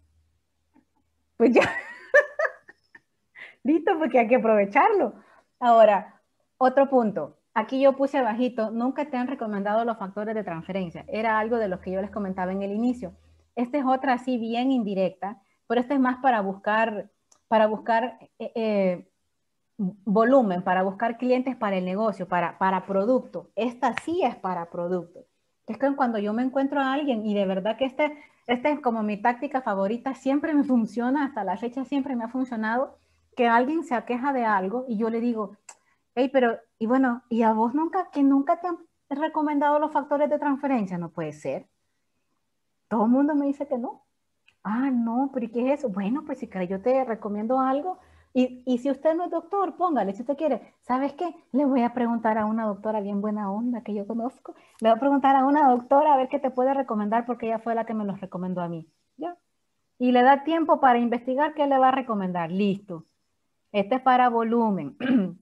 Pues 1.36 1.52
ya. 1.52 1.62
Listo, 3.64 3.98
porque 3.98 4.20
hay 4.20 4.28
que 4.28 4.36
aprovecharlo. 4.36 5.14
Ahora, 5.58 6.22
otro 6.58 6.88
punto. 6.88 7.40
Aquí 7.54 7.80
yo 7.80 7.96
puse 7.96 8.22
bajito, 8.22 8.70
nunca 8.70 9.10
te 9.10 9.16
han 9.16 9.26
recomendado 9.26 9.84
los 9.84 9.98
factores 9.98 10.36
de 10.36 10.44
transferencia. 10.44 11.04
Era 11.08 11.40
algo 11.40 11.56
de 11.56 11.66
los 11.66 11.80
que 11.80 11.90
yo 11.90 12.00
les 12.00 12.12
comentaba 12.12 12.52
en 12.52 12.62
el 12.62 12.70
inicio. 12.70 13.16
Esta 13.56 13.78
es 13.78 13.84
otra 13.84 14.12
así 14.12 14.38
bien 14.38 14.70
indirecta, 14.70 15.42
pero 15.66 15.80
esta 15.80 15.94
es 15.94 16.00
más 16.00 16.18
para 16.22 16.40
buscar, 16.40 17.10
para 17.48 17.66
buscar 17.66 18.20
eh, 18.38 18.52
eh, 18.54 19.08
volumen, 19.76 20.62
para 20.62 20.84
buscar 20.84 21.18
clientes 21.18 21.56
para 21.56 21.76
el 21.76 21.84
negocio, 21.84 22.28
para, 22.28 22.58
para 22.58 22.86
producto. 22.86 23.50
Esta 23.56 23.92
sí 24.04 24.22
es 24.22 24.36
para 24.36 24.70
producto. 24.70 25.26
Es 25.66 25.78
que 25.78 25.94
cuando 25.96 26.18
yo 26.18 26.32
me 26.32 26.42
encuentro 26.42 26.80
a 26.80 26.92
alguien 26.92 27.24
y 27.24 27.34
de 27.34 27.46
verdad 27.46 27.76
que 27.76 27.86
este, 27.86 28.16
este 28.46 28.72
es 28.72 28.80
como 28.80 29.02
mi 29.02 29.20
táctica 29.20 29.62
favorita, 29.62 30.14
siempre 30.14 30.52
me 30.54 30.64
funciona, 30.64 31.24
hasta 31.24 31.44
la 31.44 31.56
fecha 31.56 31.84
siempre 31.84 32.16
me 32.16 32.24
ha 32.24 32.28
funcionado, 32.28 32.98
que 33.36 33.48
alguien 33.48 33.84
se 33.84 33.94
aqueja 33.94 34.32
de 34.32 34.44
algo 34.44 34.84
y 34.88 34.96
yo 34.96 35.10
le 35.10 35.20
digo, 35.20 35.56
hey, 36.14 36.30
pero, 36.32 36.58
y 36.78 36.86
bueno, 36.86 37.22
¿y 37.28 37.42
a 37.42 37.52
vos 37.52 37.74
nunca, 37.74 38.10
que 38.10 38.22
nunca 38.22 38.60
te 38.60 38.68
han 38.68 38.78
recomendado 39.08 39.78
los 39.78 39.92
factores 39.92 40.30
de 40.30 40.38
transferencia? 40.38 40.98
No 40.98 41.10
puede 41.10 41.32
ser. 41.32 41.66
Todo 42.88 43.04
el 43.04 43.10
mundo 43.10 43.34
me 43.34 43.46
dice 43.46 43.66
que 43.66 43.78
no. 43.78 44.04
Ah, 44.62 44.90
no, 44.90 45.30
pero 45.32 45.46
¿y 45.46 45.50
qué 45.50 45.72
es 45.72 45.80
eso? 45.80 45.88
Bueno, 45.88 46.24
pues 46.24 46.38
si 46.38 46.48
yo 46.68 46.80
te 46.80 47.04
recomiendo 47.04 47.60
algo, 47.60 47.98
y, 48.34 48.64
y, 48.66 48.78
si 48.78 48.90
usted 48.90 49.14
no 49.14 49.24
es 49.24 49.30
doctor, 49.30 49.76
póngale, 49.76 50.12
si 50.12 50.22
usted 50.22 50.36
quiere, 50.36 50.74
¿sabes 50.82 51.12
qué? 51.12 51.34
Le 51.52 51.64
voy 51.64 51.82
a 51.82 51.94
preguntar 51.94 52.36
a 52.36 52.46
una 52.46 52.66
doctora 52.66 53.00
bien 53.00 53.20
buena 53.20 53.50
onda 53.50 53.82
que 53.82 53.94
yo 53.94 54.08
conozco, 54.08 54.56
le 54.80 54.88
voy 54.88 54.96
a 54.96 55.00
preguntar 55.00 55.36
a 55.36 55.46
una 55.46 55.70
doctora 55.70 56.12
a 56.12 56.16
ver 56.16 56.28
qué 56.28 56.40
te 56.40 56.50
puede 56.50 56.74
recomendar 56.74 57.26
porque 57.26 57.46
ella 57.46 57.60
fue 57.60 57.76
la 57.76 57.86
que 57.86 57.94
me 57.94 58.04
los 58.04 58.20
recomendó 58.20 58.60
a 58.60 58.68
mí. 58.68 58.88
¿Ya? 59.16 59.36
Y 59.98 60.10
le 60.10 60.22
da 60.22 60.42
tiempo 60.42 60.80
para 60.80 60.98
investigar 60.98 61.54
qué 61.54 61.68
le 61.68 61.78
va 61.78 61.88
a 61.88 61.92
recomendar. 61.92 62.50
Listo. 62.50 63.04
Este 63.70 63.94
es 63.96 64.00
para 64.02 64.28
volumen. 64.28 64.96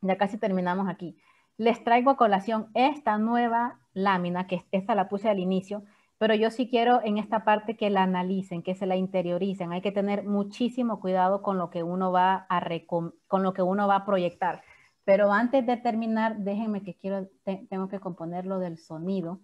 ya 0.00 0.16
casi 0.16 0.38
terminamos 0.38 0.88
aquí. 0.88 1.16
Les 1.56 1.82
traigo 1.82 2.10
a 2.10 2.16
colación 2.16 2.68
esta 2.74 3.18
nueva 3.18 3.80
lámina, 3.94 4.46
que 4.46 4.64
esta 4.70 4.94
la 4.94 5.08
puse 5.08 5.28
al 5.28 5.40
inicio, 5.40 5.82
pero 6.18 6.34
yo 6.34 6.50
sí 6.50 6.68
quiero 6.68 7.00
en 7.04 7.16
esta 7.16 7.44
parte 7.44 7.76
que 7.76 7.90
la 7.90 8.02
analicen, 8.02 8.62
que 8.62 8.74
se 8.74 8.86
la 8.86 8.96
interioricen. 8.96 9.72
Hay 9.72 9.80
que 9.80 9.92
tener 9.92 10.24
muchísimo 10.24 11.00
cuidado 11.00 11.42
con 11.42 11.58
lo 11.58 11.70
que 11.70 11.84
uno 11.84 12.10
va 12.10 12.46
a, 12.48 12.60
con 12.86 13.42
lo 13.42 13.52
que 13.52 13.62
uno 13.62 13.86
va 13.86 13.96
a 13.96 14.04
proyectar. 14.04 14.62
Pero 15.04 15.32
antes 15.32 15.64
de 15.64 15.76
terminar, 15.76 16.38
déjenme 16.38 16.82
que 16.82 16.94
quiero, 16.94 17.28
tengo 17.70 17.88
que 17.88 18.00
componer 18.00 18.46
lo 18.46 18.58
del 18.58 18.78
sonido. 18.78 19.40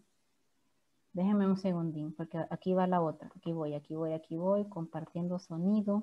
Déjenme 1.12 1.46
un 1.46 1.56
segundín, 1.56 2.12
porque 2.12 2.44
aquí 2.50 2.74
va 2.74 2.88
la 2.88 3.00
otra. 3.00 3.30
Aquí 3.36 3.52
voy, 3.52 3.74
aquí 3.74 3.94
voy, 3.94 4.12
aquí 4.12 4.36
voy, 4.36 4.68
compartiendo 4.68 5.38
sonido. 5.38 6.02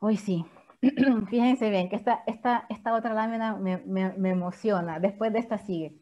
Hoy 0.00 0.18
sí. 0.18 0.44
Fíjense 1.30 1.70
bien 1.70 1.88
que 1.88 1.96
esta, 1.96 2.22
esta, 2.26 2.66
esta 2.68 2.94
otra 2.94 3.14
lámina 3.14 3.56
me 3.56 4.28
emociona. 4.28 5.00
Después 5.00 5.32
de 5.32 5.38
esta 5.38 5.56
sigue. 5.56 5.98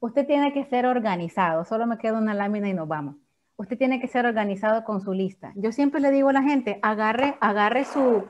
Usted 0.00 0.26
tiene 0.26 0.52
que 0.52 0.64
ser 0.64 0.86
organizado. 0.86 1.64
Solo 1.64 1.86
me 1.86 1.98
queda 1.98 2.18
una 2.18 2.34
lámina 2.34 2.68
y 2.68 2.74
nos 2.74 2.86
vamos. 2.86 3.16
Usted 3.56 3.76
tiene 3.76 4.00
que 4.00 4.06
ser 4.06 4.24
organizado 4.24 4.84
con 4.84 5.00
su 5.00 5.12
lista. 5.12 5.52
Yo 5.56 5.72
siempre 5.72 6.00
le 6.00 6.12
digo 6.12 6.28
a 6.28 6.32
la 6.32 6.42
gente, 6.44 6.78
agarre, 6.80 7.36
agarre 7.40 7.84
su, 7.84 8.24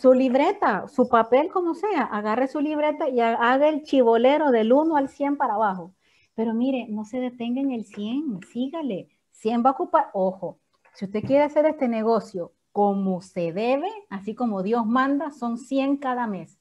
su, 0.00 0.14
libreta, 0.14 0.88
su 0.88 1.06
papel, 1.08 1.50
como 1.50 1.74
sea, 1.74 2.04
agarre 2.04 2.48
su 2.48 2.60
libreta 2.60 3.10
y 3.10 3.20
haga 3.20 3.68
el 3.68 3.82
chivolero 3.82 4.50
del 4.50 4.72
1 4.72 4.96
al 4.96 5.10
100 5.10 5.36
para 5.36 5.54
abajo. 5.54 5.94
Pero 6.34 6.54
mire, 6.54 6.86
no 6.88 7.04
se 7.04 7.20
detenga 7.20 7.60
en 7.60 7.72
el 7.72 7.84
100, 7.84 8.40
sígale. 8.50 9.08
100 9.32 9.62
va 9.64 9.70
a 9.70 9.72
ocupar, 9.74 10.08
ojo, 10.14 10.58
si 10.94 11.04
usted 11.04 11.22
quiere 11.22 11.44
hacer 11.44 11.66
este 11.66 11.86
negocio 11.86 12.52
como 12.72 13.20
se 13.20 13.52
debe, 13.52 13.88
así 14.08 14.34
como 14.34 14.62
Dios 14.62 14.86
manda, 14.86 15.30
son 15.30 15.58
100 15.58 15.98
cada 15.98 16.26
mes. 16.26 16.58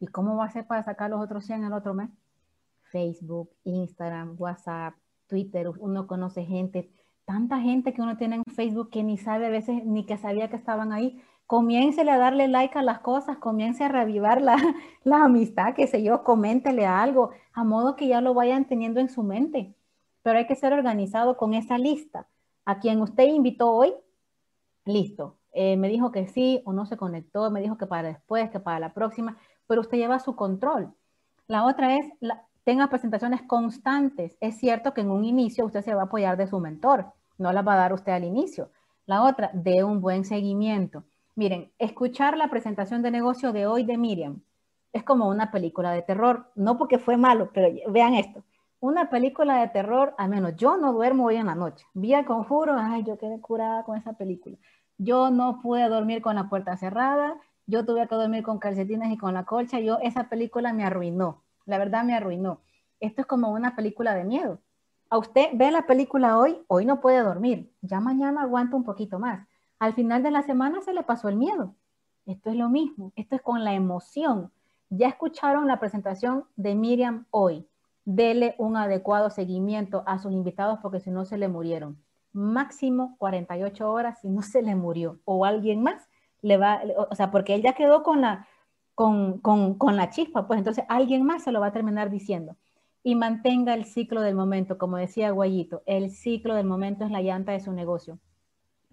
¿Y 0.00 0.08
cómo 0.08 0.36
va 0.36 0.44
a 0.44 0.50
ser 0.50 0.66
para 0.66 0.82
sacar 0.82 1.08
los 1.08 1.22
otros 1.22 1.46
100 1.46 1.64
el 1.64 1.72
otro 1.72 1.94
mes? 1.94 2.10
Facebook, 2.94 3.50
Instagram, 3.64 4.36
WhatsApp, 4.38 4.94
Twitter, 5.26 5.68
uno 5.80 6.06
conoce 6.06 6.44
gente, 6.44 6.92
tanta 7.24 7.60
gente 7.60 7.92
que 7.92 8.00
uno 8.00 8.16
tiene 8.16 8.36
en 8.36 8.44
Facebook 8.54 8.90
que 8.90 9.02
ni 9.02 9.18
sabe 9.18 9.46
a 9.46 9.50
veces 9.50 9.84
ni 9.84 10.06
que 10.06 10.16
sabía 10.16 10.48
que 10.48 10.54
estaban 10.54 10.92
ahí. 10.92 11.20
Comience 11.48 12.00
a 12.00 12.18
darle 12.18 12.46
like 12.46 12.78
a 12.78 12.82
las 12.82 13.00
cosas, 13.00 13.38
comience 13.38 13.82
a 13.82 13.88
revivar 13.88 14.40
la, 14.40 14.56
la 15.02 15.24
amistad, 15.24 15.74
qué 15.74 15.88
sé 15.88 16.04
yo, 16.04 16.22
coméntele 16.22 16.86
algo, 16.86 17.30
a 17.52 17.64
modo 17.64 17.96
que 17.96 18.06
ya 18.06 18.20
lo 18.20 18.32
vayan 18.32 18.66
teniendo 18.66 19.00
en 19.00 19.08
su 19.08 19.24
mente. 19.24 19.74
Pero 20.22 20.38
hay 20.38 20.46
que 20.46 20.54
ser 20.54 20.72
organizado 20.72 21.36
con 21.36 21.52
esa 21.52 21.78
lista. 21.78 22.28
A 22.64 22.78
quien 22.78 23.02
usted 23.02 23.24
invitó 23.24 23.72
hoy, 23.72 23.92
listo. 24.84 25.36
Eh, 25.52 25.76
me 25.76 25.88
dijo 25.88 26.12
que 26.12 26.28
sí 26.28 26.62
o 26.64 26.72
no 26.72 26.86
se 26.86 26.96
conectó, 26.96 27.50
me 27.50 27.60
dijo 27.60 27.76
que 27.76 27.86
para 27.86 28.08
después, 28.08 28.50
que 28.50 28.60
para 28.60 28.78
la 28.78 28.94
próxima, 28.94 29.36
pero 29.66 29.80
usted 29.80 29.98
lleva 29.98 30.20
su 30.20 30.36
control. 30.36 30.94
La 31.46 31.66
otra 31.66 31.96
es, 31.96 32.06
la, 32.20 32.46
tenga 32.64 32.88
presentaciones 32.88 33.42
constantes. 33.42 34.36
Es 34.40 34.56
cierto 34.56 34.94
que 34.94 35.02
en 35.02 35.10
un 35.10 35.24
inicio 35.24 35.66
usted 35.66 35.82
se 35.82 35.94
va 35.94 36.02
a 36.02 36.04
apoyar 36.06 36.36
de 36.36 36.46
su 36.46 36.58
mentor, 36.58 37.12
no 37.38 37.52
las 37.52 37.66
va 37.66 37.74
a 37.74 37.78
dar 37.78 37.92
usted 37.92 38.12
al 38.12 38.24
inicio. 38.24 38.70
La 39.06 39.22
otra, 39.22 39.50
de 39.52 39.84
un 39.84 40.00
buen 40.00 40.24
seguimiento. 40.24 41.04
Miren, 41.36 41.70
escuchar 41.78 42.36
la 42.38 42.48
presentación 42.48 43.02
de 43.02 43.10
negocio 43.10 43.52
de 43.52 43.66
hoy 43.66 43.84
de 43.84 43.98
Miriam 43.98 44.40
es 44.92 45.02
como 45.02 45.28
una 45.28 45.50
película 45.50 45.92
de 45.92 46.02
terror, 46.02 46.50
no 46.54 46.78
porque 46.78 46.98
fue 46.98 47.16
malo, 47.16 47.50
pero 47.52 47.68
vean 47.88 48.14
esto. 48.14 48.44
Una 48.80 49.10
película 49.10 49.60
de 49.60 49.68
terror, 49.68 50.14
al 50.18 50.28
menos 50.28 50.56
yo 50.56 50.76
no 50.76 50.92
duermo 50.92 51.26
hoy 51.26 51.36
en 51.36 51.46
la 51.46 51.54
noche. 51.54 51.84
Vi 51.94 52.14
el 52.14 52.24
conjuro, 52.24 52.76
ay, 52.78 53.02
yo 53.02 53.18
quedé 53.18 53.40
curada 53.40 53.82
con 53.82 53.98
esa 53.98 54.12
película. 54.12 54.56
Yo 54.96 55.30
no 55.30 55.60
pude 55.60 55.88
dormir 55.88 56.22
con 56.22 56.36
la 56.36 56.48
puerta 56.48 56.76
cerrada, 56.76 57.34
yo 57.66 57.84
tuve 57.84 58.06
que 58.06 58.14
dormir 58.14 58.44
con 58.44 58.58
calcetines 58.58 59.10
y 59.12 59.18
con 59.18 59.34
la 59.34 59.44
colcha, 59.44 59.80
yo 59.80 59.98
esa 60.00 60.28
película 60.28 60.72
me 60.72 60.84
arruinó 60.84 61.42
la 61.66 61.78
verdad 61.78 62.04
me 62.04 62.14
arruinó. 62.14 62.60
Esto 63.00 63.22
es 63.22 63.26
como 63.26 63.50
una 63.50 63.76
película 63.76 64.14
de 64.14 64.24
miedo. 64.24 64.60
A 65.10 65.18
usted 65.18 65.50
ve 65.54 65.70
la 65.70 65.86
película 65.86 66.38
hoy, 66.38 66.58
hoy 66.68 66.86
no 66.86 67.00
puede 67.00 67.22
dormir, 67.22 67.72
ya 67.82 68.00
mañana 68.00 68.42
aguanta 68.42 68.76
un 68.76 68.84
poquito 68.84 69.18
más. 69.18 69.46
Al 69.78 69.92
final 69.92 70.22
de 70.22 70.30
la 70.30 70.42
semana 70.42 70.80
se 70.80 70.94
le 70.94 71.02
pasó 71.02 71.28
el 71.28 71.36
miedo. 71.36 71.74
Esto 72.26 72.50
es 72.50 72.56
lo 72.56 72.68
mismo, 72.68 73.12
esto 73.16 73.36
es 73.36 73.42
con 73.42 73.64
la 73.64 73.74
emoción. 73.74 74.50
Ya 74.88 75.08
escucharon 75.08 75.66
la 75.66 75.78
presentación 75.78 76.44
de 76.56 76.74
Miriam 76.74 77.26
hoy. 77.30 77.68
Dele 78.04 78.54
un 78.58 78.76
adecuado 78.76 79.30
seguimiento 79.30 80.02
a 80.06 80.18
sus 80.18 80.32
invitados 80.32 80.78
porque 80.80 81.00
si 81.00 81.10
no 81.10 81.24
se 81.24 81.38
le 81.38 81.48
murieron. 81.48 82.02
Máximo 82.32 83.16
48 83.18 83.90
horas 83.90 84.20
si 84.20 84.28
no 84.28 84.42
se 84.42 84.62
le 84.62 84.74
murió 84.74 85.20
o 85.24 85.44
alguien 85.44 85.82
más 85.82 86.08
le 86.42 86.58
va, 86.58 86.82
o 87.10 87.14
sea, 87.14 87.30
porque 87.30 87.54
él 87.54 87.62
ya 87.62 87.72
quedó 87.72 88.02
con 88.02 88.20
la, 88.20 88.46
con, 88.94 89.38
con, 89.40 89.96
la 89.96 90.10
chispa, 90.10 90.46
pues 90.46 90.58
entonces 90.58 90.84
alguien 90.88 91.24
más 91.24 91.42
se 91.42 91.52
lo 91.52 91.60
va 91.60 91.68
a 91.68 91.72
terminar 91.72 92.10
diciendo. 92.10 92.56
Y 93.02 93.16
mantenga 93.16 93.74
el 93.74 93.84
ciclo 93.84 94.22
del 94.22 94.34
momento, 94.34 94.78
como 94.78 94.96
decía 94.96 95.30
Guayito, 95.30 95.82
el 95.84 96.10
ciclo 96.10 96.54
del 96.54 96.66
momento 96.66 97.04
es 97.04 97.10
la 97.10 97.20
llanta 97.20 97.52
de 97.52 97.60
su 97.60 97.72
negocio. 97.72 98.18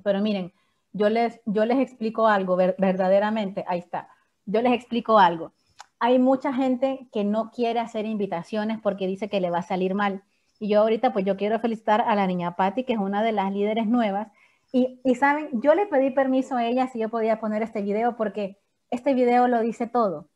Pero 0.03 0.19
miren, 0.21 0.53
yo 0.91 1.09
les, 1.09 1.39
yo 1.45 1.65
les 1.65 1.79
explico 1.79 2.27
algo 2.27 2.55
verdaderamente, 2.57 3.63
ahí 3.67 3.79
está, 3.79 4.09
yo 4.45 4.61
les 4.61 4.73
explico 4.73 5.19
algo. 5.19 5.53
Hay 5.99 6.17
mucha 6.19 6.51
gente 6.51 7.07
que 7.13 7.23
no 7.23 7.51
quiere 7.51 7.79
hacer 7.79 8.05
invitaciones 8.05 8.79
porque 8.81 9.07
dice 9.07 9.29
que 9.29 9.39
le 9.39 9.51
va 9.51 9.59
a 9.59 9.63
salir 9.63 9.93
mal. 9.93 10.23
Y 10.59 10.69
yo 10.69 10.81
ahorita, 10.81 11.13
pues 11.13 11.25
yo 11.25 11.37
quiero 11.37 11.59
felicitar 11.59 12.01
a 12.01 12.15
la 12.15 12.27
niña 12.27 12.55
Patti, 12.55 12.83
que 12.83 12.93
es 12.93 12.99
una 12.99 13.23
de 13.23 13.31
las 13.31 13.51
líderes 13.53 13.85
nuevas. 13.87 14.29
Y, 14.71 14.99
y 15.03 15.15
saben, 15.15 15.49
yo 15.61 15.75
le 15.75 15.85
pedí 15.85 16.09
permiso 16.09 16.55
a 16.55 16.65
ella 16.65 16.87
si 16.87 16.99
yo 16.99 17.09
podía 17.09 17.39
poner 17.39 17.61
este 17.61 17.83
video 17.83 18.15
porque 18.15 18.60
este 18.91 19.13
video 19.13 19.47
lo 19.47 19.61
dice 19.61 19.87
todo. 19.87 20.29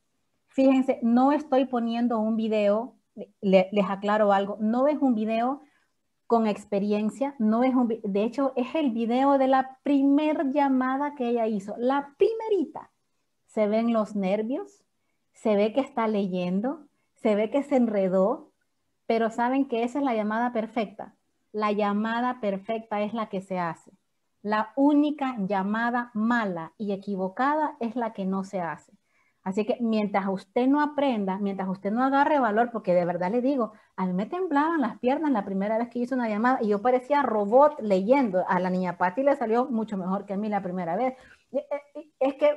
Fíjense, 0.48 1.00
no 1.04 1.34
estoy 1.34 1.66
poniendo 1.66 2.18
un 2.18 2.38
video, 2.38 2.96
les 3.42 3.90
aclaro 3.90 4.32
algo, 4.32 4.58
no 4.62 4.88
es 4.88 4.98
un 5.00 5.14
video 5.14 5.62
con 6.28 6.48
experiencia, 6.48 7.36
no 7.38 7.64
es 7.64 7.76
un, 7.76 7.88
de 7.88 8.24
hecho 8.24 8.54
es 8.56 8.74
el 8.74 8.92
video 8.92 9.38
de 9.38 9.48
la 9.48 9.78
primer 9.84 10.52
llamada 10.52 11.14
que 11.16 11.30
ella 11.30 11.46
hizo, 11.46 11.76
la 11.78 12.16
primerita. 12.18 12.92
Se 13.46 13.68
ven 13.68 13.94
los 13.94 14.16
nervios, 14.16 14.84
se 15.34 15.56
ve 15.56 15.74
que 15.74 15.82
está 15.82 16.08
leyendo, 16.08 16.88
se 17.16 17.36
ve 17.36 17.52
que 17.52 17.64
se 17.64 17.76
enredó, 17.76 18.52
pero 19.06 19.30
saben 19.30 19.68
que 19.68 19.84
esa 19.84 20.00
es 20.00 20.06
la 20.06 20.16
llamada 20.16 20.52
perfecta. 20.52 21.16
La 21.52 21.72
llamada 21.72 22.40
perfecta 22.42 23.02
es 23.02 23.14
la 23.14 23.30
que 23.30 23.42
se 23.42 23.60
hace. 23.60 23.92
La 24.46 24.74
única 24.76 25.38
llamada 25.40 26.12
mala 26.14 26.74
y 26.78 26.92
equivocada 26.92 27.78
es 27.80 27.96
la 27.96 28.14
que 28.14 28.26
no 28.26 28.44
se 28.44 28.62
hace. 28.62 28.94
Así 29.42 29.66
que 29.66 29.78
mientras 29.82 30.28
usted 30.28 30.68
no 30.68 30.82
aprenda, 30.82 31.40
mientras 31.40 31.68
usted 31.68 31.90
no 31.90 32.04
agarre 32.04 32.38
valor, 32.38 32.70
porque 32.72 32.94
de 32.94 33.06
verdad 33.06 33.32
le 33.32 33.42
digo, 33.42 33.72
a 33.96 34.06
mí 34.06 34.14
me 34.14 34.28
temblaban 34.28 34.82
las 34.82 35.00
piernas 35.00 35.32
la 35.32 35.46
primera 35.46 35.80
vez 35.80 35.90
que 35.90 35.98
hice 35.98 36.14
una 36.14 36.30
llamada 36.30 36.60
y 36.62 36.68
yo 36.68 36.84
parecía 36.84 37.24
robot 37.24 37.80
leyendo. 37.80 38.46
A 38.48 38.60
la 38.60 38.70
niña 38.70 39.00
Patti 39.00 39.24
le 39.24 39.36
salió 39.36 39.66
mucho 39.66 39.98
mejor 39.98 40.28
que 40.28 40.34
a 40.34 40.38
mí 40.38 40.48
la 40.48 40.62
primera 40.62 40.96
vez. 40.96 41.16
Es 42.20 42.36
que, 42.36 42.56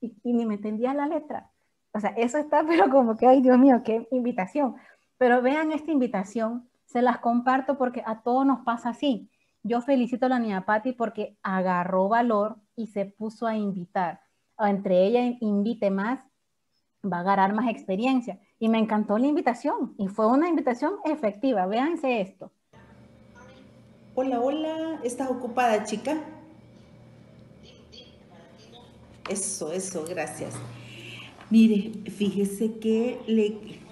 y, 0.00 0.16
y, 0.24 0.32
ni 0.32 0.44
me 0.44 0.54
entendía 0.54 0.92
la 0.92 1.06
letra. 1.06 1.52
O 1.92 2.00
sea, 2.00 2.10
eso 2.16 2.36
está, 2.36 2.64
pero 2.66 2.90
como 2.90 3.16
que, 3.16 3.28
ay 3.28 3.42
Dios 3.42 3.58
mío, 3.58 3.82
qué 3.84 4.08
invitación. 4.10 4.74
Pero 5.18 5.40
vean 5.40 5.70
esta 5.70 5.92
invitación, 5.92 6.68
se 6.84 7.00
las 7.00 7.18
comparto 7.18 7.78
porque 7.78 8.02
a 8.04 8.22
todos 8.22 8.44
nos 8.44 8.64
pasa 8.64 8.88
así. 8.88 9.30
Yo 9.68 9.80
felicito 9.80 10.26
a 10.26 10.28
la 10.28 10.38
niña 10.38 10.64
Patti 10.64 10.92
porque 10.92 11.36
agarró 11.42 12.08
valor 12.08 12.56
y 12.76 12.86
se 12.86 13.04
puso 13.04 13.48
a 13.48 13.56
invitar 13.56 14.20
entre 14.60 15.04
ella 15.04 15.36
invite 15.40 15.90
más, 15.90 16.20
va 17.04 17.18
a 17.20 17.22
ganar 17.24 17.52
más 17.52 17.68
experiencia. 17.68 18.38
Y 18.60 18.68
me 18.68 18.78
encantó 18.78 19.18
la 19.18 19.26
invitación 19.26 19.94
y 19.98 20.06
fue 20.06 20.28
una 20.28 20.48
invitación 20.48 20.94
efectiva. 21.04 21.66
Véanse 21.66 22.20
esto. 22.20 22.52
Hola, 24.14 24.40
hola, 24.40 25.00
¿estás 25.02 25.30
ocupada, 25.30 25.84
chica? 25.84 26.16
Eso, 29.28 29.72
eso, 29.72 30.04
gracias. 30.08 30.54
Mire, 31.50 32.08
fíjese 32.10 32.78
que 32.78 33.20
le... 33.26 33.85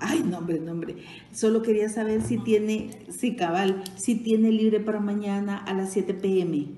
Ay, 0.00 0.22
nombre, 0.22 0.58
nombre. 0.58 0.96
Solo 1.32 1.62
quería 1.62 1.88
saber 1.88 2.22
si 2.22 2.38
tiene, 2.38 2.90
si 3.10 3.36
cabal, 3.36 3.84
si 3.96 4.14
tiene 4.14 4.50
libre 4.50 4.80
para 4.80 4.98
mañana 4.98 5.58
a 5.58 5.74
las 5.74 5.92
7 5.92 6.14
pm. 6.14 6.68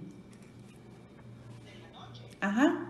Ajá. 2.41 2.89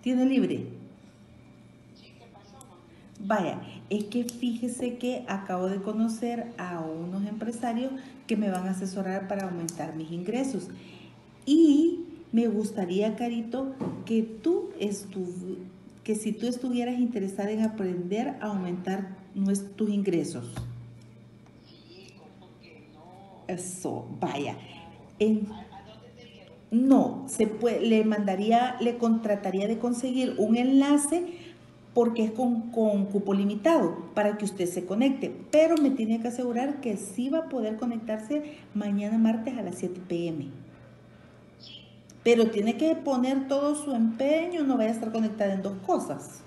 ¿Tiene 0.00 0.24
libre? 0.24 0.66
Vaya, 3.20 3.60
es 3.88 4.04
que 4.04 4.24
fíjese 4.24 4.96
que 4.96 5.24
acabo 5.28 5.68
de 5.68 5.80
conocer 5.80 6.52
a 6.58 6.80
unos 6.80 7.24
empresarios 7.26 7.92
que 8.26 8.36
me 8.36 8.50
van 8.50 8.66
a 8.66 8.70
asesorar 8.70 9.28
para 9.28 9.44
aumentar 9.44 9.94
mis 9.94 10.10
ingresos. 10.10 10.68
Y 11.44 12.00
me 12.32 12.48
gustaría, 12.48 13.14
Carito, 13.14 13.74
que 14.06 14.22
tú 14.22 14.70
que 16.04 16.14
si 16.14 16.32
tú 16.32 16.46
estuvieras 16.46 16.98
interesada 16.98 17.50
en 17.50 17.62
aprender 17.62 18.36
a 18.40 18.46
aumentar 18.46 19.16
tus 19.76 19.90
ingresos. 19.90 20.52
Sí, 21.64 22.08
¿cómo 22.18 22.48
que 22.60 22.88
no? 22.92 23.44
Eso, 23.46 24.06
vaya. 24.20 24.56
En, 25.18 25.46
no, 26.70 27.24
se 27.28 27.46
puede, 27.46 27.80
le 27.80 28.04
mandaría, 28.04 28.76
le 28.80 28.96
contrataría 28.96 29.68
de 29.68 29.78
conseguir 29.78 30.34
un 30.38 30.56
enlace 30.56 31.24
porque 31.94 32.24
es 32.24 32.30
con, 32.30 32.70
cupo 32.70 33.34
limitado 33.34 34.06
para 34.14 34.38
que 34.38 34.46
usted 34.46 34.66
se 34.66 34.86
conecte, 34.86 35.30
pero 35.50 35.76
me 35.76 35.90
tiene 35.90 36.20
que 36.20 36.28
asegurar 36.28 36.80
que 36.80 36.96
sí 36.96 37.28
va 37.28 37.40
a 37.40 37.48
poder 37.48 37.76
conectarse 37.76 38.42
mañana 38.74 39.18
martes 39.18 39.56
a 39.58 39.62
las 39.62 39.76
7 39.76 40.00
pm. 40.08 40.46
Pero 42.22 42.50
tiene 42.50 42.76
que 42.76 42.94
poner 42.94 43.48
todo 43.48 43.74
su 43.74 43.92
empeño, 43.94 44.62
no 44.62 44.76
vaya 44.76 44.90
a 44.90 44.94
estar 44.94 45.10
conectada 45.12 45.54
en 45.54 45.62
dos 45.62 45.78
cosas. 45.84 46.42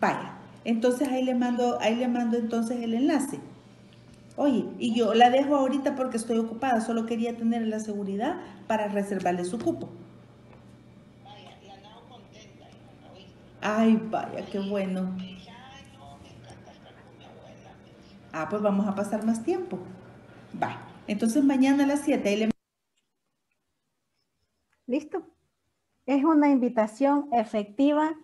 Vaya, 0.00 0.34
entonces 0.64 1.08
ahí 1.08 1.22
le 1.22 1.34
mando, 1.34 1.78
ahí 1.80 1.96
le 1.96 2.08
mando 2.08 2.36
entonces 2.36 2.82
el 2.82 2.94
enlace. 2.94 3.40
Oye, 4.36 4.66
y 4.78 4.94
yo 4.94 5.14
la 5.14 5.30
dejo 5.30 5.56
ahorita 5.56 5.94
porque 5.94 6.18
estoy 6.18 6.38
ocupada, 6.38 6.80
solo 6.80 7.06
quería 7.06 7.36
tener 7.36 7.66
la 7.66 7.80
seguridad 7.80 8.36
para 8.66 8.88
reservarle 8.88 9.44
su 9.44 9.58
cupo. 9.58 9.88
Vaya, 11.24 11.50
contenta. 12.08 12.66
Ay, 13.62 14.00
vaya, 14.10 14.44
qué 14.46 14.58
bueno. 14.58 15.16
Ah, 18.32 18.48
pues 18.50 18.60
vamos 18.60 18.86
a 18.86 18.94
pasar 18.94 19.24
más 19.24 19.42
tiempo. 19.42 19.78
Va. 20.62 20.82
Entonces 21.06 21.42
mañana 21.42 21.84
a 21.84 21.86
las 21.86 22.00
7 22.00 22.36
le... 22.36 22.55
Listo. 24.86 25.26
Es 26.06 26.24
una 26.24 26.48
invitación 26.48 27.28
efectiva 27.32 28.14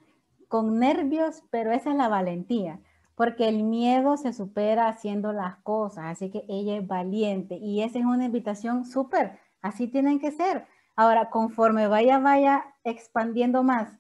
con 0.49 0.79
nervios, 0.79 1.43
pero 1.51 1.73
esa 1.73 1.91
es 1.91 1.97
la 1.97 2.09
valentía 2.09 2.81
porque 3.15 3.49
el 3.49 3.63
miedo 3.63 4.17
se 4.17 4.33
supera 4.33 4.89
haciendo 4.89 5.33
las 5.33 5.57
cosas, 5.59 6.07
así 6.07 6.31
que 6.31 6.45
ella 6.49 6.77
es 6.77 6.87
valiente 6.87 7.57
y 7.57 7.83
esa 7.83 7.99
es 7.99 8.05
una 8.05 8.25
invitación 8.25 8.85
súper, 8.85 9.39
así 9.61 9.87
tienen 9.87 10.19
que 10.19 10.31
ser. 10.31 10.67
Ahora, 10.97 11.31
conforme 11.31 11.89
vaya, 11.89 12.19
vaya 12.19 12.65
expandiendo 12.85 13.63
más 13.63 13.99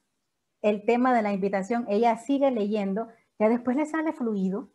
el 0.61 0.85
tema 0.85 1.15
de 1.15 1.23
la 1.23 1.33
invitación, 1.33 1.87
ella 1.89 2.17
sigue 2.17 2.51
leyendo, 2.51 3.09
ya 3.39 3.49
después 3.49 3.77
le 3.77 3.87
sale 3.87 4.13
fluido, 4.13 4.71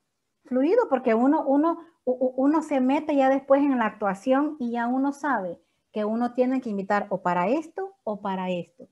fluido 0.45 0.87
porque 0.89 1.13
uno, 1.13 1.43
uno, 1.45 1.79
uno 2.05 2.61
se 2.61 2.79
mete 2.79 3.15
ya 3.15 3.29
después 3.29 3.61
en 3.61 3.77
la 3.77 3.85
actuación 3.85 4.55
y 4.59 4.71
ya 4.71 4.87
uno 4.87 5.11
sabe 5.11 5.59
que 5.97 6.05
uno 6.05 6.35
tiene 6.35 6.61
que 6.61 6.69
invitar 6.69 7.07
o 7.09 7.23
para 7.23 7.47
esto 7.47 7.95
o 8.03 8.21
para 8.21 8.51
esto. 8.51 8.87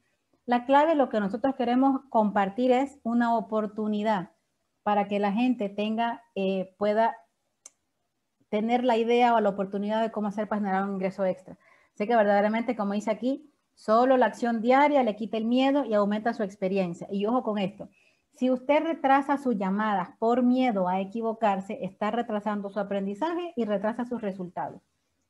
La 0.47 0.65
clave, 0.65 0.95
lo 0.95 1.07
que 1.07 1.19
nosotros 1.19 1.53
queremos 1.53 2.01
compartir 2.09 2.71
es 2.71 2.97
una 3.03 3.37
oportunidad 3.37 4.31
para 4.81 5.07
que 5.07 5.19
la 5.19 5.31
gente 5.31 5.69
tenga, 5.69 6.23
eh, 6.33 6.73
pueda 6.79 7.15
tener 8.49 8.83
la 8.83 8.97
idea 8.97 9.35
o 9.35 9.39
la 9.39 9.49
oportunidad 9.49 10.01
de 10.01 10.11
cómo 10.11 10.29
hacer 10.29 10.47
para 10.47 10.61
generar 10.61 10.83
un 10.85 10.95
ingreso 10.95 11.23
extra. 11.25 11.59
Sé 11.93 12.07
que 12.07 12.15
verdaderamente, 12.15 12.75
como 12.75 12.93
dice 12.93 13.11
aquí, 13.11 13.53
solo 13.75 14.17
la 14.17 14.25
acción 14.25 14.63
diaria 14.63 15.03
le 15.03 15.15
quita 15.15 15.37
el 15.37 15.45
miedo 15.45 15.85
y 15.85 15.93
aumenta 15.93 16.33
su 16.33 16.41
experiencia. 16.41 17.07
Y 17.11 17.27
ojo 17.27 17.43
con 17.43 17.59
esto, 17.59 17.87
si 18.33 18.49
usted 18.49 18.81
retrasa 18.81 19.37
sus 19.37 19.55
llamadas 19.57 20.09
por 20.17 20.41
miedo 20.41 20.87
a 20.87 21.01
equivocarse, 21.01 21.85
está 21.85 22.09
retrasando 22.09 22.71
su 22.71 22.79
aprendizaje 22.79 23.53
y 23.55 23.65
retrasa 23.65 24.05
sus 24.05 24.23
resultados. 24.23 24.81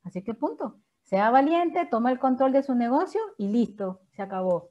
Así 0.04 0.22
que 0.22 0.32
punto. 0.32 0.80
Sea 1.06 1.30
valiente, 1.30 1.86
toma 1.86 2.10
el 2.10 2.18
control 2.18 2.52
de 2.52 2.64
su 2.64 2.74
negocio 2.74 3.20
y 3.38 3.46
listo, 3.46 4.00
se 4.10 4.22
acabó. 4.22 4.70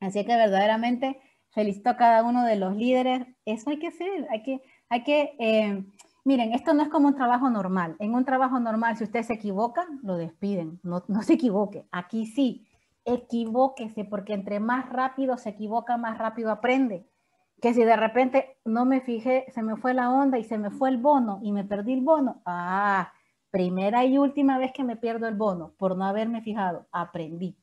Así 0.00 0.24
que 0.24 0.34
verdaderamente 0.34 1.20
felicito 1.50 1.90
a 1.90 1.96
cada 1.96 2.24
uno 2.24 2.44
de 2.44 2.56
los 2.56 2.74
líderes. 2.74 3.24
Eso 3.44 3.70
hay 3.70 3.78
que 3.78 3.86
hacer, 3.86 4.26
hay 4.30 4.42
que, 4.42 4.62
hay 4.88 5.04
que, 5.04 5.36
eh, 5.38 5.84
miren, 6.24 6.54
esto 6.54 6.74
no 6.74 6.82
es 6.82 6.88
como 6.88 7.06
un 7.06 7.14
trabajo 7.14 7.50
normal. 7.50 7.94
En 8.00 8.14
un 8.14 8.24
trabajo 8.24 8.58
normal, 8.58 8.96
si 8.96 9.04
usted 9.04 9.22
se 9.22 9.34
equivoca, 9.34 9.86
lo 10.02 10.16
despiden. 10.16 10.80
No, 10.82 11.04
no 11.06 11.22
se 11.22 11.34
equivoque. 11.34 11.86
Aquí 11.92 12.26
sí, 12.26 12.66
equivóquese, 13.04 14.04
porque 14.04 14.34
entre 14.34 14.58
más 14.58 14.88
rápido 14.88 15.38
se 15.38 15.50
equivoca, 15.50 15.96
más 15.96 16.18
rápido 16.18 16.50
aprende. 16.50 17.06
Que 17.62 17.74
si 17.74 17.84
de 17.84 17.94
repente 17.94 18.56
no 18.64 18.86
me 18.86 19.00
fijé, 19.02 19.46
se 19.52 19.62
me 19.62 19.76
fue 19.76 19.94
la 19.94 20.10
onda 20.10 20.36
y 20.36 20.42
se 20.42 20.58
me 20.58 20.70
fue 20.70 20.88
el 20.88 20.96
bono 20.96 21.38
y 21.42 21.52
me 21.52 21.62
perdí 21.62 21.92
el 21.92 22.00
bono. 22.00 22.42
Ah, 22.44 23.12
primera 23.50 24.04
y 24.04 24.18
última 24.18 24.58
vez 24.58 24.72
que 24.72 24.84
me 24.84 24.96
pierdo 24.96 25.26
el 25.28 25.34
bono 25.34 25.74
por 25.78 25.96
no 25.96 26.04
haberme 26.04 26.42
fijado, 26.42 26.86
aprendí. 26.92 27.56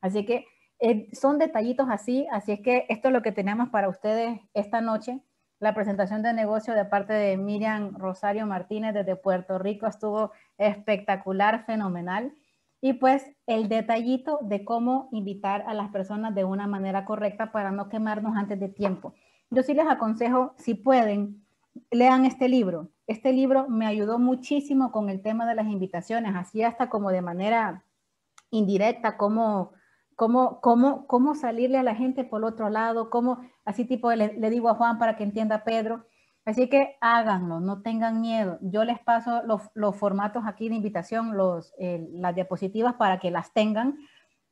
Así 0.00 0.24
que 0.24 0.46
eh, 0.78 1.08
son 1.12 1.38
detallitos 1.38 1.88
así, 1.90 2.26
así 2.30 2.52
es 2.52 2.60
que 2.60 2.86
esto 2.88 3.08
es 3.08 3.14
lo 3.14 3.22
que 3.22 3.32
tenemos 3.32 3.70
para 3.70 3.88
ustedes 3.88 4.40
esta 4.54 4.80
noche. 4.80 5.20
La 5.58 5.74
presentación 5.74 6.22
de 6.22 6.34
negocio 6.34 6.74
de 6.74 6.84
parte 6.84 7.14
de 7.14 7.36
Miriam 7.38 7.96
Rosario 7.96 8.46
Martínez 8.46 8.92
desde 8.92 9.16
Puerto 9.16 9.58
Rico 9.58 9.86
estuvo 9.86 10.32
espectacular, 10.58 11.64
fenomenal. 11.64 12.34
Y 12.82 12.94
pues 12.94 13.24
el 13.46 13.68
detallito 13.68 14.38
de 14.42 14.64
cómo 14.64 15.08
invitar 15.12 15.64
a 15.66 15.72
las 15.72 15.90
personas 15.90 16.34
de 16.34 16.44
una 16.44 16.66
manera 16.66 17.06
correcta 17.06 17.52
para 17.52 17.70
no 17.70 17.88
quemarnos 17.88 18.36
antes 18.36 18.60
de 18.60 18.68
tiempo. 18.68 19.14
Yo 19.48 19.62
sí 19.62 19.72
les 19.72 19.86
aconsejo, 19.86 20.54
si 20.58 20.74
pueden, 20.74 21.45
lean 21.90 22.24
este 22.24 22.48
libro. 22.48 22.90
Este 23.06 23.32
libro 23.32 23.68
me 23.68 23.86
ayudó 23.86 24.18
muchísimo 24.18 24.90
con 24.92 25.08
el 25.08 25.22
tema 25.22 25.46
de 25.46 25.54
las 25.54 25.66
invitaciones, 25.66 26.34
así 26.34 26.62
hasta 26.62 26.88
como 26.88 27.10
de 27.10 27.22
manera 27.22 27.84
indirecta, 28.50 29.16
como 29.16 29.72
cómo, 30.16 30.60
cómo, 30.60 31.06
cómo 31.06 31.34
salirle 31.34 31.78
a 31.78 31.82
la 31.82 31.94
gente 31.94 32.24
por 32.24 32.44
otro 32.44 32.70
lado, 32.70 33.10
cómo, 33.10 33.40
así 33.64 33.84
tipo 33.84 34.12
le, 34.12 34.50
digo 34.50 34.68
a 34.68 34.74
Juan 34.74 34.98
para 34.98 35.16
que 35.16 35.24
entienda 35.24 35.56
a 35.56 35.64
Pedro. 35.64 36.06
Así 36.44 36.68
que 36.68 36.96
háganlo, 37.00 37.60
no 37.60 37.82
tengan 37.82 38.20
miedo. 38.20 38.58
Yo 38.62 38.84
les 38.84 39.00
paso 39.00 39.42
los, 39.44 39.62
los 39.74 39.96
formatos 39.96 40.44
aquí 40.46 40.68
de 40.68 40.76
invitación, 40.76 41.36
los, 41.36 41.74
las 41.78 42.34
diapositivas 42.34 42.94
para 42.94 43.18
que 43.18 43.30
las 43.32 43.52
tengan. 43.52 43.98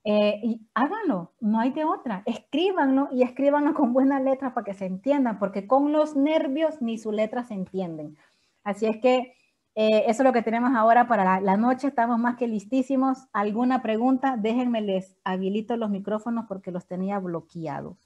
Eh, 0.05 0.39
y 0.43 0.61
háganlo, 0.75 1.33
no 1.41 1.61
hay 1.61 1.71
de 1.71 1.85
otra. 1.85 2.23
Escríbanlo 2.27 3.09
y 3.11 3.23
escríbanlo 3.23 3.73
con 3.75 3.93
buenas 3.95 4.23
letras 4.23 4.53
para 4.53 4.65
que 4.65 4.75
se 4.75 4.87
entiendan, 4.87 5.39
porque 5.39 5.67
con 5.67 5.93
los 5.93 6.15
nervios 6.15 6.83
ni 6.83 6.99
sus 6.99 7.15
letras 7.15 7.49
se 7.49 7.55
entienden. 7.55 8.17
Así 8.63 8.87
es 8.87 8.99
que 8.99 9.35
eh, 9.77 10.05
eso 10.07 10.23
es 10.23 10.27
lo 10.27 10.33
que 10.33 10.43
tenemos 10.43 10.73
ahora 10.77 11.09
para 11.09 11.41
la, 11.41 11.57
noche. 11.57 11.89
Estamos 11.89 12.19
más 12.19 12.37
que 12.37 12.47
listísimos. 12.47 13.27
¿Alguna 13.33 13.83
pregunta? 13.83 14.37
Déjenme 14.37 14.83
les 14.83 15.17
habilito 15.25 15.77
los 15.77 15.91
micrófonos 15.91 16.45
porque 16.49 16.71
los 16.71 16.87
tenía 16.87 17.19
bloqueados. 17.19 17.97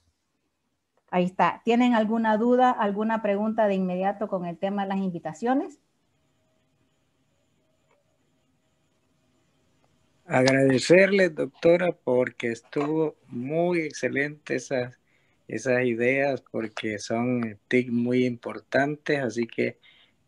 Ahí 1.10 1.24
está. 1.24 1.62
¿Tienen 1.64 1.94
alguna 1.94 2.36
duda, 2.36 2.70
alguna 2.70 3.22
pregunta 3.22 3.66
de 3.66 3.74
inmediato 3.74 4.28
con 4.28 4.46
el 4.46 4.58
tema 4.58 4.82
de 4.82 4.88
las 4.88 4.98
invitaciones? 4.98 5.80
Agradecerle, 10.28 11.30
doctora, 11.30 11.92
porque 11.92 12.48
estuvo 12.48 13.16
muy 13.28 13.80
excelente 13.80 14.56
esas, 14.56 14.98
esas 15.48 15.82
ideas, 15.84 16.42
porque 16.52 16.98
son 16.98 17.58
TIC 17.68 17.90
muy 17.90 18.26
importantes, 18.26 19.20
así 19.20 19.46
que 19.46 19.78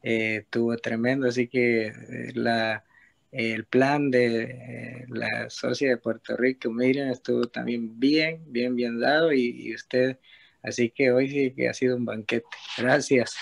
eh, 0.03 0.37
estuvo 0.37 0.75
tremendo, 0.79 1.29
así 1.29 1.49
que 1.49 1.89
eh, 1.89 2.33
la, 2.33 2.83
el 3.31 3.67
plan 3.67 4.11
de 4.11 4.45
eh, 4.45 5.05
la 5.09 5.51
socia 5.51 5.91
de 5.91 5.99
Puerto 5.99 6.35
Rico, 6.35 6.71
Miriam, 6.71 7.11
estuvo 7.11 7.45
también 7.45 8.01
bien, 8.01 8.43
bien, 8.47 8.75
bien 8.75 8.99
dado 8.99 9.35
y, 9.35 9.75
usted, 9.75 10.19
así 10.63 10.89
que 10.89 11.13
hoy 11.13 11.29
sí 11.29 11.53
que 11.55 11.69
ha 11.69 11.75
sido 11.75 11.97
un 11.97 12.07
banquete. 12.07 12.47
Gracias. 12.79 13.37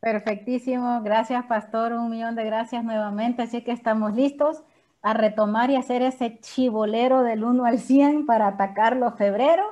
Perfectísimo, 0.00 1.02
gracias 1.02 1.44
Pastor, 1.44 1.92
un 1.92 2.08
millón 2.08 2.34
de 2.34 2.44
gracias 2.44 2.82
nuevamente, 2.82 3.42
así 3.42 3.62
que 3.62 3.72
estamos 3.72 4.14
listos 4.14 4.62
a 5.02 5.14
retomar 5.14 5.70
y 5.70 5.76
hacer 5.76 6.02
ese 6.02 6.38
chibolero 6.40 7.22
del 7.22 7.44
1 7.44 7.64
al 7.64 7.78
100 7.78 8.26
para 8.26 8.48
atacarlo 8.48 9.12
febrero. 9.12 9.64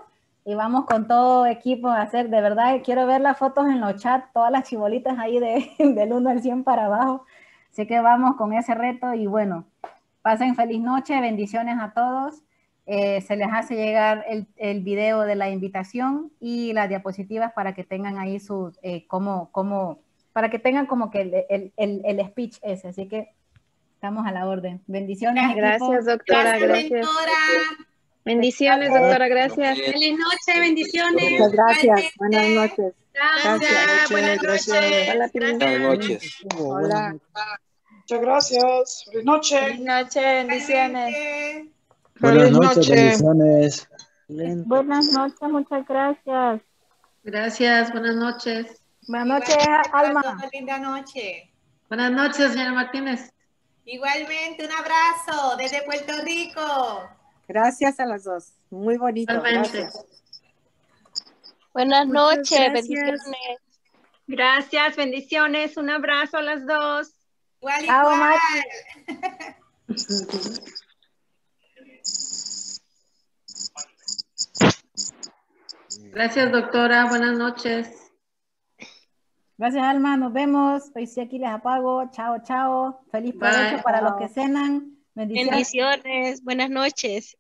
Y 0.45 0.55
vamos 0.55 0.85
con 0.85 1.09
todo 1.09 1.47
equipo 1.47 1.89
a 1.89 2.03
hacer, 2.03 2.31
de 2.31 2.41
verdad, 2.41 2.81
quiero 2.85 3.07
ver 3.07 3.21
las 3.21 3.37
fotos 3.37 3.67
en 3.67 3.81
los 3.81 3.97
chats, 3.97 4.33
todas 4.33 4.53
las 4.53 4.69
chibolitas 4.69 5.19
ahí 5.19 5.41
de, 5.41 5.71
del 5.79 6.13
1 6.13 6.31
al 6.31 6.41
100 6.41 6.63
para 6.65 6.87
abajo. 6.87 7.25
Así 7.73 7.87
que 7.87 8.01
vamos 8.01 8.37
con 8.37 8.53
ese 8.53 8.75
reto 8.75 9.13
y 9.13 9.27
bueno, 9.27 9.65
pasen 10.23 10.55
feliz 10.55 10.81
noche, 10.81 11.21
bendiciones 11.21 11.77
a 11.81 11.93
todos. 11.93 12.43
Eh, 12.87 13.21
se 13.23 13.35
les 13.35 13.49
hace 13.53 13.75
llegar 13.75 14.25
el, 14.29 14.47
el, 14.57 14.83
video 14.83 15.23
de 15.23 15.35
la 15.35 15.51
invitación 15.51 16.31
y 16.39 16.73
las 16.73 16.89
diapositivas 16.89 17.53
para 17.53 17.75
que 17.75 17.83
tengan 17.83 18.17
ahí 18.17 18.39
su, 18.39 18.73
eh, 18.83 19.09
como, 19.09 19.51
como, 19.51 19.99
para 20.33 20.49
que 20.51 20.61
tengan 20.61 20.87
como 20.87 21.11
que 21.11 21.23
el, 21.23 21.73
el, 21.77 22.03
el 22.05 22.27
speech 22.29 22.59
ese. 22.63 22.89
Así 22.89 23.09
que 23.09 23.36
Estamos 23.97 24.27
a 24.27 24.31
la 24.31 24.47
orden. 24.47 24.83
Bendiciones. 24.87 25.57
Gracias, 25.57 26.05
doctora. 26.05 26.59
Gracias. 26.59 27.09
Bendiciones, 28.25 28.91
doctora. 28.91 29.27
Gracias. 29.27 29.79
Feliz 29.79 30.19
noche, 30.19 30.61
bendiciones. 30.61 31.33
Muchas 31.33 31.53
gracias. 31.53 32.03
Buenas 32.19 32.49
noches. 32.51 32.95
Gracias. 33.15 34.11
Buenas 34.11 34.43
noches. 34.43 34.69
Hola, 34.69 35.31
Buenas 35.33 35.81
noches. 35.81 36.37
Hola. 36.59 37.17
Muchas 37.91 38.21
gracias. 38.21 39.05
Feliz 39.11 39.25
noche. 39.25 39.61
Feliz 39.61 39.81
noche, 39.81 40.21
bendiciones. 40.21 41.15
Buenas 42.21 42.51
noches, 42.51 42.89
bendiciones. 42.89 43.89
Buenas 44.29 45.13
noches, 45.13 45.49
muchas 45.51 45.89
gracias. 45.89 46.61
Gracias, 47.25 47.93
buenas 47.93 48.17
noches. 48.17 48.83
Buenas 49.09 49.27
noches, 49.27 49.57
Alma. 49.93 50.21
Una 50.21 50.49
linda 50.53 50.79
noche. 50.79 51.51
Buenas 51.89 52.13
noches, 52.13 52.53
señora 52.53 52.73
Martínez. 52.73 53.33
Igualmente, 53.89 54.67
un 54.67 54.73
abrazo 54.73 55.57
desde 55.57 55.83
Puerto 55.83 56.13
Rico. 56.25 57.09
Gracias 57.47 58.01
a 58.01 58.07
las 58.07 58.25
dos. 58.25 58.53
Muy 58.69 58.97
bonito. 58.97 59.41
Gracias. 59.41 60.05
Buenas 61.73 62.09
noches, 62.09 62.73
bendiciones. 62.73 63.23
Gracias, 64.27 64.97
bendiciones. 64.97 65.77
Un 65.77 65.91
abrazo 65.91 66.39
a 66.39 66.43
las 66.43 66.67
dos. 66.67 67.13
Igual, 67.61 67.85
igual. 67.85 68.39
Gracias, 76.11 76.51
doctora. 76.51 77.05
Buenas 77.05 77.39
noches. 77.39 78.06
Gracias, 79.59 79.83
Alma. 79.83 80.17
Nos 80.17 80.33
vemos. 80.33 80.91
Hoy 80.95 81.07
sí 81.07 81.21
aquí 81.21 81.39
les 81.39 81.49
apago. 81.49 82.11
Chao, 82.11 82.43
chao. 82.43 83.01
Feliz 83.11 83.35
provecho 83.35 83.83
para 83.83 84.03
los 84.03 84.15
que 84.17 84.29
cenan. 84.29 84.97
Bendiciones. 85.15 86.45
Buenas 86.45 86.69
noches. 86.69 87.37